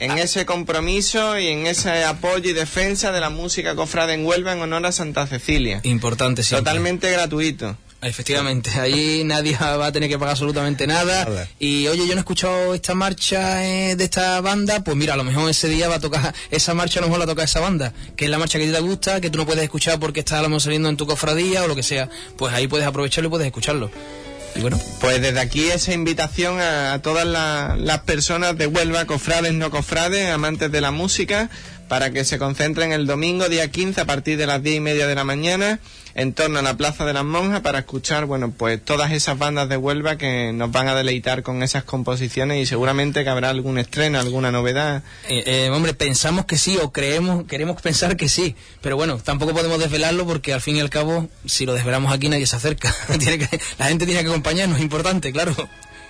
en 0.00 0.16
ese 0.18 0.46
compromiso 0.46 1.38
y 1.38 1.48
en 1.48 1.66
ese 1.66 2.04
apoyo 2.04 2.48
y 2.50 2.52
defensa 2.52 3.10
de 3.10 3.20
la 3.20 3.30
música 3.30 3.74
cofrade 3.74 4.14
en 4.14 4.24
Huelva 4.24 4.52
en 4.52 4.60
honor 4.62 4.86
a 4.86 4.92
Santa 4.92 5.26
Cecilia. 5.26 5.80
Importante, 5.82 6.42
sí. 6.44 6.54
Totalmente 6.54 7.10
gratuito. 7.10 7.76
Efectivamente, 8.00 8.70
ahí 8.78 9.22
nadie 9.24 9.56
va 9.60 9.86
a 9.86 9.92
tener 9.92 10.08
que 10.08 10.18
pagar 10.18 10.32
absolutamente 10.32 10.86
nada. 10.86 11.24
Nada. 11.24 11.48
Y 11.58 11.88
oye, 11.88 12.02
yo 12.06 12.14
no 12.14 12.14
he 12.14 12.18
escuchado 12.20 12.74
esta 12.74 12.94
marcha 12.94 13.66
eh, 13.66 13.96
de 13.96 14.04
esta 14.04 14.40
banda, 14.40 14.84
pues 14.84 14.96
mira, 14.96 15.14
a 15.14 15.16
lo 15.16 15.24
mejor 15.24 15.50
ese 15.50 15.68
día 15.68 15.88
va 15.88 15.96
a 15.96 16.00
tocar 16.00 16.32
esa 16.50 16.74
marcha, 16.74 17.00
a 17.00 17.02
lo 17.02 17.08
mejor 17.08 17.20
la 17.20 17.26
toca 17.26 17.42
esa 17.42 17.60
banda, 17.60 17.92
que 18.16 18.26
es 18.26 18.30
la 18.30 18.38
marcha 18.38 18.58
que 18.58 18.68
te 18.70 18.80
gusta, 18.80 19.20
que 19.20 19.30
tú 19.30 19.38
no 19.38 19.46
puedes 19.46 19.64
escuchar 19.64 19.98
porque 19.98 20.20
está 20.20 20.38
a 20.38 20.42
lo 20.42 20.48
mejor 20.48 20.62
saliendo 20.62 20.88
en 20.88 20.96
tu 20.96 21.06
cofradía 21.06 21.64
o 21.64 21.68
lo 21.68 21.74
que 21.74 21.82
sea. 21.82 22.08
Pues 22.36 22.54
ahí 22.54 22.68
puedes 22.68 22.86
aprovecharlo 22.86 23.28
y 23.28 23.30
puedes 23.30 23.46
escucharlo. 23.46 23.90
Y 24.54 24.60
bueno, 24.60 24.80
Pues 25.00 25.20
desde 25.20 25.38
aquí 25.40 25.68
esa 25.68 25.92
invitación 25.92 26.58
a, 26.60 26.94
a 26.94 27.02
todas 27.02 27.26
la- 27.26 27.76
las 27.78 28.00
personas 28.00 28.56
de 28.56 28.66
Huelva, 28.66 29.04
cofrades, 29.04 29.52
no 29.54 29.70
cofrades, 29.70 30.30
amantes 30.30 30.72
de 30.72 30.80
la 30.80 30.90
música, 30.90 31.50
para 31.88 32.10
que 32.10 32.24
se 32.24 32.38
concentren 32.38 32.92
el 32.92 33.06
domingo, 33.06 33.48
día 33.48 33.70
15, 33.70 34.02
a 34.02 34.04
partir 34.04 34.38
de 34.38 34.46
las 34.46 34.62
10 34.62 34.76
y 34.76 34.80
media 34.80 35.06
de 35.06 35.14
la 35.14 35.24
mañana, 35.24 35.80
en 36.14 36.32
torno 36.32 36.58
a 36.58 36.62
la 36.62 36.76
Plaza 36.76 37.04
de 37.04 37.12
las 37.12 37.24
Monjas, 37.24 37.60
para 37.60 37.80
escuchar, 37.80 38.26
bueno, 38.26 38.52
pues 38.56 38.84
todas 38.84 39.12
esas 39.12 39.38
bandas 39.38 39.68
de 39.68 39.76
Huelva 39.76 40.16
que 40.16 40.52
nos 40.52 40.70
van 40.70 40.88
a 40.88 40.94
deleitar 40.94 41.42
con 41.42 41.62
esas 41.62 41.84
composiciones 41.84 42.62
y 42.62 42.66
seguramente 42.66 43.24
que 43.24 43.30
habrá 43.30 43.50
algún 43.50 43.78
estreno, 43.78 44.18
alguna 44.18 44.52
novedad. 44.52 45.02
eh, 45.28 45.42
eh, 45.46 45.70
hombre, 45.70 45.94
pensamos 45.94 46.44
que 46.44 46.58
sí 46.58 46.78
o 46.80 46.92
creemos, 46.92 47.44
queremos 47.46 47.80
pensar 47.80 48.16
que 48.16 48.28
sí, 48.28 48.54
pero 48.80 48.96
bueno, 48.96 49.18
tampoco 49.18 49.54
podemos 49.54 49.78
desvelarlo 49.78 50.26
porque 50.26 50.52
al 50.52 50.60
fin 50.60 50.76
y 50.76 50.80
al 50.80 50.90
cabo, 50.90 51.28
si 51.46 51.66
lo 51.66 51.74
desvelamos 51.74 52.12
aquí 52.12 52.28
nadie 52.28 52.46
se 52.46 52.56
acerca. 52.56 52.94
Tiene 53.18 53.38
que, 53.38 53.60
la 53.78 53.86
gente 53.86 54.04
tiene 54.06 54.22
que 54.22 54.28
acompañarnos, 54.28 54.78
es 54.78 54.82
importante, 54.82 55.32
claro. 55.32 55.54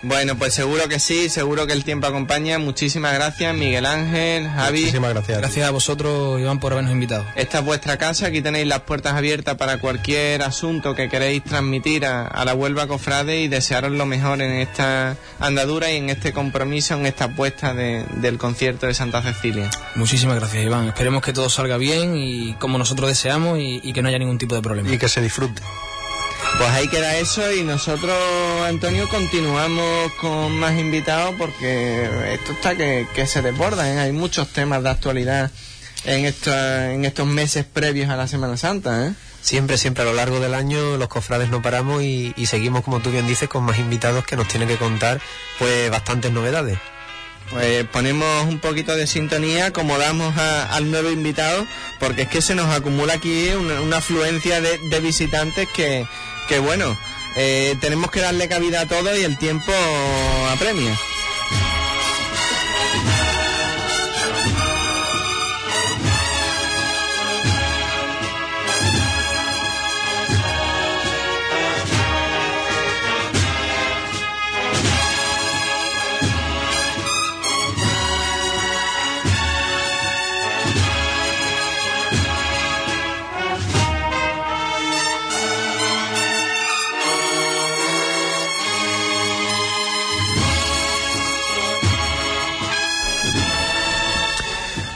Bueno, 0.00 0.36
pues 0.36 0.54
seguro 0.54 0.86
que 0.88 1.00
sí, 1.00 1.28
seguro 1.28 1.66
que 1.66 1.72
el 1.72 1.82
tiempo 1.82 2.06
acompaña. 2.06 2.58
Muchísimas 2.60 3.14
gracias, 3.14 3.52
Miguel 3.56 3.84
Ángel, 3.84 4.46
Javi. 4.48 4.80
Muchísimas 4.82 5.10
gracias. 5.12 5.38
Gracias 5.38 5.66
a 5.66 5.70
vosotros, 5.72 6.40
Iván, 6.40 6.60
por 6.60 6.72
habernos 6.72 6.92
invitado. 6.92 7.24
Esta 7.34 7.58
es 7.58 7.64
vuestra 7.64 7.96
casa, 7.98 8.28
aquí 8.28 8.40
tenéis 8.40 8.68
las 8.68 8.82
puertas 8.82 9.14
abiertas 9.14 9.56
para 9.56 9.78
cualquier 9.78 10.42
asunto 10.42 10.94
que 10.94 11.08
queréis 11.08 11.42
transmitir 11.42 12.06
a, 12.06 12.26
a 12.28 12.44
la 12.44 12.54
Huelva 12.54 12.86
Cofrade 12.86 13.40
y 13.40 13.48
desearos 13.48 13.90
lo 13.90 14.06
mejor 14.06 14.40
en 14.40 14.52
esta 14.52 15.16
andadura 15.40 15.90
y 15.90 15.96
en 15.96 16.10
este 16.10 16.32
compromiso, 16.32 16.94
en 16.94 17.04
esta 17.06 17.24
apuesta 17.24 17.74
de- 17.74 18.04
del 18.20 18.38
concierto 18.38 18.86
de 18.86 18.94
Santa 18.94 19.20
Cecilia. 19.20 19.68
Muchísimas 19.96 20.36
gracias, 20.36 20.62
Iván. 20.64 20.86
Esperemos 20.86 21.22
que 21.22 21.32
todo 21.32 21.50
salga 21.50 21.76
bien 21.76 22.16
y 22.16 22.54
como 22.60 22.78
nosotros 22.78 23.08
deseamos 23.08 23.58
y, 23.58 23.80
y 23.82 23.92
que 23.92 24.00
no 24.02 24.08
haya 24.10 24.18
ningún 24.20 24.38
tipo 24.38 24.54
de 24.54 24.62
problema. 24.62 24.92
Y 24.92 24.96
que 24.98 25.08
se 25.08 25.20
disfrute. 25.20 25.60
Pues 26.58 26.70
ahí 26.70 26.88
queda 26.88 27.16
eso 27.18 27.52
y 27.52 27.62
nosotros, 27.62 28.12
Antonio, 28.66 29.08
continuamos 29.08 30.12
con 30.20 30.58
más 30.58 30.76
invitados 30.76 31.34
porque 31.38 32.08
esto 32.34 32.52
está 32.52 32.74
que, 32.76 33.06
que 33.14 33.26
se 33.28 33.42
desborda, 33.42 33.88
¿eh? 33.92 33.98
hay 34.00 34.12
muchos 34.12 34.48
temas 34.48 34.82
de 34.82 34.90
actualidad 34.90 35.52
en, 36.04 36.24
esta- 36.24 36.92
en 36.92 37.04
estos 37.04 37.28
meses 37.28 37.64
previos 37.64 38.10
a 38.10 38.16
la 38.16 38.26
Semana 38.26 38.56
Santa. 38.56 39.06
¿eh? 39.06 39.12
Siempre, 39.40 39.78
siempre 39.78 40.02
a 40.02 40.06
lo 40.06 40.14
largo 40.14 40.40
del 40.40 40.52
año 40.54 40.96
los 40.96 41.06
cofrades 41.08 41.48
no 41.48 41.62
paramos 41.62 42.02
y, 42.02 42.34
y 42.36 42.46
seguimos, 42.46 42.82
como 42.82 42.98
tú 43.00 43.12
bien 43.12 43.28
dices, 43.28 43.48
con 43.48 43.62
más 43.62 43.78
invitados 43.78 44.24
que 44.26 44.34
nos 44.34 44.48
tienen 44.48 44.68
que 44.68 44.76
contar 44.76 45.20
pues 45.60 45.88
bastantes 45.92 46.32
novedades. 46.32 46.76
Pues 47.50 47.84
ponemos 47.86 48.44
un 48.46 48.58
poquito 48.58 48.94
de 48.96 49.06
sintonía, 49.06 49.66
acomodamos 49.66 50.36
a- 50.36 50.74
al 50.74 50.90
nuevo 50.90 51.08
invitado, 51.10 51.64
porque 52.00 52.22
es 52.22 52.28
que 52.28 52.42
se 52.42 52.56
nos 52.56 52.66
acumula 52.74 53.14
aquí 53.14 53.48
una, 53.50 53.80
una 53.80 53.98
afluencia 53.98 54.60
de, 54.60 54.76
de 54.90 55.00
visitantes 55.00 55.66
que, 55.72 56.04
que 56.48 56.58
bueno, 56.58 56.98
eh, 57.36 57.76
tenemos 57.80 58.10
que 58.10 58.20
darle 58.20 58.48
cabida 58.48 58.80
a 58.80 58.86
todo 58.86 59.14
y 59.16 59.22
el 59.22 59.36
tiempo 59.36 59.72
apremia. 60.50 60.96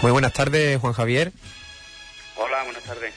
Muy 0.02 0.10
buenas 0.10 0.32
tardes, 0.32 0.78
Juan 0.80 0.92
Javier. 0.92 1.32
Hola, 2.36 2.64
buenas 2.64 2.82
tardes. 2.82 3.12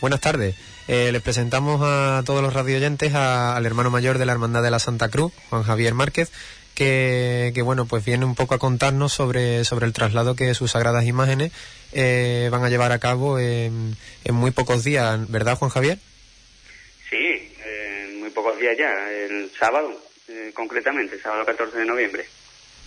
Buenas 0.00 0.20
tardes. 0.20 0.54
Eh, 0.88 1.10
les 1.12 1.22
presentamos 1.22 1.80
a 1.84 2.22
todos 2.24 2.42
los 2.42 2.52
radioyentes 2.52 3.14
a- 3.14 3.56
al 3.56 3.66
hermano 3.66 3.90
mayor 3.90 4.18
de 4.18 4.26
la 4.26 4.32
Hermandad 4.32 4.62
de 4.62 4.70
la 4.70 4.78
Santa 4.78 5.08
Cruz, 5.08 5.32
Juan 5.50 5.62
Javier 5.62 5.94
Márquez, 5.94 6.30
que, 6.74 7.52
que, 7.54 7.62
bueno, 7.62 7.86
pues 7.86 8.04
viene 8.04 8.24
un 8.24 8.34
poco 8.34 8.54
a 8.54 8.58
contarnos 8.58 9.12
sobre, 9.12 9.64
sobre 9.64 9.86
el 9.86 9.92
traslado 9.92 10.36
que 10.36 10.52
sus 10.54 10.72
sagradas 10.72 11.04
imágenes 11.06 11.52
eh, 11.92 12.48
van 12.52 12.64
a 12.64 12.68
llevar 12.68 12.92
a 12.92 12.98
cabo 12.98 13.38
en, 13.38 13.96
en 14.24 14.34
muy 14.34 14.50
pocos 14.50 14.84
días, 14.84 15.28
¿verdad, 15.30 15.56
Juan 15.56 15.70
Javier? 15.70 15.98
Sí, 17.08 17.16
eh, 17.16 18.08
en 18.10 18.20
muy 18.20 18.30
pocos 18.30 18.58
días 18.60 18.76
ya, 18.78 19.10
el 19.10 19.50
sábado, 19.58 19.90
eh, 20.28 20.50
concretamente, 20.54 21.18
sábado 21.20 21.46
14 21.46 21.78
de 21.78 21.86
noviembre. 21.86 22.26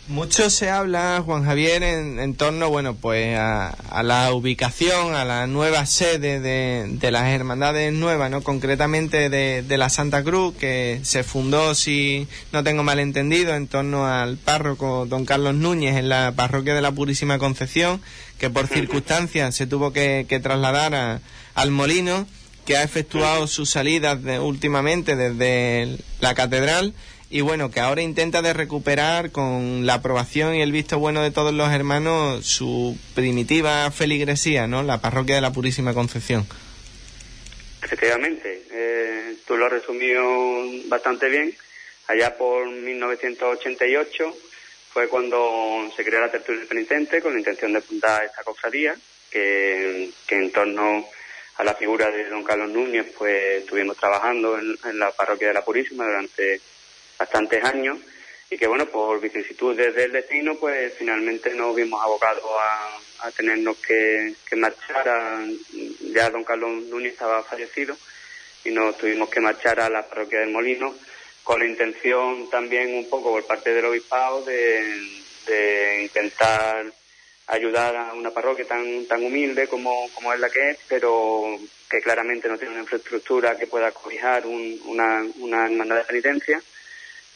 Mucho 0.09 0.49
se 0.49 0.71
habla, 0.71 1.21
Juan 1.23 1.45
Javier, 1.45 1.83
en, 1.83 2.19
en 2.19 2.33
torno, 2.33 2.69
bueno, 2.71 2.95
pues 2.95 3.37
a, 3.37 3.67
a 3.69 4.01
la 4.01 4.33
ubicación, 4.33 5.13
a 5.13 5.23
la 5.23 5.45
nueva 5.45 5.85
sede 5.85 6.39
de, 6.39 6.85
de 6.89 7.11
las 7.11 7.27
hermandades 7.27 7.93
nuevas, 7.93 8.31
¿no? 8.31 8.41
Concretamente 8.41 9.29
de, 9.29 9.61
de 9.61 9.77
la 9.77 9.89
Santa 9.89 10.23
Cruz, 10.23 10.55
que 10.55 10.99
se 11.03 11.23
fundó, 11.23 11.75
si 11.75 12.27
no 12.51 12.63
tengo 12.63 12.81
mal 12.81 12.97
entendido, 12.99 13.53
en 13.53 13.67
torno 13.67 14.07
al 14.07 14.37
párroco 14.37 15.05
don 15.05 15.25
Carlos 15.25 15.53
Núñez 15.53 15.95
en 15.95 16.09
la 16.09 16.33
parroquia 16.35 16.73
de 16.73 16.81
la 16.81 16.91
Purísima 16.91 17.37
Concepción, 17.37 18.01
que 18.39 18.49
por 18.49 18.65
circunstancias 18.67 19.53
se 19.55 19.67
tuvo 19.67 19.93
que, 19.93 20.25
que 20.27 20.39
trasladar 20.39 20.95
a- 20.95 21.21
al 21.53 21.69
molino, 21.69 22.25
que 22.65 22.77
ha 22.77 22.83
efectuado 22.83 23.45
sus 23.45 23.69
salidas 23.69 24.23
de- 24.23 24.39
últimamente 24.39 25.15
desde 25.15 25.97
la 26.19 26.33
catedral 26.33 26.95
y 27.31 27.41
bueno, 27.41 27.69
que 27.69 27.79
ahora 27.79 28.01
intenta 28.01 28.41
de 28.41 28.53
recuperar 28.53 29.31
con 29.31 29.85
la 29.85 29.95
aprobación 29.95 30.55
y 30.55 30.61
el 30.63 30.71
visto 30.71 30.97
bueno 30.97 31.21
de 31.21 31.29
todos 31.29 31.53
los 31.53 31.71
hermanos 31.71 32.45
su 32.45 32.97
primitiva 33.13 33.91
feligresía, 33.91 34.65
¿no? 34.65 34.81
La 34.81 34.99
parroquia 34.99 35.35
de 35.35 35.41
la 35.41 35.53
Purísima 35.53 35.93
Concepción. 35.93 36.47
Efectivamente, 37.83 38.63
eh, 38.71 39.35
tú 39.45 39.57
lo 39.57 39.67
has 39.67 39.73
resumido 39.73 40.23
bastante 40.87 41.29
bien. 41.29 41.55
Allá 42.07 42.35
por 42.35 42.67
1988 42.67 44.35
fue 44.91 45.07
cuando 45.07 45.91
se 45.95 46.03
creó 46.03 46.21
la 46.21 46.31
tertulia 46.31 46.65
penitente 46.67 47.21
con 47.21 47.33
la 47.33 47.39
intención 47.39 47.71
de 47.73 47.81
fundar 47.81 48.25
esta 48.25 48.43
cofradía, 48.43 48.95
que, 49.29 50.09
que 50.25 50.35
en 50.35 50.51
torno 50.51 51.05
a 51.57 51.63
la 51.63 51.75
figura 51.75 52.09
de 52.09 52.27
don 52.27 52.43
Carlos 52.43 52.69
Núñez, 52.69 53.05
pues 53.15 53.61
estuvimos 53.61 53.97
trabajando 53.97 54.57
en, 54.57 54.75
en 54.83 54.97
la 54.97 55.11
parroquia 55.11 55.49
de 55.49 55.53
la 55.53 55.63
Purísima 55.63 56.05
durante 56.05 56.59
bastantes 57.19 57.63
años 57.63 57.99
y 58.49 58.57
que 58.57 58.65
bueno, 58.67 58.87
por 58.87 59.19
vicisitudes 59.21 59.93
del 59.93 60.11
destino, 60.11 60.55
pues 60.55 60.93
finalmente 60.97 61.53
nos 61.53 61.75
vimos 61.75 62.01
abocados 62.01 62.43
a, 62.59 63.27
a 63.27 63.31
tenernos 63.31 63.77
que, 63.77 64.33
que 64.49 64.55
marchar. 64.55 65.07
a- 65.07 65.45
ya 66.13 66.29
don 66.31 66.43
Carlos 66.43 66.83
Núñez 66.85 67.13
estaba 67.13 67.43
fallecido 67.43 67.95
y 68.65 68.71
nos 68.71 68.97
tuvimos 68.97 69.29
que 69.29 69.39
marchar 69.39 69.79
a 69.79 69.89
la 69.89 70.07
parroquia 70.07 70.39
del 70.39 70.49
Molino 70.49 70.95
con 71.43 71.59
la 71.59 71.65
intención 71.67 72.49
también 72.49 72.95
un 72.95 73.07
poco 73.09 73.31
por 73.31 73.45
parte 73.45 73.73
del 73.73 73.85
obispado 73.85 74.43
de, 74.43 74.83
de 75.45 76.01
intentar 76.03 76.85
ayudar 77.47 77.95
a 77.95 78.13
una 78.13 78.31
parroquia 78.31 78.65
tan 78.65 79.05
tan 79.07 79.23
humilde 79.23 79.67
como, 79.67 80.09
como 80.13 80.33
es 80.33 80.39
la 80.39 80.49
que 80.49 80.71
es, 80.71 80.77
pero 80.87 81.57
que 81.89 82.01
claramente 82.01 82.47
no 82.47 82.57
tiene 82.57 82.73
una 82.73 82.81
infraestructura 82.83 83.57
que 83.57 83.67
pueda 83.67 83.91
cobijar 83.91 84.45
un- 84.47 84.79
una, 84.85 85.23
una 85.37 85.65
hermandad 85.65 85.97
de 85.97 86.03
penitencia 86.05 86.61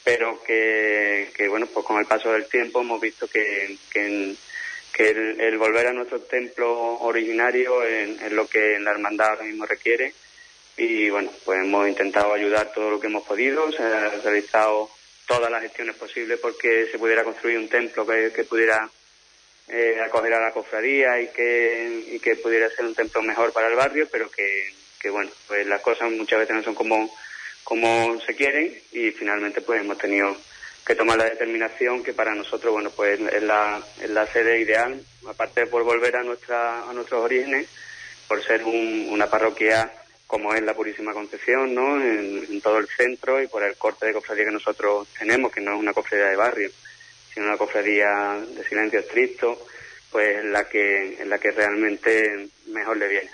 pero 0.04 0.42
que, 0.44 1.30
que, 1.36 1.48
bueno 1.48 1.68
pues 1.68 1.86
con 1.86 2.00
el 2.00 2.06
paso 2.06 2.32
del 2.32 2.48
tiempo 2.48 2.82
hemos 2.82 3.00
visto 3.00 3.28
que, 3.28 3.78
que, 3.92 4.36
que 4.94 5.10
el, 5.10 5.58
volver 5.58 5.88
a 5.88 5.94
nuestro 5.94 6.20
templo 6.22 7.00
originario 7.00 7.84
es, 7.84 8.22
es 8.22 8.32
lo 8.32 8.48
que 8.48 8.80
la 8.80 8.92
hermandad 8.92 9.30
ahora 9.30 9.44
mismo 9.44 9.66
requiere. 9.66 10.14
Y 10.76 11.10
bueno 11.10 11.32
pues 11.46 11.60
hemos 11.60 11.88
intentado 11.88 12.34
ayudar 12.34 12.74
todo 12.74 12.90
lo 12.90 13.00
que 13.00 13.08
hemos 13.08 13.24
podido 13.24 13.72
se 13.72 13.84
ha 13.84 14.10
realizado 14.10 14.90
todas 15.28 15.50
las 15.50 15.62
gestiones 15.62 15.96
posibles 15.96 16.40
porque 16.40 16.88
se 16.92 17.00
pudiera 17.00 17.24
construir 17.24 17.58
un 17.58 17.70
templo 17.70 18.06
que, 18.06 18.32
que 18.36 18.44
pudiera 18.44 18.90
eh, 19.70 20.02
acoger 20.04 20.34
a 20.34 20.42
la 20.42 20.52
cofradía 20.52 21.22
y 21.22 21.28
que, 21.30 22.06
y 22.12 22.20
que 22.20 22.36
pudiera 22.36 22.70
ser 22.72 22.86
un 22.86 22.96
templo 22.96 23.22
mejor 23.22 23.54
para 23.54 23.68
el 23.68 23.76
barrio 23.76 24.08
pero 24.12 24.30
que, 24.30 24.74
que 25.00 25.10
bueno 25.10 25.32
pues 25.48 25.66
las 25.68 25.82
cosas 25.82 26.12
muchas 26.12 26.40
veces 26.40 26.56
no 26.56 26.64
son 26.64 26.76
como 26.76 27.10
como 27.64 28.20
se 28.26 28.36
quieren 28.36 28.74
y 28.92 29.12
finalmente 29.12 29.62
pues 29.62 29.82
hemos 29.82 29.98
tenido 29.98 30.36
que 30.86 30.96
toma 30.96 31.16
la 31.16 31.26
determinación 31.26 32.04
que 32.04 32.14
para 32.14 32.36
nosotros, 32.36 32.74
bueno, 32.74 32.90
pues 32.90 33.20
es 33.20 33.44
la, 33.44 33.82
es 34.02 34.10
la 34.10 34.28
sede 34.28 34.60
ideal, 34.60 35.02
aparte 35.28 35.66
por 35.68 35.84
volver 35.84 36.18
a, 36.18 36.24
nuestra, 36.24 36.90
a 36.90 36.94
nuestros 36.94 37.24
orígenes, 37.24 37.68
por 38.28 38.44
ser 38.44 38.64
una 38.66 39.30
parroquia 39.30 39.92
como 40.28 40.54
es 40.54 40.64
la 40.64 40.74
Purísima 40.74 41.14
Concepción, 41.14 41.76
¿no? 41.76 42.02
En, 42.02 42.60
todo 42.62 42.80
el 42.80 42.88
centro 42.88 43.42
y 43.42 43.48
por 43.48 43.62
el 43.62 43.76
corte 43.76 44.08
de 44.08 44.14
cofradía 44.14 44.46
que 44.46 44.52
nosotros 44.52 45.08
tenemos, 45.20 45.52
que 45.52 45.62
no 45.62 45.74
es 45.74 45.80
una 45.80 45.94
cofradía 45.94 46.28
de 46.28 46.36
barrio, 46.36 46.72
sino 47.32 47.46
una 47.46 47.58
cofradía 47.58 48.40
de 48.56 48.64
silencio 48.64 49.00
estricto, 49.00 49.66
pues 50.12 50.40
en 50.40 50.52
la 50.52 50.68
que, 50.68 51.22
en 51.22 51.30
la 51.30 51.38
que 51.38 51.52
realmente 51.52 52.48
mejor 52.68 52.98
le 52.98 53.10
viene. 53.10 53.30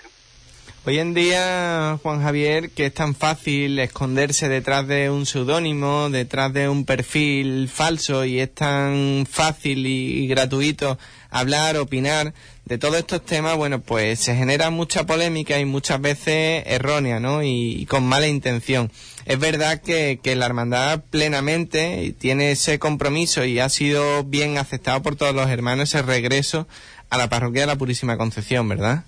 Hoy 0.86 0.98
en 0.98 1.12
día, 1.12 1.98
Juan 2.02 2.22
Javier, 2.22 2.70
que 2.70 2.86
es 2.86 2.94
tan 2.94 3.14
fácil 3.14 3.78
esconderse 3.78 4.48
detrás 4.48 4.88
de 4.88 5.10
un 5.10 5.26
seudónimo, 5.26 6.08
detrás 6.08 6.54
de 6.54 6.70
un 6.70 6.86
perfil 6.86 7.68
falso 7.68 8.24
y 8.24 8.40
es 8.40 8.54
tan 8.54 9.26
fácil 9.30 9.86
y, 9.86 10.26
gratuito 10.26 10.98
hablar, 11.28 11.76
opinar 11.76 12.32
de 12.64 12.78
todos 12.78 12.96
estos 12.96 13.26
temas, 13.26 13.58
bueno, 13.58 13.82
pues 13.82 14.20
se 14.20 14.34
genera 14.34 14.70
mucha 14.70 15.04
polémica 15.04 15.58
y 15.58 15.66
muchas 15.66 16.00
veces 16.00 16.62
errónea, 16.64 17.20
¿no? 17.20 17.42
Y, 17.42 17.84
con 17.84 18.04
mala 18.04 18.26
intención. 18.26 18.90
Es 19.26 19.38
verdad 19.38 19.82
que, 19.82 20.18
que 20.22 20.34
la 20.34 20.46
hermandad 20.46 21.02
plenamente 21.10 22.14
tiene 22.18 22.52
ese 22.52 22.78
compromiso 22.78 23.44
y 23.44 23.58
ha 23.58 23.68
sido 23.68 24.24
bien 24.24 24.56
aceptado 24.56 25.02
por 25.02 25.14
todos 25.14 25.34
los 25.34 25.50
hermanos 25.50 25.90
ese 25.90 26.00
regreso 26.00 26.66
a 27.10 27.18
la 27.18 27.28
parroquia 27.28 27.62
de 27.62 27.66
la 27.66 27.76
Purísima 27.76 28.16
Concepción, 28.16 28.66
¿verdad? 28.66 29.04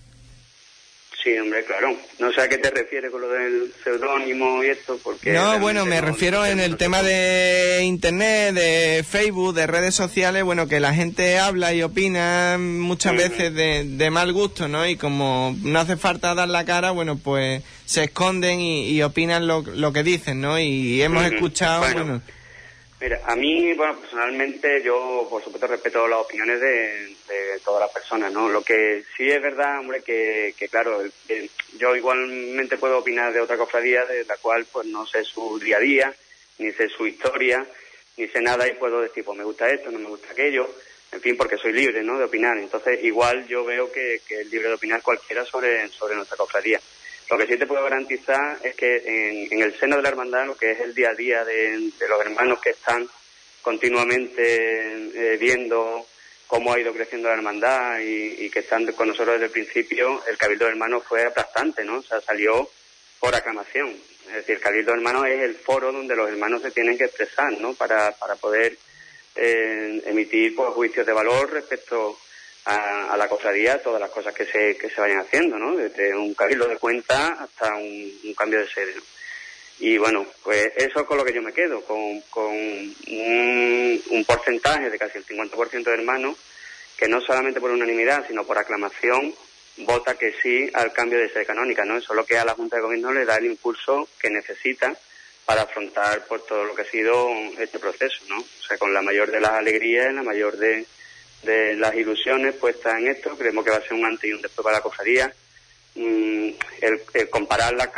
Sí, 1.23 1.39
hombre, 1.39 1.64
claro. 1.64 1.97
No 2.18 2.33
sé 2.33 2.41
a 2.41 2.49
qué 2.49 2.59
te 2.59 2.70
refieres 2.70 3.12
con 3.12 3.20
lo 3.20 3.29
del 3.29 3.73
seudónimo 3.85 4.64
y 4.64 4.68
esto, 4.68 4.99
porque... 5.03 5.33
No, 5.33 5.61
bueno, 5.61 5.87
me 5.87 6.01
refiero 6.01 6.45
en 6.45 6.59
el 6.59 6.77
tema 6.77 7.03
de 7.03 7.83
Internet, 7.85 8.55
de 8.55 9.05
Facebook, 9.09 9.55
de 9.55 9.68
redes 9.68 9.95
sociales, 9.95 10.43
bueno, 10.43 10.66
que 10.66 10.81
la 10.81 10.93
gente 10.95 11.39
habla 11.39 11.75
y 11.75 11.83
opina 11.85 12.57
muchas 12.59 13.16
veces 13.16 13.55
de, 13.55 14.11
mal 14.11 14.33
gusto, 14.33 14.66
¿no? 14.66 14.85
Y 14.87 14.97
como 14.97 15.57
no 15.62 15.79
hace 15.79 15.97
falta 15.97 16.35
dar 16.35 16.49
la 16.49 16.64
cara, 16.64 16.91
bueno, 16.91 17.16
pues 17.16 17.62
se 17.85 18.05
esconden 18.05 18.61
y, 18.61 19.01
opinan 19.03 19.47
lo, 19.47 19.62
lo, 19.62 19.93
que 19.93 20.03
dicen, 20.03 20.41
¿no? 20.41 20.59
Y 20.59 21.03
hemos 21.03 21.25
escuchado, 21.25 21.83
bueno 21.93 22.20
Mira, 23.03 23.20
a 23.26 23.34
mí, 23.34 23.72
bueno, 23.72 23.98
personalmente 23.98 24.80
yo, 24.80 25.26
por 25.28 25.42
supuesto, 25.42 25.66
respeto 25.66 26.07
las 26.07 26.20
opiniones 26.20 26.61
de, 26.61 27.16
todas 27.64 27.80
las 27.80 27.90
personas, 27.90 28.32
¿no? 28.32 28.48
Lo 28.48 28.62
que 28.62 29.03
sí 29.16 29.28
es 29.28 29.42
verdad, 29.42 29.80
hombre, 29.80 30.05
que, 30.05 30.55
claro, 30.70 31.03
yo 31.78 31.96
igualmente 31.96 32.76
puedo 32.76 32.98
opinar 32.98 33.32
de 33.32 33.40
otra 33.40 33.57
cofradía 33.57 34.05
de 34.05 34.24
la 34.24 34.36
cual, 34.36 34.66
pues, 34.70 34.86
no 34.86 35.05
sé 35.05 35.24
su 35.24 35.59
día 35.59 35.78
a 35.78 35.80
día, 35.80 36.14
ni 36.59 36.70
sé 36.70 36.88
su 36.88 37.05
historia, 37.05 37.66
ni 38.16 38.28
sé 38.28 38.40
nada 38.40 38.68
y 38.68 38.74
puedo 38.74 39.00
decir, 39.00 39.24
pues, 39.24 39.36
me 39.36 39.44
gusta 39.44 39.68
esto, 39.68 39.90
no 39.90 39.98
me 39.98 40.09
gusta 40.09 40.30
aquello, 40.30 40.70
en 41.11 41.20
fin, 41.20 41.36
porque 41.36 41.57
soy 41.57 41.72
libre, 41.72 42.05
¿no?, 42.05 42.18
de 42.18 42.26
opinar. 42.26 42.57
Entonces, 42.57 43.03
igual 43.03 43.48
yo 43.48 43.64
veo 43.64 43.90
que, 43.90 44.20
que 44.28 44.42
es 44.42 44.46
libre 44.53 44.68
de 44.68 44.74
opinar 44.74 45.03
cualquiera 45.03 45.44
sobre, 45.44 45.88
sobre 45.88 46.14
nuestra 46.14 46.36
cofradía. 46.36 46.80
Lo 47.33 47.39
que 47.39 47.47
sí 47.47 47.57
te 47.57 47.66
puedo 47.66 47.83
garantizar 47.83 48.59
es 48.62 48.74
que 48.74 49.49
en, 49.51 49.62
el 49.62 49.74
seno 49.80 49.97
de 49.97 50.03
la 50.03 50.11
hermandad, 50.11 50.45
lo 50.45 50.55
que 50.55 50.72
es 50.72 50.80
el 50.80 50.95
día 50.95 51.09
a 51.09 51.14
día 51.14 51.43
de, 51.47 51.91
los 52.07 52.20
hermanos 52.20 52.61
que 52.61 52.68
están 52.68 53.09
continuamente 53.62 54.43
eh, 55.14 55.39
viendo 55.39 56.07
cómo 56.47 56.74
ha 56.74 56.78
ido 56.78 56.93
creciendo 56.93 57.28
la 57.28 57.35
hermandad 57.37 58.01
y, 58.01 58.51
que 58.51 58.59
están 58.59 58.85
con 58.93 59.09
nosotros 59.09 59.37
desde 59.37 59.47
el 59.47 59.51
principio, 59.51 60.22
el 60.26 60.37
Cabildo 60.37 60.66
de 60.66 60.72
Hermanos 60.72 61.05
fue 61.09 61.24
aplastante, 61.24 61.83
¿no? 61.87 62.01
O 62.01 62.03
sea, 62.03 62.20
salió 62.20 62.68
por 63.18 63.35
aclamación. 63.35 63.97
Es 64.28 64.35
decir, 64.35 64.57
el 64.57 64.61
Cabildo 64.61 64.93
de 64.93 64.99
Hermanos 64.99 65.26
es 65.28 65.41
el 65.41 65.55
foro 65.55 65.91
donde 65.91 66.14
los 66.14 66.28
hermanos 66.28 66.61
se 66.61 66.70
tienen 66.70 66.99
que 66.99 67.05
expresar, 67.05 67.51
¿no? 67.59 67.72
Para, 67.72 68.12
para 68.12 68.37
poder 68.37 68.76
eh, 69.37 70.03
emitir 70.05 70.55
pues, 70.55 70.68
juicios 70.74 71.07
de 71.07 71.14
valor 71.14 71.51
respecto 71.51 72.18
a, 72.65 73.17
la 73.17 73.29
cofradía 73.29 73.83
todas 73.83 74.01
las 74.01 74.11
cosas 74.11 74.35
que 74.35 74.47
se, 74.47 74.77
que 74.77 74.91
se 74.91 75.01
vayan 75.01 75.21
haciendo, 75.21 75.59
¿no? 75.59 75.77
Desde 75.77 76.15
un 76.15 76.35
cabildo 76.35 76.67
de 76.69 76.77
cuenta 76.77 77.29
hasta 77.29 77.75
un, 77.75 78.35
cambio 78.37 78.61
de 78.61 78.69
sede. 78.69 78.95
Y 79.79 79.99
bueno, 79.99 80.27
pues 80.43 80.73
eso 80.77 81.01
es 81.01 81.07
con 81.07 81.17
lo 81.17 81.25
que 81.25 81.33
yo 81.33 81.43
me 81.43 81.53
quedo, 81.53 81.85
con, 81.85 82.21
con 82.31 82.53
un, 82.55 84.25
porcentaje 84.27 84.91
de 84.91 84.99
casi 84.99 85.19
el 85.19 85.27
50% 85.27 85.83
de 85.83 85.95
hermanos 85.95 86.37
que 86.97 87.09
no 87.09 87.21
solamente 87.21 87.61
por 87.61 87.71
unanimidad, 87.71 88.25
sino 88.29 88.45
por 88.45 88.59
aclamación, 88.59 89.35
vota 89.79 90.17
que 90.17 90.35
sí 90.41 90.71
al 90.75 90.93
cambio 90.93 91.19
de 91.19 91.31
sede 91.31 91.47
canónica, 91.47 91.85
¿no? 91.85 91.97
Eso 91.97 92.13
es 92.13 92.17
lo 92.17 92.25
que 92.25 92.39
a 92.39 92.45
la 92.45 92.55
Junta 92.55 92.77
de 92.77 92.83
Gobierno 92.83 93.13
le 93.13 93.25
da 93.25 93.37
el 93.37 93.47
impulso 93.47 94.09
que 94.21 94.31
necesita 94.31 94.97
para 95.45 95.63
afrontar 95.63 96.27
por 96.27 96.47
todo 96.47 96.65
lo 96.65 96.75
que 96.77 96.83
ha 96.83 96.91
sido 96.91 97.29
este 97.59 97.81
proceso, 97.81 98.23
¿no? 98.29 98.39
O 98.39 98.67
sea, 98.67 98.79
con 98.79 98.95
la 98.95 99.03
mayor 99.03 99.33
de 99.33 99.41
las 99.41 99.53
alegrías, 99.53 100.15
la 100.15 100.23
mayor 100.23 100.57
de, 100.57 100.87
de 101.43 101.76
las 101.76 101.95
ilusiones 101.95 102.55
puestas 102.55 102.99
en 102.99 103.09
esto. 103.09 103.36
Creemos 103.36 103.64
que 103.64 103.70
va 103.70 103.78
a 103.78 103.82
ser 103.82 103.95
un 103.95 104.05
antes 104.05 104.28
y 104.28 104.32
un 104.32 104.43
después 104.43 104.64
para 104.64 104.78
la 104.78 104.82
cofradía. 104.82 105.32
Mm, 105.95 106.51
el, 106.80 107.28
comparar 107.28 107.74
la, 107.74 107.93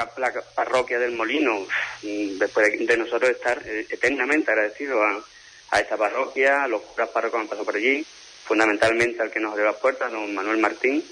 parroquia 0.54 0.98
del 0.98 1.12
Molino, 1.12 1.66
mm, 2.02 2.38
después 2.38 2.86
de, 2.86 2.96
nosotros 2.96 3.30
estar 3.30 3.62
eh, 3.64 3.86
eternamente 3.88 4.50
agradecidos 4.50 5.24
a, 5.70 5.80
esta 5.80 5.96
parroquia, 5.96 6.64
a 6.64 6.68
los 6.68 6.82
curas 6.82 7.08
párrocos 7.10 7.38
que 7.38 7.42
han 7.42 7.48
pasado 7.48 7.64
por 7.64 7.76
allí, 7.76 8.04
fundamentalmente 8.44 9.20
al 9.22 9.30
que 9.30 9.40
nos 9.40 9.52
abrió 9.52 9.66
las 9.66 9.76
puertas, 9.76 10.10
don 10.10 10.32
Manuel 10.32 10.58
Martín, 10.58 11.04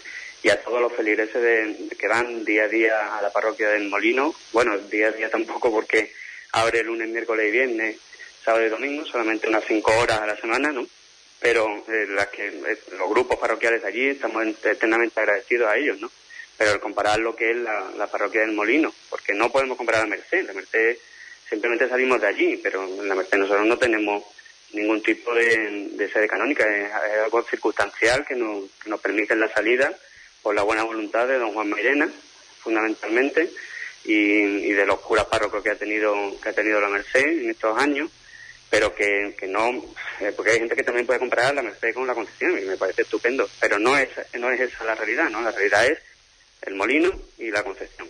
y 0.42 0.50
a 0.50 0.60
todos 0.60 0.80
los 0.80 0.92
feligreses 0.92 1.40
de, 1.42 1.96
que 1.96 2.08
van 2.08 2.44
día 2.44 2.64
a 2.64 2.68
día 2.68 3.16
a 3.16 3.22
la 3.22 3.32
parroquia 3.32 3.70
del 3.70 3.88
Molino. 3.88 4.34
Bueno, 4.52 4.76
día 4.78 5.08
a 5.08 5.12
día 5.12 5.30
tampoco 5.30 5.70
porque 5.70 6.12
abre 6.52 6.82
lunes, 6.82 7.08
miércoles 7.08 7.48
y 7.48 7.50
viernes, 7.52 7.96
sábado 8.44 8.66
y 8.66 8.70
domingo, 8.70 9.04
solamente 9.04 9.48
unas 9.48 9.64
cinco 9.64 9.92
horas 9.98 10.20
a 10.20 10.26
la 10.26 10.36
semana, 10.36 10.70
¿no? 10.72 10.86
Pero 11.42 11.84
eh, 11.88 12.06
que, 12.32 12.46
eh, 12.46 12.78
los 12.96 13.10
grupos 13.10 13.38
parroquiales 13.38 13.84
allí 13.84 14.10
estamos 14.10 14.46
eternamente 14.64 15.20
agradecidos 15.20 15.68
a 15.68 15.76
ellos, 15.76 16.00
¿no? 16.00 16.10
Pero 16.56 16.70
al 16.70 16.80
comparar 16.80 17.18
lo 17.18 17.34
que 17.34 17.50
es 17.50 17.56
la, 17.56 18.06
parroquia 18.06 18.42
del 18.42 18.52
Molino, 18.52 18.94
porque 19.10 19.34
no 19.34 19.50
podemos 19.50 19.76
comparar 19.76 20.04
a 20.04 20.06
Merced, 20.06 20.46
la 20.46 20.52
Merced 20.52 20.96
simplemente 21.48 21.88
salimos 21.88 22.20
de 22.20 22.28
allí, 22.28 22.60
pero 22.62 22.84
en 22.84 23.08
la 23.08 23.16
Merced 23.16 23.38
nosotros 23.38 23.66
no 23.66 23.76
tenemos 23.76 24.22
ningún 24.72 25.02
tipo 25.02 25.34
de, 25.34 26.08
sede 26.12 26.28
canónica, 26.28 26.64
es, 26.64 26.92
algo 27.24 27.42
circunstancial 27.42 28.24
que 28.24 28.36
nos, 28.36 28.64
nos 28.86 29.00
permite 29.00 29.34
la 29.34 29.52
salida 29.52 29.92
por 30.42 30.54
la 30.54 30.62
buena 30.62 30.84
voluntad 30.84 31.26
de 31.26 31.38
don 31.38 31.52
Juan 31.52 31.70
Mairena, 31.70 32.08
fundamentalmente, 32.60 33.50
y, 34.04 34.12
y 34.14 34.72
de 34.72 34.86
los 34.86 35.00
curas 35.00 35.26
párrocos 35.26 35.62
que 35.62 35.70
ha 35.70 35.76
tenido 35.76 36.40
que 36.40 36.48
ha 36.50 36.52
tenido 36.52 36.80
la 36.80 36.88
Merced 36.88 37.26
en 37.26 37.50
estos 37.50 37.76
años 37.78 38.10
pero 38.72 38.94
que, 38.94 39.36
que 39.38 39.46
no, 39.46 39.68
eh, 40.18 40.32
porque 40.34 40.52
hay 40.52 40.58
gente 40.60 40.74
que 40.74 40.82
también 40.82 41.04
puede 41.04 41.18
comparar 41.18 41.54
la 41.54 41.60
Mercedes 41.60 41.94
con 41.94 42.06
la 42.06 42.14
concesión 42.14 42.58
y 42.58 42.62
me 42.62 42.78
parece 42.78 43.02
estupendo, 43.02 43.46
pero 43.60 43.78
no 43.78 43.98
es, 43.98 44.08
no 44.38 44.50
es 44.50 44.60
esa 44.62 44.84
la 44.84 44.94
realidad, 44.94 45.28
¿no? 45.28 45.42
La 45.42 45.50
realidad 45.50 45.86
es 45.88 45.98
el 46.62 46.74
molino 46.74 47.12
y 47.36 47.50
la 47.50 47.62
concesión. 47.62 48.08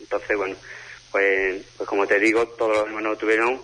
Entonces, 0.00 0.34
bueno, 0.34 0.56
pues, 1.12 1.62
pues 1.76 1.86
como 1.86 2.06
te 2.06 2.18
digo, 2.18 2.48
todos 2.48 2.74
los 2.74 2.86
hermanos 2.86 3.18
tuvieron 3.18 3.60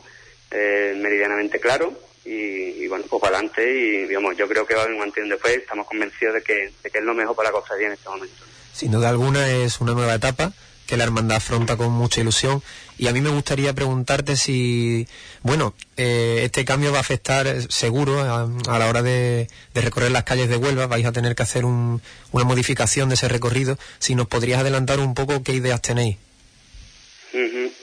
eh, 0.50 0.94
meridianamente 0.98 1.58
claro 1.58 1.98
y, 2.26 2.86
bueno, 2.88 3.06
pues 3.08 3.22
para 3.22 3.38
adelante 3.38 3.62
y 3.66 4.06
digamos, 4.06 4.36
yo 4.36 4.46
creo 4.46 4.66
que 4.66 4.74
va 4.74 4.82
a 4.82 4.84
haber 4.84 5.00
un 5.00 5.28
después, 5.30 5.56
estamos 5.56 5.86
convencidos 5.86 6.34
de 6.34 6.42
que, 6.42 6.74
de 6.82 6.90
que 6.90 6.98
es 6.98 7.04
lo 7.04 7.14
mejor 7.14 7.34
para 7.34 7.48
la 7.48 7.52
cofradía 7.54 7.86
en 7.86 7.94
este 7.94 8.10
momento. 8.10 8.44
Sin 8.74 8.92
duda 8.92 9.08
alguna 9.08 9.50
es 9.50 9.80
una 9.80 9.94
nueva 9.94 10.14
etapa 10.14 10.52
que 10.86 10.96
la 10.96 11.04
hermandad 11.04 11.38
afronta 11.38 11.78
con 11.78 11.90
mucha 11.90 12.20
ilusión. 12.20 12.62
Y 12.96 13.08
a 13.08 13.12
mí 13.12 13.20
me 13.20 13.30
gustaría 13.30 13.72
preguntarte 13.72 14.36
si, 14.36 15.08
bueno, 15.42 15.74
eh, 15.96 16.42
este 16.44 16.64
cambio 16.64 16.92
va 16.92 16.98
a 16.98 17.00
afectar 17.00 17.46
eh, 17.46 17.62
seguro 17.68 18.20
a, 18.20 18.78
la 18.78 18.88
hora 18.88 19.02
de, 19.02 19.48
recorrer 19.74 20.10
las 20.10 20.24
calles 20.24 20.48
de 20.48 20.56
Huelva, 20.56 20.86
vais 20.86 21.06
a 21.06 21.12
tener 21.12 21.34
que 21.34 21.42
hacer 21.42 21.64
una 21.64 22.00
modificación 22.32 23.08
de 23.08 23.16
ese 23.16 23.28
recorrido. 23.28 23.78
Si 23.98 24.14
nos 24.14 24.28
podrías 24.28 24.60
adelantar 24.60 25.00
un 25.00 25.14
poco 25.14 25.42
qué 25.42 25.52
ideas 25.52 25.82
tenéis. 25.82 26.16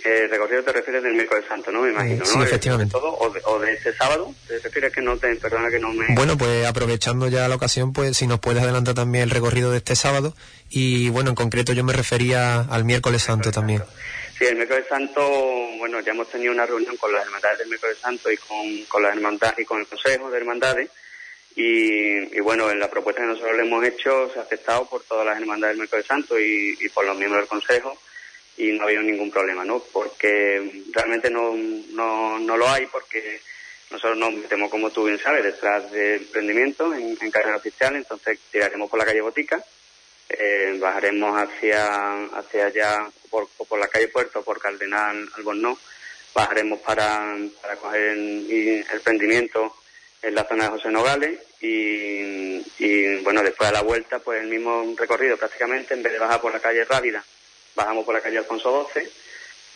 Eh, 0.03 0.27
recorrido 0.29 0.63
te 0.63 0.71
refieres 0.71 1.03
del 1.03 1.13
miércoles 1.13 1.45
santo, 1.47 1.71
¿no? 1.71 1.81
Me 1.81 1.91
imagino, 1.91 2.25
sí, 2.25 2.39
efectivamente. 2.41 2.95
o, 2.97 3.59
de, 3.59 3.73
este 3.73 3.93
sábado? 3.93 4.33
¿Te 4.47 4.57
refieres 4.59 4.91
que 4.91 5.01
no 5.01 5.17
te, 5.17 5.35
perdona 5.35 5.69
que 5.69 5.79
no 5.79 5.93
me... 5.93 6.05
Bueno, 6.15 6.37
pues 6.37 6.65
aprovechando 6.65 7.27
ya 7.27 7.47
la 7.47 7.55
ocasión, 7.55 7.93
pues 7.93 8.17
si 8.17 8.25
nos 8.25 8.39
puedes 8.39 8.63
adelantar 8.63 8.95
también 8.95 9.25
el 9.25 9.29
recorrido 9.29 9.69
de 9.71 9.77
este 9.77 9.95
sábado 9.95 10.33
y 10.69 11.09
bueno, 11.09 11.29
en 11.29 11.35
concreto 11.35 11.73
yo 11.73 11.83
me 11.83 11.93
refería 11.93 12.61
al 12.61 12.83
miércoles 12.83 13.21
santo 13.21 13.51
también. 13.51 13.83
Sí, 14.41 14.47
el 14.47 14.55
miércoles 14.55 14.87
santo, 14.89 15.21
bueno, 15.77 15.99
ya 15.99 16.13
hemos 16.13 16.27
tenido 16.27 16.51
una 16.51 16.65
reunión 16.65 16.97
con 16.97 17.13
las 17.13 17.23
hermandades 17.27 17.59
del 17.59 17.67
miércoles 17.67 17.99
santo 17.99 18.31
y 18.31 18.37
con, 18.37 18.85
con 18.85 19.03
las 19.03 19.15
hermandades 19.15 19.59
y 19.59 19.65
con 19.65 19.79
el 19.79 19.85
consejo 19.85 20.31
de 20.31 20.37
hermandades 20.39 20.89
y, 21.55 22.39
bueno, 22.39 22.71
en 22.71 22.79
la 22.79 22.89
propuesta 22.89 23.21
que 23.21 23.27
nosotros 23.27 23.55
le 23.55 23.61
hemos 23.61 23.85
hecho 23.85 24.31
se 24.33 24.39
ha 24.39 24.41
aceptado 24.41 24.89
por 24.89 25.03
todas 25.03 25.27
las 25.27 25.39
hermandades 25.39 25.75
del 25.75 25.81
miércoles 25.81 26.07
santo 26.07 26.39
y, 26.39 26.75
por 26.91 27.05
los 27.05 27.15
miembros 27.19 27.43
del 27.43 27.49
consejo 27.49 27.95
y 28.57 28.71
no 28.71 28.81
ha 28.81 28.85
habido 28.85 29.03
ningún 29.03 29.29
problema, 29.29 29.63
¿no? 29.63 29.77
Porque 29.93 30.85
realmente 30.91 31.29
no, 31.29 31.53
no, 31.91 32.39
no 32.39 32.57
lo 32.57 32.67
hay 32.67 32.87
porque 32.87 33.41
nosotros 33.91 34.17
nos 34.17 34.33
metemos, 34.33 34.71
como 34.71 34.89
tú 34.89 35.03
bien 35.03 35.19
sabes, 35.19 35.43
detrás 35.43 35.91
del 35.91 36.19
emprendimiento 36.19 36.91
en, 36.95 37.15
carrera 37.29 37.57
oficial, 37.57 37.95
entonces 37.95 38.39
tiraremos 38.51 38.89
por 38.89 38.97
la 38.97 39.05
calle 39.05 39.21
Botica, 39.21 39.63
eh, 40.39 40.77
bajaremos 40.79 41.41
hacia, 41.41 42.25
hacia 42.25 42.65
allá 42.65 43.09
por, 43.29 43.47
por 43.49 43.79
la 43.79 43.87
calle 43.87 44.07
Puerto, 44.07 44.43
por 44.43 44.59
Cardenal 44.59 45.29
Albornoz, 45.35 45.79
bajaremos 46.33 46.79
para, 46.79 47.37
para 47.61 47.75
coger 47.75 48.01
el, 48.01 48.85
el 48.91 49.01
prendimiento 49.01 49.75
en 50.21 50.35
la 50.35 50.43
zona 50.43 50.65
de 50.65 50.69
José 50.69 50.89
Nogales 50.89 51.39
y, 51.61 52.61
y, 52.79 53.15
bueno, 53.23 53.41
después 53.43 53.69
a 53.69 53.73
la 53.73 53.81
vuelta, 53.81 54.19
pues 54.19 54.41
el 54.41 54.47
mismo 54.47 54.93
recorrido 54.97 55.37
prácticamente, 55.37 55.93
en 55.93 56.03
vez 56.03 56.13
de 56.13 56.19
bajar 56.19 56.41
por 56.41 56.53
la 56.53 56.59
calle 56.59 56.85
Rábida, 56.85 57.23
bajamos 57.75 58.05
por 58.05 58.13
la 58.13 58.21
calle 58.21 58.37
Alfonso 58.37 58.89
XII, 58.93 59.09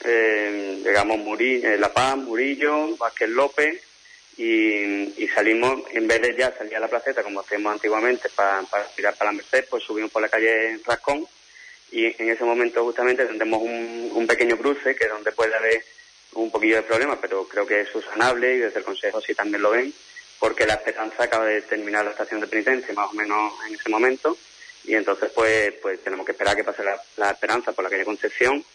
eh, 0.03 0.81
llegamos 0.83 1.17
Murillo, 1.17 1.69
eh, 1.69 1.77
La 1.77 1.91
Paz, 1.91 2.17
Murillo, 2.17 2.95
Vázquez 2.97 3.29
López 3.29 3.81
y, 4.37 5.23
y, 5.23 5.27
salimos, 5.33 5.81
en 5.91 6.07
vez 6.07 6.21
de 6.21 6.35
ya 6.35 6.55
salir 6.57 6.75
a 6.75 6.79
la 6.79 6.87
placeta 6.87 7.23
como 7.23 7.39
hacíamos 7.39 7.73
antiguamente 7.73 8.29
para, 8.29 8.63
para 8.63 8.85
tirar 8.87 9.15
para 9.15 9.31
la 9.31 9.37
Merced, 9.37 9.65
pues 9.69 9.83
subimos 9.83 10.11
por 10.11 10.21
la 10.21 10.29
calle 10.29 10.79
Rascón 10.85 11.25
y 11.91 12.05
en 12.05 12.29
ese 12.29 12.43
momento 12.43 12.83
justamente 12.83 13.25
tendremos 13.25 13.61
un, 13.61 14.25
pequeño 14.27 14.57
cruce 14.57 14.95
que 14.95 15.05
es 15.05 15.09
donde 15.09 15.31
puede 15.31 15.55
haber 15.55 15.83
un 16.33 16.51
poquillo 16.51 16.77
de 16.77 16.81
problema, 16.83 17.19
pero 17.21 17.47
creo 17.47 17.65
que 17.65 17.81
es 17.81 17.89
subsanable 17.89 18.55
y 18.55 18.59
desde 18.59 18.79
el 18.79 18.85
Consejo 18.85 19.21
sí 19.21 19.33
también 19.35 19.61
lo 19.61 19.71
ven 19.71 19.93
porque 20.39 20.65
la 20.65 20.73
esperanza 20.73 21.23
acaba 21.23 21.45
de 21.45 21.61
terminar 21.61 22.03
la 22.03 22.11
estación 22.11 22.41
de 22.41 22.47
penitencia 22.47 22.93
más 22.93 23.11
o 23.11 23.13
menos 23.13 23.53
en 23.67 23.75
ese 23.75 23.89
momento 23.89 24.37
y 24.83 24.95
entonces 24.95 25.31
pues 25.33 25.73
pues 25.81 26.03
tenemos 26.03 26.25
que 26.25 26.33
esperar 26.33 26.55
que 26.55 26.63
pase 26.63 26.83
la, 26.83 27.31
esperanza 27.31 27.71
por 27.71 27.83
la 27.83 27.89
calle 27.89 28.03
Concepción 28.03 28.65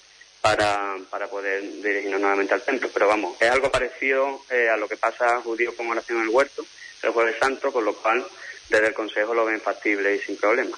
para, 0.40 0.96
para 1.10 1.28
poder 1.28 1.62
dirigirnos 1.82 2.20
nuevamente 2.20 2.54
al 2.54 2.62
templo. 2.62 2.88
Pero 2.92 3.08
vamos, 3.08 3.36
es 3.40 3.50
algo 3.50 3.70
parecido 3.70 4.42
eh, 4.50 4.68
a 4.68 4.76
lo 4.76 4.88
que 4.88 4.96
pasa 4.96 5.36
a 5.36 5.40
judíos 5.40 5.74
con 5.74 5.88
oración 5.88 6.18
en 6.18 6.24
el 6.24 6.30
huerto, 6.30 6.64
el 7.02 7.10
jueves 7.10 7.36
santo, 7.38 7.72
con 7.72 7.84
lo 7.84 7.94
cual 7.94 8.24
desde 8.68 8.88
el 8.88 8.94
Consejo 8.94 9.34
lo 9.34 9.44
ven 9.44 9.60
factible 9.60 10.14
y 10.16 10.18
sin 10.20 10.36
problema. 10.36 10.76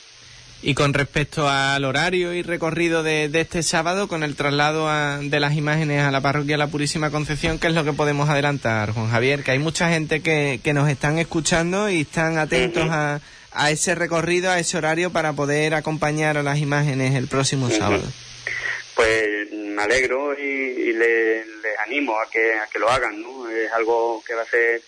Y 0.65 0.75
con 0.75 0.95
respecto 0.95 1.49
al 1.49 1.85
horario 1.85 2.33
y 2.35 2.43
recorrido 2.43 3.03
de, 3.03 3.29
este 3.35 3.65
sábado, 3.65 4.07
con 4.07 4.23
el 4.23 4.37
traslado 4.37 4.89
de 5.21 5.41
las 5.41 5.57
imágenes 5.57 6.05
a 6.05 6.13
la 6.13 6.21
parroquia 6.21 6.57
La 6.57 6.69
Purísima 6.69 7.11
Concepción, 7.11 7.59
¿qué 7.59 7.67
es 7.67 7.75
lo 7.75 7.83
que 7.83 7.93
podemos 7.93 8.29
adelantar, 8.29 8.93
Juan 8.93 9.11
Javier? 9.11 9.43
Que 9.43 9.51
hay 9.51 9.59
mucha 9.59 9.89
gente 9.89 10.23
que, 10.23 10.61
que 10.63 10.73
nos 10.73 10.89
están 10.89 11.19
escuchando 11.19 11.91
y 11.91 12.03
están 12.03 12.39
atentos 12.39 12.89
a, 12.91 13.21
a, 13.51 13.71
ese 13.73 13.97
recorrido, 13.97 14.53
a 14.53 14.61
ese 14.61 14.79
horario 14.79 15.11
para 15.11 15.33
poder 15.33 15.75
acompañar 15.75 16.39
a 16.39 16.45
las 16.45 16.59
imágenes 16.59 17.17
el 17.17 17.27
próximo 17.27 17.69
sábado. 17.69 18.05
Pues 18.95 19.51
me 19.51 19.83
alegro 19.83 20.39
y, 20.39 20.93
les, 20.93 21.47
animo 21.87 22.19
a 22.19 22.29
que, 22.31 22.55
a 22.55 22.67
que 22.67 22.79
lo 22.79 22.89
hagan, 22.89 23.21
¿no? 23.23 23.49
Es 23.49 23.73
algo 23.73 24.23
que 24.27 24.35
va 24.35 24.43
a 24.43 24.47
ser 24.47 24.83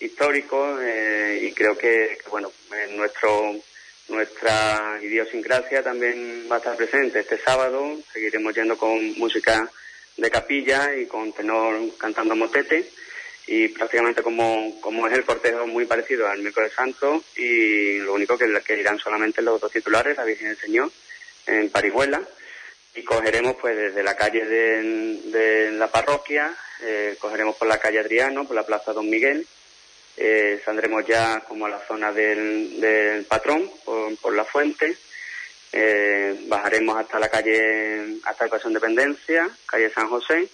histórico 0.00 0.78
eh, 0.80 1.40
y 1.42 1.52
creo 1.52 1.76
que, 1.76 2.18
bueno, 2.30 2.52
en 2.72 2.96
nuestro 2.96 3.56
nuestra 4.08 4.98
idiosincrasia 5.02 5.82
también 5.82 6.46
va 6.50 6.56
a 6.56 6.58
estar 6.58 6.76
presente 6.76 7.20
este 7.20 7.38
sábado. 7.38 7.98
Seguiremos 8.12 8.54
yendo 8.54 8.76
con 8.78 9.18
música 9.18 9.70
de 10.16 10.30
capilla 10.30 10.94
y 10.96 11.06
con 11.06 11.32
tenor 11.32 11.78
cantando 11.98 12.34
motete. 12.34 12.90
Y 13.46 13.68
prácticamente 13.68 14.22
como, 14.22 14.78
como 14.80 15.06
es 15.06 15.14
el 15.14 15.24
cortejo 15.24 15.66
muy 15.66 15.86
parecido 15.86 16.28
al 16.28 16.40
miércoles 16.40 16.72
santo 16.74 17.22
y 17.36 17.98
lo 17.98 18.14
único 18.14 18.36
que, 18.36 18.46
que 18.64 18.78
irán 18.78 18.98
solamente 18.98 19.40
los 19.40 19.60
dos 19.60 19.72
titulares, 19.72 20.16
la 20.16 20.24
Virgen 20.24 20.48
del 20.48 20.58
Señor, 20.58 20.90
en 21.46 21.70
Parihuela. 21.70 22.22
Y 22.94 23.04
cogeremos 23.04 23.56
pues 23.56 23.76
desde 23.76 24.02
la 24.02 24.16
calle 24.16 24.44
de, 24.44 25.70
la 25.72 25.88
parroquia, 25.88 26.54
eh, 26.82 27.16
cogeremos 27.20 27.56
por 27.56 27.68
la 27.68 27.78
calle 27.78 28.00
Adriano, 28.00 28.46
por 28.46 28.56
la 28.56 28.66
plaza 28.66 28.92
Don 28.92 29.08
Miguel, 29.08 29.46
eh, 30.20 30.60
saldremos 30.64 31.06
ya 31.06 31.40
como 31.46 31.66
a 31.66 31.68
la 31.68 31.78
zona 31.86 32.12
del, 32.12 33.24
patrón, 33.28 33.70
por, 33.84 34.34
la 34.34 34.44
fuente, 34.44 34.96
eh, 35.72 36.36
bajaremos 36.48 36.96
hasta 36.98 37.20
la 37.20 37.28
calle, 37.28 38.18
hasta 38.24 38.44
el 38.44 38.50
Pasión 38.50 38.72
Dependencia, 38.72 39.48
calle 39.64 39.90
San 39.90 40.08
José, 40.08 40.48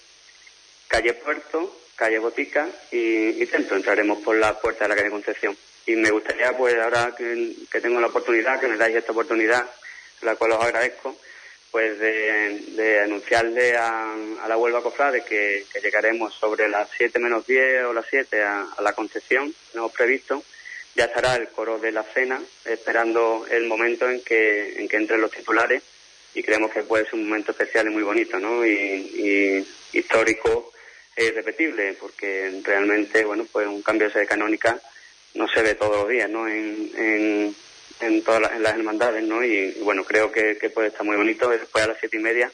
calle 0.86 1.14
Puerto, 1.14 1.80
calle 1.96 2.18
Botica 2.18 2.68
y, 2.90 3.42
y, 3.42 3.46
Centro. 3.46 3.76
Entraremos 3.76 4.18
por 4.18 4.36
la 4.36 4.60
puerta 4.60 4.84
de 4.84 4.88
la 4.90 4.96
calle 4.96 5.10
Concepción. 5.10 5.56
Y 5.86 5.96
me 5.96 6.10
gustaría, 6.10 6.54
pues 6.56 6.74
ahora 6.76 7.14
que, 7.16 7.54
que 7.70 7.80
tengo 7.80 8.00
la 8.00 8.08
oportunidad, 8.08 8.60
que 8.60 8.68
me 8.68 8.76
dais 8.76 8.94
esta 8.94 9.12
oportunidad, 9.12 9.64
la 10.20 10.36
cual 10.36 10.52
os 10.52 10.62
agradezco, 10.62 11.16
pues 11.74 11.98
de, 11.98 13.00
anunciarle 13.00 13.76
a, 13.76 14.14
la 14.46 14.56
Huelva 14.56 14.80
Cofrade 14.80 15.24
que, 15.24 15.64
que 15.72 15.80
llegaremos 15.80 16.32
sobre 16.32 16.68
las 16.68 16.88
7 16.96 17.18
menos 17.18 17.44
10 17.48 17.86
o 17.86 17.92
las 17.92 18.06
7 18.08 18.44
a, 18.44 18.68
la 18.80 18.92
concesión, 18.92 19.52
no 19.74 19.88
previsto. 19.88 20.44
Ya 20.94 21.06
estará 21.06 21.34
el 21.34 21.48
coro 21.48 21.80
de 21.80 21.90
la 21.90 22.04
cena 22.04 22.40
esperando 22.64 23.44
el 23.50 23.66
momento 23.66 24.08
en 24.08 24.22
que, 24.22 24.78
en 24.78 24.86
que 24.86 24.98
entren 24.98 25.20
los 25.20 25.32
titulares 25.32 25.82
y 26.32 26.44
creemos 26.44 26.70
que 26.70 26.84
puede 26.84 27.06
ser 27.06 27.16
un 27.16 27.28
momento 27.28 27.50
especial 27.50 27.88
y 27.88 27.90
muy 27.90 28.04
bonito, 28.04 28.38
¿no? 28.38 28.64
Y, 28.64 29.66
histórico 29.92 30.72
e 31.16 31.24
irrepetible, 31.24 31.94
porque 31.94 32.60
realmente, 32.62 33.24
bueno, 33.24 33.48
pues 33.50 33.66
un 33.66 33.82
cambio 33.82 34.08
de 34.10 34.26
canónica 34.26 34.80
no 35.34 35.48
se 35.48 35.60
ve 35.60 35.74
todos 35.74 36.02
los 36.02 36.08
días, 36.08 36.30
¿no? 36.30 36.46
en, 36.46 36.92
en 36.96 37.56
todas 38.24 38.40
las, 38.60 38.74
hermandades, 38.74 39.24
¿no? 39.24 39.42
Y, 39.44 39.72
bueno, 39.82 40.04
creo 40.04 40.30
que, 40.30 40.56
puede 40.74 40.88
estar 40.88 41.04
muy 41.04 41.16
bonito. 41.16 41.48
Después 41.48 41.84
a 41.84 41.88
las 41.88 41.98
siete 41.98 42.16
y 42.16 42.20
media 42.20 42.50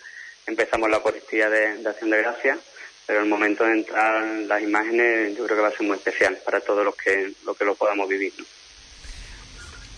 empezamos 0.47 0.91
la 0.91 0.97
Eucaristía 0.99 1.49
de, 1.49 1.87
Acción 1.89 2.11
de 2.11 2.19
Gracia, 2.19 2.59
pero 3.07 3.21
el 3.21 3.29
momento 3.29 3.65
de 3.65 3.73
entrar 3.73 4.25
las 4.25 4.63
imágenes 4.63 5.37
yo 5.37 5.45
creo 5.45 5.57
que 5.57 5.63
va 5.63 5.69
a 5.69 5.73
ser 5.73 5.87
muy 5.87 5.97
especial 5.97 6.39
para 6.45 6.61
todos 6.61 6.85
los 6.85 6.95
que, 6.97 7.33
los 7.45 7.57
que 7.57 7.65
lo 7.65 7.75
podamos 7.75 8.09
vivir, 8.09 8.33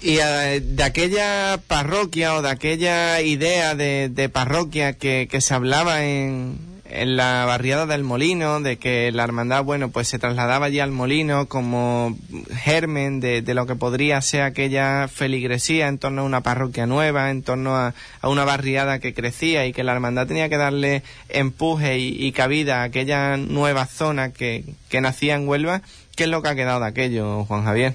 Y 0.01 0.19
eh, 0.19 0.61
de 0.63 0.83
aquella 0.83 1.61
parroquia 1.67 2.37
o 2.37 2.43
de 2.43 2.51
aquella 2.51 3.21
idea 3.21 3.75
de, 3.75 4.09
de 4.11 4.29
parroquia 4.29 4.99
que, 4.99 5.29
que 5.31 5.41
se 5.41 5.55
hablaba 5.55 6.05
en, 6.05 6.72
en 6.95 7.17
la 7.17 7.45
barriada 7.47 7.87
del 7.87 8.05
Molino, 8.05 8.61
de 8.61 8.77
que 8.77 9.11
la 9.13 9.25
hermandad, 9.25 9.65
bueno, 9.65 9.91
pues 9.91 10.09
se 10.09 10.19
trasladaba 10.19 10.67
allí 10.67 10.81
al 10.81 10.91
Molino 10.91 11.49
como 11.49 12.17
germen 12.53 13.21
de, 13.21 13.43
de 13.43 13.55
lo 13.55 13.67
que 13.67 13.75
podría 13.75 14.21
ser 14.21 14.43
aquella 14.43 15.09
feligresía 15.09 15.89
en 15.89 15.99
torno 15.99 16.23
a 16.23 16.25
una 16.25 16.43
parroquia 16.43 16.87
nueva, 16.87 17.31
en 17.31 17.43
torno 17.43 17.77
a, 17.77 17.95
a 18.21 18.29
una 18.29 18.45
barriada 18.45 18.99
que 18.99 19.15
crecía 19.15 19.67
y 19.67 19.73
que 19.73 19.85
la 19.85 19.93
hermandad 19.93 20.27
tenía 20.27 20.49
que 20.49 20.57
darle 20.57 21.03
empuje 21.29 21.99
y, 21.99 22.33
cabida 22.33 22.81
a 22.81 22.85
aquella 22.85 23.37
nueva 23.37 23.87
zona 23.87 24.33
que, 24.33 24.65
que 24.89 25.01
nacía 25.01 25.35
en 25.35 25.49
Huelva. 25.49 25.83
¿Qué 26.17 26.25
es 26.25 26.29
lo 26.29 26.43
que 26.43 26.49
ha 26.49 26.55
quedado 26.55 26.81
de 26.81 26.87
aquello, 26.87 27.45
Juan 27.45 27.65
Javier? 27.65 27.95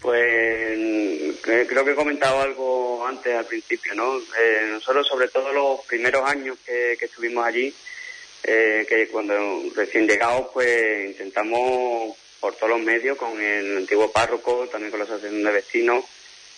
Pues 0.00 0.78
creo 1.42 1.84
que 1.84 1.92
he 1.92 1.94
comentado 1.94 2.40
algo 2.40 2.87
antes 3.08 3.34
al 3.34 3.46
principio, 3.46 3.94
¿no? 3.94 4.18
Eh, 4.18 4.68
nosotros, 4.70 5.06
sobre 5.06 5.28
todo 5.28 5.52
los 5.52 5.84
primeros 5.86 6.28
años 6.28 6.58
que, 6.64 6.92
estuvimos 7.00 7.46
allí, 7.46 7.74
eh, 8.44 8.86
que 8.88 9.08
cuando 9.08 9.34
recién 9.74 10.06
llegados, 10.06 10.48
pues 10.52 11.10
intentamos 11.10 12.16
por 12.40 12.54
todos 12.54 12.70
los 12.70 12.80
medios, 12.80 13.16
con 13.16 13.40
el 13.40 13.78
antiguo 13.78 14.12
párroco, 14.12 14.68
también 14.68 14.90
con 14.90 15.00
la 15.00 15.04
asociación 15.04 15.42
de 15.42 15.50
vecinos, 15.50 16.04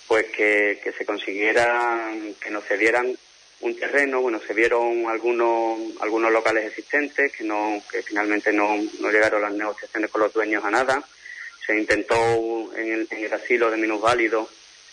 pues 0.06 0.26
que, 0.26 0.92
se 0.96 1.06
consiguiera 1.06 2.12
que 2.40 2.50
nos 2.50 2.64
cedieran 2.64 3.16
un 3.60 3.78
terreno, 3.78 4.20
bueno, 4.20 4.40
se 4.44 4.54
vieron 4.54 5.06
algunos 5.06 5.78
algunos 6.00 6.32
locales 6.32 6.64
existentes 6.64 7.30
que 7.32 7.44
no 7.44 7.82
que 7.90 8.02
finalmente 8.02 8.52
no, 8.54 8.74
no 9.00 9.10
llegaron 9.10 9.42
las 9.42 9.52
negociaciones 9.52 10.10
con 10.10 10.22
los 10.22 10.32
dueños 10.32 10.64
a 10.64 10.70
nada. 10.70 11.04
Se 11.66 11.78
intentó 11.78 12.74
en 12.74 12.92
el, 12.92 13.08
en 13.10 13.24
el 13.24 13.32
asilo 13.32 13.70
de 13.70 13.76
minusválidos 13.76 14.48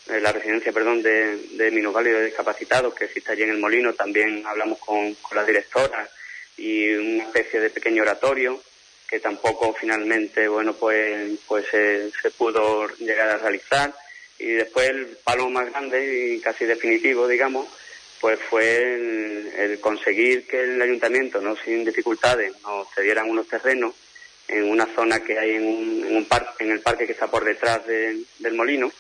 eh, 0.10 0.20
la 0.22 0.32
residencia, 0.32 0.72
perdón, 0.72 1.02
de, 1.02 1.38
de 1.52 1.72
minusválidos 1.72 2.26
discapacitados 2.26 2.94
que 2.94 3.06
existe 3.06 3.32
allí 3.32 3.44
en 3.44 3.52
el 3.52 3.60
Molino. 3.60 3.94
También 3.94 4.46
hablamos 4.46 4.80
con, 4.80 5.14
con 5.16 5.38
la 5.38 5.44
directora 5.44 6.10
y 6.58 6.94
una 6.94 7.24
especie 7.24 7.60
de 7.60 7.70
pequeño 7.70 8.02
oratorio 8.02 8.62
que 9.08 9.20
tampoco 9.20 9.74
finalmente, 9.74 10.48
bueno, 10.48 10.74
pues, 10.74 11.40
pues 11.48 11.66
se, 11.70 12.32
pudo 12.32 12.88
llegar 12.98 13.30
a 13.30 13.38
realizar. 13.38 13.94
Y 14.38 14.52
después 14.52 14.90
el 14.90 15.18
palo 15.24 15.50
más 15.50 15.70
grande 15.72 16.36
y 16.36 16.42
casi 16.42 16.66
definitivo, 16.66 17.28
digamos, 17.28 17.68
pues 18.20 18.40
fue 18.50 18.96
el, 19.56 19.80
conseguir 19.80 20.46
que 20.46 20.62
el 20.62 20.82
ayuntamiento, 20.82 21.42
no 21.42 21.56
sin 21.56 21.86
dificultades, 21.86 22.54
nos 22.62 22.88
cedieran 22.94 23.30
unos 23.30 23.48
terrenos 23.48 23.94
en 24.48 24.70
una 24.70 24.86
zona 24.94 25.24
que 25.24 25.40
hay 25.40 25.56
en 25.56 25.66
un, 25.66 26.06
en 26.06 26.28
en 26.60 26.72
el 26.72 26.82
parque 26.82 27.06
que 27.06 27.14
está 27.14 27.28
por 27.28 27.44
detrás 27.44 27.86
del 27.88 28.54
molino, 28.54 28.92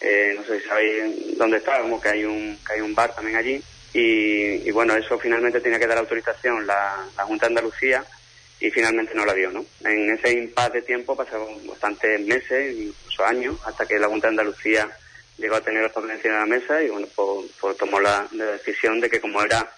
eh, 0.00 0.34
no 0.36 0.44
sé 0.44 0.60
si 0.60 0.68
sabéis 0.68 1.36
dónde 1.36 1.58
está, 1.58 1.80
como 1.80 2.00
que 2.00 2.08
hay 2.08 2.24
un, 2.24 2.58
que 2.66 2.74
hay 2.74 2.80
un 2.80 2.94
bar 2.94 3.14
también 3.14 3.36
allí. 3.36 3.62
Y, 3.92 4.70
bueno, 4.70 4.94
eso 4.94 5.18
finalmente 5.18 5.60
tenía 5.60 5.78
que 5.78 5.86
dar 5.86 5.98
autorización 5.98 6.66
la, 6.66 7.10
Junta 7.26 7.46
de 7.46 7.52
Andalucía 7.52 8.04
y 8.60 8.70
finalmente 8.70 9.14
no 9.14 9.24
la 9.24 9.34
dio, 9.34 9.50
¿no? 9.50 9.64
En 9.84 10.10
ese 10.12 10.32
impasse 10.32 10.74
de 10.74 10.82
tiempo 10.82 11.16
pasaron 11.16 11.66
bastantes 11.66 12.20
meses, 12.20 12.76
incluso 12.76 13.24
años, 13.24 13.58
hasta 13.64 13.86
que 13.86 13.98
la 13.98 14.08
Junta 14.08 14.28
de 14.28 14.32
Andalucía 14.32 14.88
llegó 15.38 15.56
a 15.56 15.60
tener 15.60 15.84
esta 15.84 16.00
encima 16.00 16.34
de 16.34 16.40
la 16.40 16.46
mesa 16.46 16.82
y 16.82 16.88
bueno, 16.88 17.08
pues, 17.14 17.50
pues 17.60 17.76
tomó 17.76 17.98
la, 17.98 18.28
decisión 18.30 19.00
de 19.00 19.10
que 19.10 19.20
como 19.20 19.42
era 19.42 19.70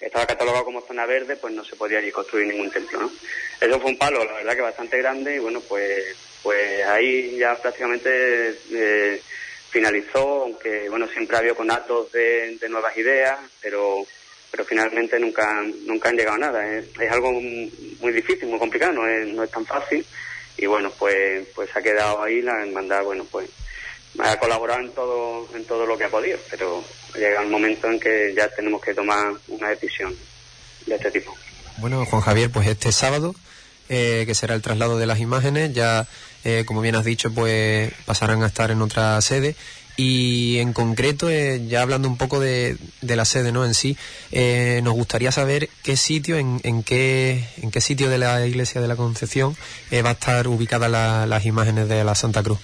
estaba 0.00 0.26
catalogado 0.26 0.64
como 0.64 0.80
zona 0.80 1.06
verde, 1.06 1.36
pues 1.36 1.52
no 1.52 1.64
se 1.64 1.74
podía 1.74 2.00
ni 2.00 2.12
construir 2.12 2.46
ningún 2.46 2.70
templo, 2.70 3.00
¿no? 3.00 3.10
Eso 3.60 3.80
fue 3.80 3.90
un 3.90 3.98
palo, 3.98 4.24
la 4.24 4.34
verdad 4.34 4.54
que 4.54 4.62
bastante 4.62 4.98
grande 4.98 5.34
y 5.34 5.38
bueno, 5.40 5.60
pues 5.60 6.16
pues 6.42 6.86
ahí 6.86 7.36
ya 7.36 7.56
prácticamente 7.56 8.56
eh, 8.72 9.20
finalizó, 9.70 10.42
aunque 10.42 10.88
bueno, 10.88 11.06
siempre 11.08 11.36
había 11.36 11.54
conatos 11.54 12.10
de, 12.12 12.56
de 12.56 12.68
nuevas 12.68 12.96
ideas, 12.96 13.38
pero 13.60 14.06
pero 14.50 14.64
finalmente 14.64 15.18
nunca, 15.18 15.62
nunca 15.86 16.08
han 16.08 16.16
llegado 16.16 16.36
a 16.36 16.40
nada. 16.40 16.76
Es, 16.76 16.86
algo 17.10 17.32
muy 17.32 18.12
difícil, 18.12 18.48
muy 18.48 18.58
complicado, 18.58 18.92
no 18.92 19.06
es, 19.06 19.26
no 19.28 19.44
es 19.44 19.50
tan 19.50 19.64
fácil. 19.66 20.04
Y 20.56 20.66
bueno, 20.66 20.90
pues, 20.98 21.46
pues 21.54 21.68
ha 21.76 21.82
quedado 21.82 22.22
ahí 22.22 22.42
la 22.42 22.62
hermandad, 22.62 23.04
bueno, 23.04 23.24
pues 23.30 23.48
ha 24.18 24.36
colaborado 24.38 24.80
en 24.80 24.90
todo, 24.90 25.48
en 25.54 25.64
todo 25.64 25.86
lo 25.86 25.96
que 25.96 26.04
ha 26.04 26.08
podido, 26.08 26.38
pero 26.50 26.82
llega 27.14 27.42
el 27.42 27.48
momento 27.48 27.88
en 27.88 28.00
que 28.00 28.34
ya 28.34 28.48
tenemos 28.48 28.80
que 28.80 28.94
tomar 28.94 29.32
una 29.48 29.68
decisión 29.68 30.16
de 30.86 30.94
este 30.96 31.10
tipo. 31.10 31.36
Bueno, 31.76 32.04
Juan 32.06 32.22
Javier, 32.22 32.50
pues 32.50 32.66
este 32.66 32.90
sábado, 32.90 33.34
eh, 33.88 34.24
que 34.26 34.34
será 34.34 34.54
el 34.54 34.62
traslado 34.62 34.98
de 34.98 35.06
las 35.06 35.20
imágenes, 35.20 35.72
ya, 35.72 36.08
eh, 36.44 36.64
como 36.66 36.80
bien 36.80 36.96
has 36.96 37.04
dicho, 37.04 37.32
pues 37.32 37.92
pasarán 38.04 38.42
a 38.42 38.46
estar 38.46 38.70
en 38.70 38.82
otra 38.82 39.20
sede. 39.20 39.54
Y 39.96 40.58
en 40.58 40.72
concreto, 40.72 41.28
eh, 41.28 41.60
ya 41.66 41.82
hablando 41.82 42.08
un 42.08 42.16
poco 42.16 42.38
de, 42.38 42.76
la 43.02 43.24
sede 43.24 43.50
¿no? 43.50 43.64
en 43.64 43.74
sí, 43.74 43.96
nos 44.82 44.94
gustaría 44.94 45.32
saber 45.32 45.68
qué 45.82 45.96
sitio, 45.96 46.38
en, 46.38 46.60
en, 46.62 46.84
qué, 46.84 47.44
en 47.56 47.72
qué 47.72 47.80
sitio 47.80 48.08
de 48.08 48.18
la 48.18 48.46
iglesia 48.46 48.80
de 48.80 48.86
la 48.86 48.94
Concepción 48.94 49.56
va 49.92 50.10
a 50.10 50.12
estar 50.12 50.46
ubicada 50.46 50.88
las 51.26 51.44
imágenes 51.46 51.88
de 51.88 52.04
la 52.04 52.14
Santa 52.14 52.44
Cruz. 52.44 52.60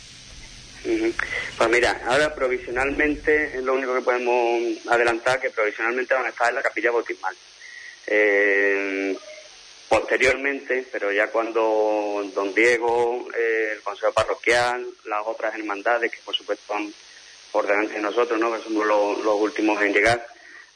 Pues 1.56 1.70
mira, 1.70 2.00
ahora 2.06 2.34
provisionalmente 2.34 3.56
es 3.56 3.62
lo 3.62 3.74
único 3.74 3.94
que 3.94 4.00
podemos 4.00 4.86
adelantar, 4.88 5.40
que 5.40 5.50
provisionalmente 5.50 6.14
van 6.14 6.26
a 6.26 6.30
estar 6.30 6.48
en 6.48 6.56
la 6.56 6.62
capilla 6.62 6.90
bautismal. 6.90 7.34
Eh, 8.06 9.16
posteriormente, 10.00 10.84
pero 10.90 11.12
ya 11.12 11.28
cuando 11.28 12.28
don 12.34 12.54
Diego, 12.54 13.28
eh, 13.36 13.72
el 13.74 13.82
consejo 13.82 14.12
parroquial, 14.12 14.86
las 15.04 15.26
otras 15.26 15.54
hermandades, 15.54 16.10
que 16.10 16.18
por 16.24 16.34
supuesto 16.34 16.72
van 16.72 16.92
por 17.52 17.66
delante 17.66 17.94
de 17.94 18.00
nosotros, 18.00 18.38
¿no? 18.38 18.52
que 18.52 18.62
somos 18.62 18.86
los, 18.86 19.40
últimos 19.40 19.80
en 19.82 19.92
llegar, 19.92 20.26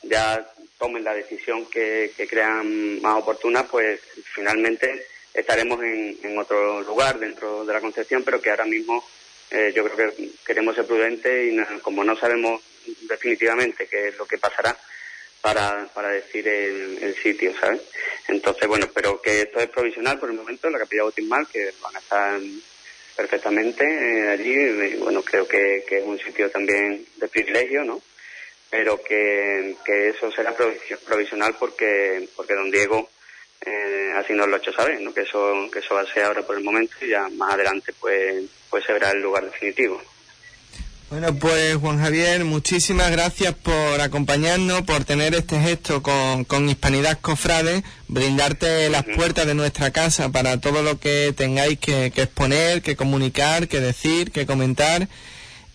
ya 0.02 0.48
tomen 0.78 1.02
la 1.02 1.14
decisión 1.14 1.66
que, 1.66 2.12
crean 2.28 3.02
más 3.02 3.16
oportuna, 3.16 3.64
pues 3.64 4.00
finalmente 4.34 5.06
estaremos 5.34 5.82
en, 5.82 6.16
en 6.22 6.38
otro 6.38 6.82
lugar 6.82 7.18
dentro 7.18 7.64
de 7.64 7.72
la 7.72 7.80
Concepción, 7.80 8.22
pero 8.22 8.40
que 8.40 8.50
ahora 8.50 8.66
mismo 8.66 9.04
eh, 9.50 9.72
yo 9.74 9.84
creo 9.84 10.14
que 10.14 10.30
queremos 10.46 10.76
ser 10.76 10.86
prudentes 10.86 11.52
y 11.52 11.80
como 11.80 12.04
no 12.04 12.16
sabemos 12.16 12.62
definitivamente 13.08 13.88
qué 13.88 14.08
es 14.08 14.18
lo 14.18 14.26
que 14.26 14.38
pasará 14.38 14.76
para, 15.40 15.88
para 15.94 16.08
decir 16.08 16.46
el, 16.46 17.14
sitio, 17.22 17.52
¿sabes? 17.58 17.82
Entonces, 18.28 18.68
bueno, 18.68 18.86
pero 18.94 19.20
que 19.20 19.42
esto 19.42 19.60
es 19.60 19.68
provisional 19.68 20.18
por 20.18 20.30
el 20.30 20.36
momento 20.36 20.66
en 20.66 20.74
la 20.74 20.78
capilla 20.78 21.02
bautismal, 21.02 21.46
que 21.48 21.72
van 21.82 21.96
a 21.96 21.98
estar 21.98 22.40
perfectamente 23.16 23.84
eh, 23.84 24.28
allí, 24.28 24.52
y, 24.52 24.96
bueno, 24.96 25.22
creo 25.22 25.46
que, 25.46 25.84
que, 25.88 25.98
es 25.98 26.04
un 26.04 26.18
sitio 26.18 26.50
también 26.50 27.04
de 27.16 27.28
privilegio, 27.28 27.84
¿no? 27.84 28.02
Pero 28.70 29.02
que, 29.02 29.76
que 29.84 30.10
eso 30.10 30.30
será 30.30 30.54
provisional 30.54 31.56
porque, 31.58 32.28
porque 32.36 32.54
don 32.54 32.70
Diego 32.70 33.08
eh, 33.64 34.12
así 34.16 34.34
nos 34.34 34.46
lo 34.46 34.56
ha 34.56 34.58
hecho 34.58 34.72
saber, 34.72 35.00
¿no? 35.00 35.12
que 35.12 35.22
eso 35.22 35.68
que 35.72 35.80
eso 35.80 35.94
va 35.94 36.02
a 36.02 36.12
ser 36.12 36.24
ahora 36.24 36.42
por 36.42 36.56
el 36.56 36.64
momento 36.64 36.94
y 37.00 37.08
ya 37.08 37.28
más 37.30 37.54
adelante 37.54 37.92
pues, 37.98 38.44
pues 38.70 38.84
se 38.84 38.92
verá 38.92 39.10
el 39.10 39.20
lugar 39.20 39.44
definitivo. 39.44 40.00
Bueno, 41.10 41.34
pues 41.36 41.76
Juan 41.76 41.98
Javier, 41.98 42.44
muchísimas 42.44 43.10
gracias 43.10 43.54
por 43.54 43.98
acompañarnos, 44.02 44.82
por 44.82 45.04
tener 45.04 45.34
este 45.34 45.58
gesto 45.58 46.02
con, 46.02 46.44
con 46.44 46.68
Hispanidad 46.68 47.18
Cofrade, 47.18 47.82
brindarte 48.08 48.90
las 48.90 49.04
puertas 49.04 49.46
de 49.46 49.54
nuestra 49.54 49.90
casa 49.90 50.28
para 50.28 50.60
todo 50.60 50.82
lo 50.82 51.00
que 51.00 51.32
tengáis 51.34 51.78
que, 51.78 52.10
que 52.10 52.22
exponer, 52.22 52.82
que 52.82 52.94
comunicar, 52.94 53.68
que 53.68 53.80
decir, 53.80 54.32
que 54.32 54.44
comentar 54.44 55.08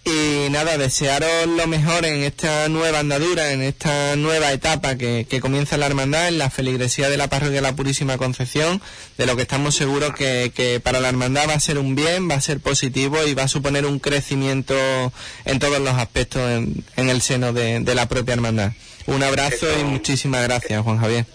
y 0.06 0.50
nada, 0.50 0.78
desearos 0.78 1.48
lo 1.48 1.66
mejor 1.66 2.06
en 2.06 2.24
esta 2.24 2.68
nueva 2.68 3.00
andadura, 3.00 3.54
en 3.54 3.62
esta 3.62 4.18
nueva 4.18 4.52
etapa 4.52 4.98
que, 4.98 5.26
comienza 5.42 5.78
la 5.78 5.86
hermandad, 5.86 6.28
en 6.28 6.38
la 6.38 6.50
feligresía 6.50 7.10
de 7.10 7.16
la 7.16 7.30
parroquia 7.30 7.56
de 7.56 7.62
la 7.62 7.76
Purísima 7.76 8.18
Concepción, 8.18 8.82
de 9.18 9.26
lo 9.26 9.38
que 9.38 9.44
estamos 9.44 9.76
seguros 9.76 10.14
que, 10.14 10.52
que, 10.54 10.82
para 10.82 11.00
la 11.00 11.08
hermandad 11.08 11.48
va 11.48 11.54
a 11.54 11.60
ser 11.60 11.78
un 11.78 11.96
bien, 11.96 12.30
va 12.30 12.36
a 12.36 12.42
ser 12.42 12.60
positivo 12.60 13.24
y 13.26 13.34
va 13.34 13.44
a 13.44 13.48
suponer 13.48 13.86
un 13.86 14.00
crecimiento 14.00 14.76
en 15.46 15.60
todos 15.60 15.80
los 15.80 15.94
aspectos 15.94 16.42
en, 16.52 17.10
el 17.10 17.22
seno 17.22 17.54
de, 17.54 17.80
la 17.96 18.10
propia 18.10 18.34
hermandad. 18.34 18.74
Un 19.08 19.24
abrazo 19.24 19.68
y 19.80 19.86
muchísimas 19.86 20.44
gracias, 20.44 20.82
Juan 20.84 20.98
Javier. 20.98 21.26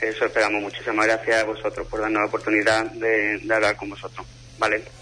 Eso 0.00 0.24
esperamos. 0.24 0.62
Muchísimas 0.62 1.06
gracias 1.06 1.42
a 1.42 1.44
vosotros 1.44 1.86
por 1.86 2.00
darnos 2.00 2.22
la 2.22 2.26
oportunidad 2.26 2.86
de, 2.86 3.38
de 3.38 3.54
hablar 3.54 3.76
con 3.76 3.90
vosotros. 3.90 4.26
Vale. 4.58 4.99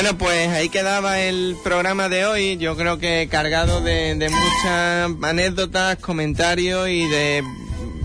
Bueno, 0.00 0.16
pues 0.16 0.48
ahí 0.50 0.68
quedaba 0.68 1.18
el 1.18 1.56
programa 1.64 2.08
de 2.08 2.24
hoy. 2.24 2.56
Yo 2.56 2.76
creo 2.76 3.00
que 3.00 3.26
cargado 3.28 3.80
de, 3.80 4.14
muchas 4.30 5.10
anécdotas, 5.28 5.96
comentarios 5.96 6.88
y 6.88 7.04
de 7.08 7.42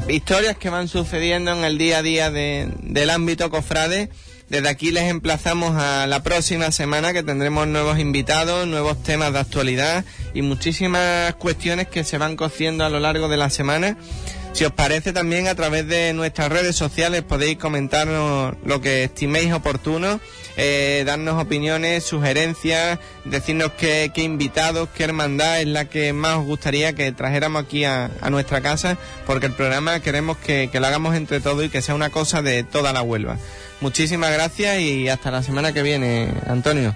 historias 0.09 0.57
que 0.57 0.71
van 0.71 0.87
sucediendo 0.87 1.51
en 1.51 1.63
el 1.63 1.77
día 1.77 1.99
a 1.99 2.01
día 2.01 2.31
del 2.31 3.09
ámbito 3.11 3.51
cofrade. 3.51 4.09
Desde 4.49 4.69
aquí 4.69 4.89
les 4.89 5.03
emplazamos 5.03 5.75
a 5.75 6.07
la 6.07 6.23
próxima 6.23 6.71
semana 6.71 7.13
que 7.13 7.21
tendremos 7.21 7.67
nuevos 7.67 7.99
invitados, 7.99 8.65
nuevos 8.65 9.03
temas 9.03 9.31
de 9.31 9.39
actualidad 9.39 10.03
y 10.33 10.41
muchísimas 10.41 11.35
cuestiones 11.35 11.89
que 11.89 12.03
se 12.03 12.17
van 12.17 12.35
cociendo 12.35 12.85
a 12.85 12.89
lo 12.89 12.99
largo 12.99 13.27
de 13.27 13.37
la 13.37 13.51
semana. 13.51 13.97
Si 14.53 14.65
os 14.65 14.71
parece 14.71 15.13
también 15.13 15.47
a 15.47 15.53
través 15.53 15.87
de 15.87 16.11
nuestras 16.13 16.49
redes 16.49 16.75
sociales 16.75 17.21
podéis 17.21 17.59
comentarnos 17.59 18.55
lo 18.65 18.81
que 18.81 19.03
estiméis 19.03 19.53
oportuno 19.53 20.19
eh, 20.57 21.03
darnos 21.05 21.41
opiniones, 21.41 22.03
sugerencias, 22.03 22.99
decirnos 23.25 23.71
qué, 23.77 24.11
invitados, 24.15 24.89
qué 24.95 25.03
hermandad 25.03 25.61
es 25.61 25.67
la 25.67 25.85
que 25.85 26.13
más 26.13 26.37
os 26.37 26.45
gustaría 26.45 26.93
que 26.93 27.11
trajéramos 27.11 27.63
aquí 27.63 27.85
a, 27.85 28.09
nuestra 28.29 28.61
casa, 28.61 28.97
porque 29.25 29.47
el 29.47 29.53
programa 29.53 29.99
queremos 29.99 30.37
que, 30.37 30.69
que, 30.71 30.79
lo 30.79 30.87
hagamos 30.87 31.15
entre 31.15 31.39
todos 31.39 31.63
y 31.63 31.69
que 31.69 31.81
sea 31.81 31.95
una 31.95 32.09
cosa 32.09 32.41
de 32.41 32.63
toda 32.63 32.93
la 32.93 33.01
Huelva. 33.01 33.37
Muchísimas 33.81 34.31
gracias 34.31 34.79
y 34.79 35.09
hasta 35.09 35.31
la 35.31 35.43
semana 35.43 35.73
que 35.73 35.81
viene, 35.81 36.29
Antonio. 36.47 36.95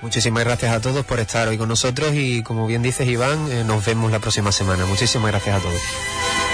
Muchísimas 0.00 0.44
gracias 0.44 0.72
a 0.72 0.80
todos 0.80 1.04
por 1.04 1.18
estar 1.18 1.48
hoy 1.48 1.58
con 1.58 1.68
nosotros 1.68 2.12
y 2.14 2.42
como 2.42 2.66
bien 2.66 2.82
dices 2.82 3.08
Iván, 3.08 3.50
eh, 3.50 3.64
nos 3.64 3.84
vemos 3.84 4.12
la 4.12 4.20
próxima 4.20 4.52
semana. 4.52 4.86
Muchísimas 4.86 5.30
gracias 5.32 5.56
a 5.56 5.60
todos. 5.60 6.47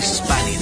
Cofrade 0.00 0.59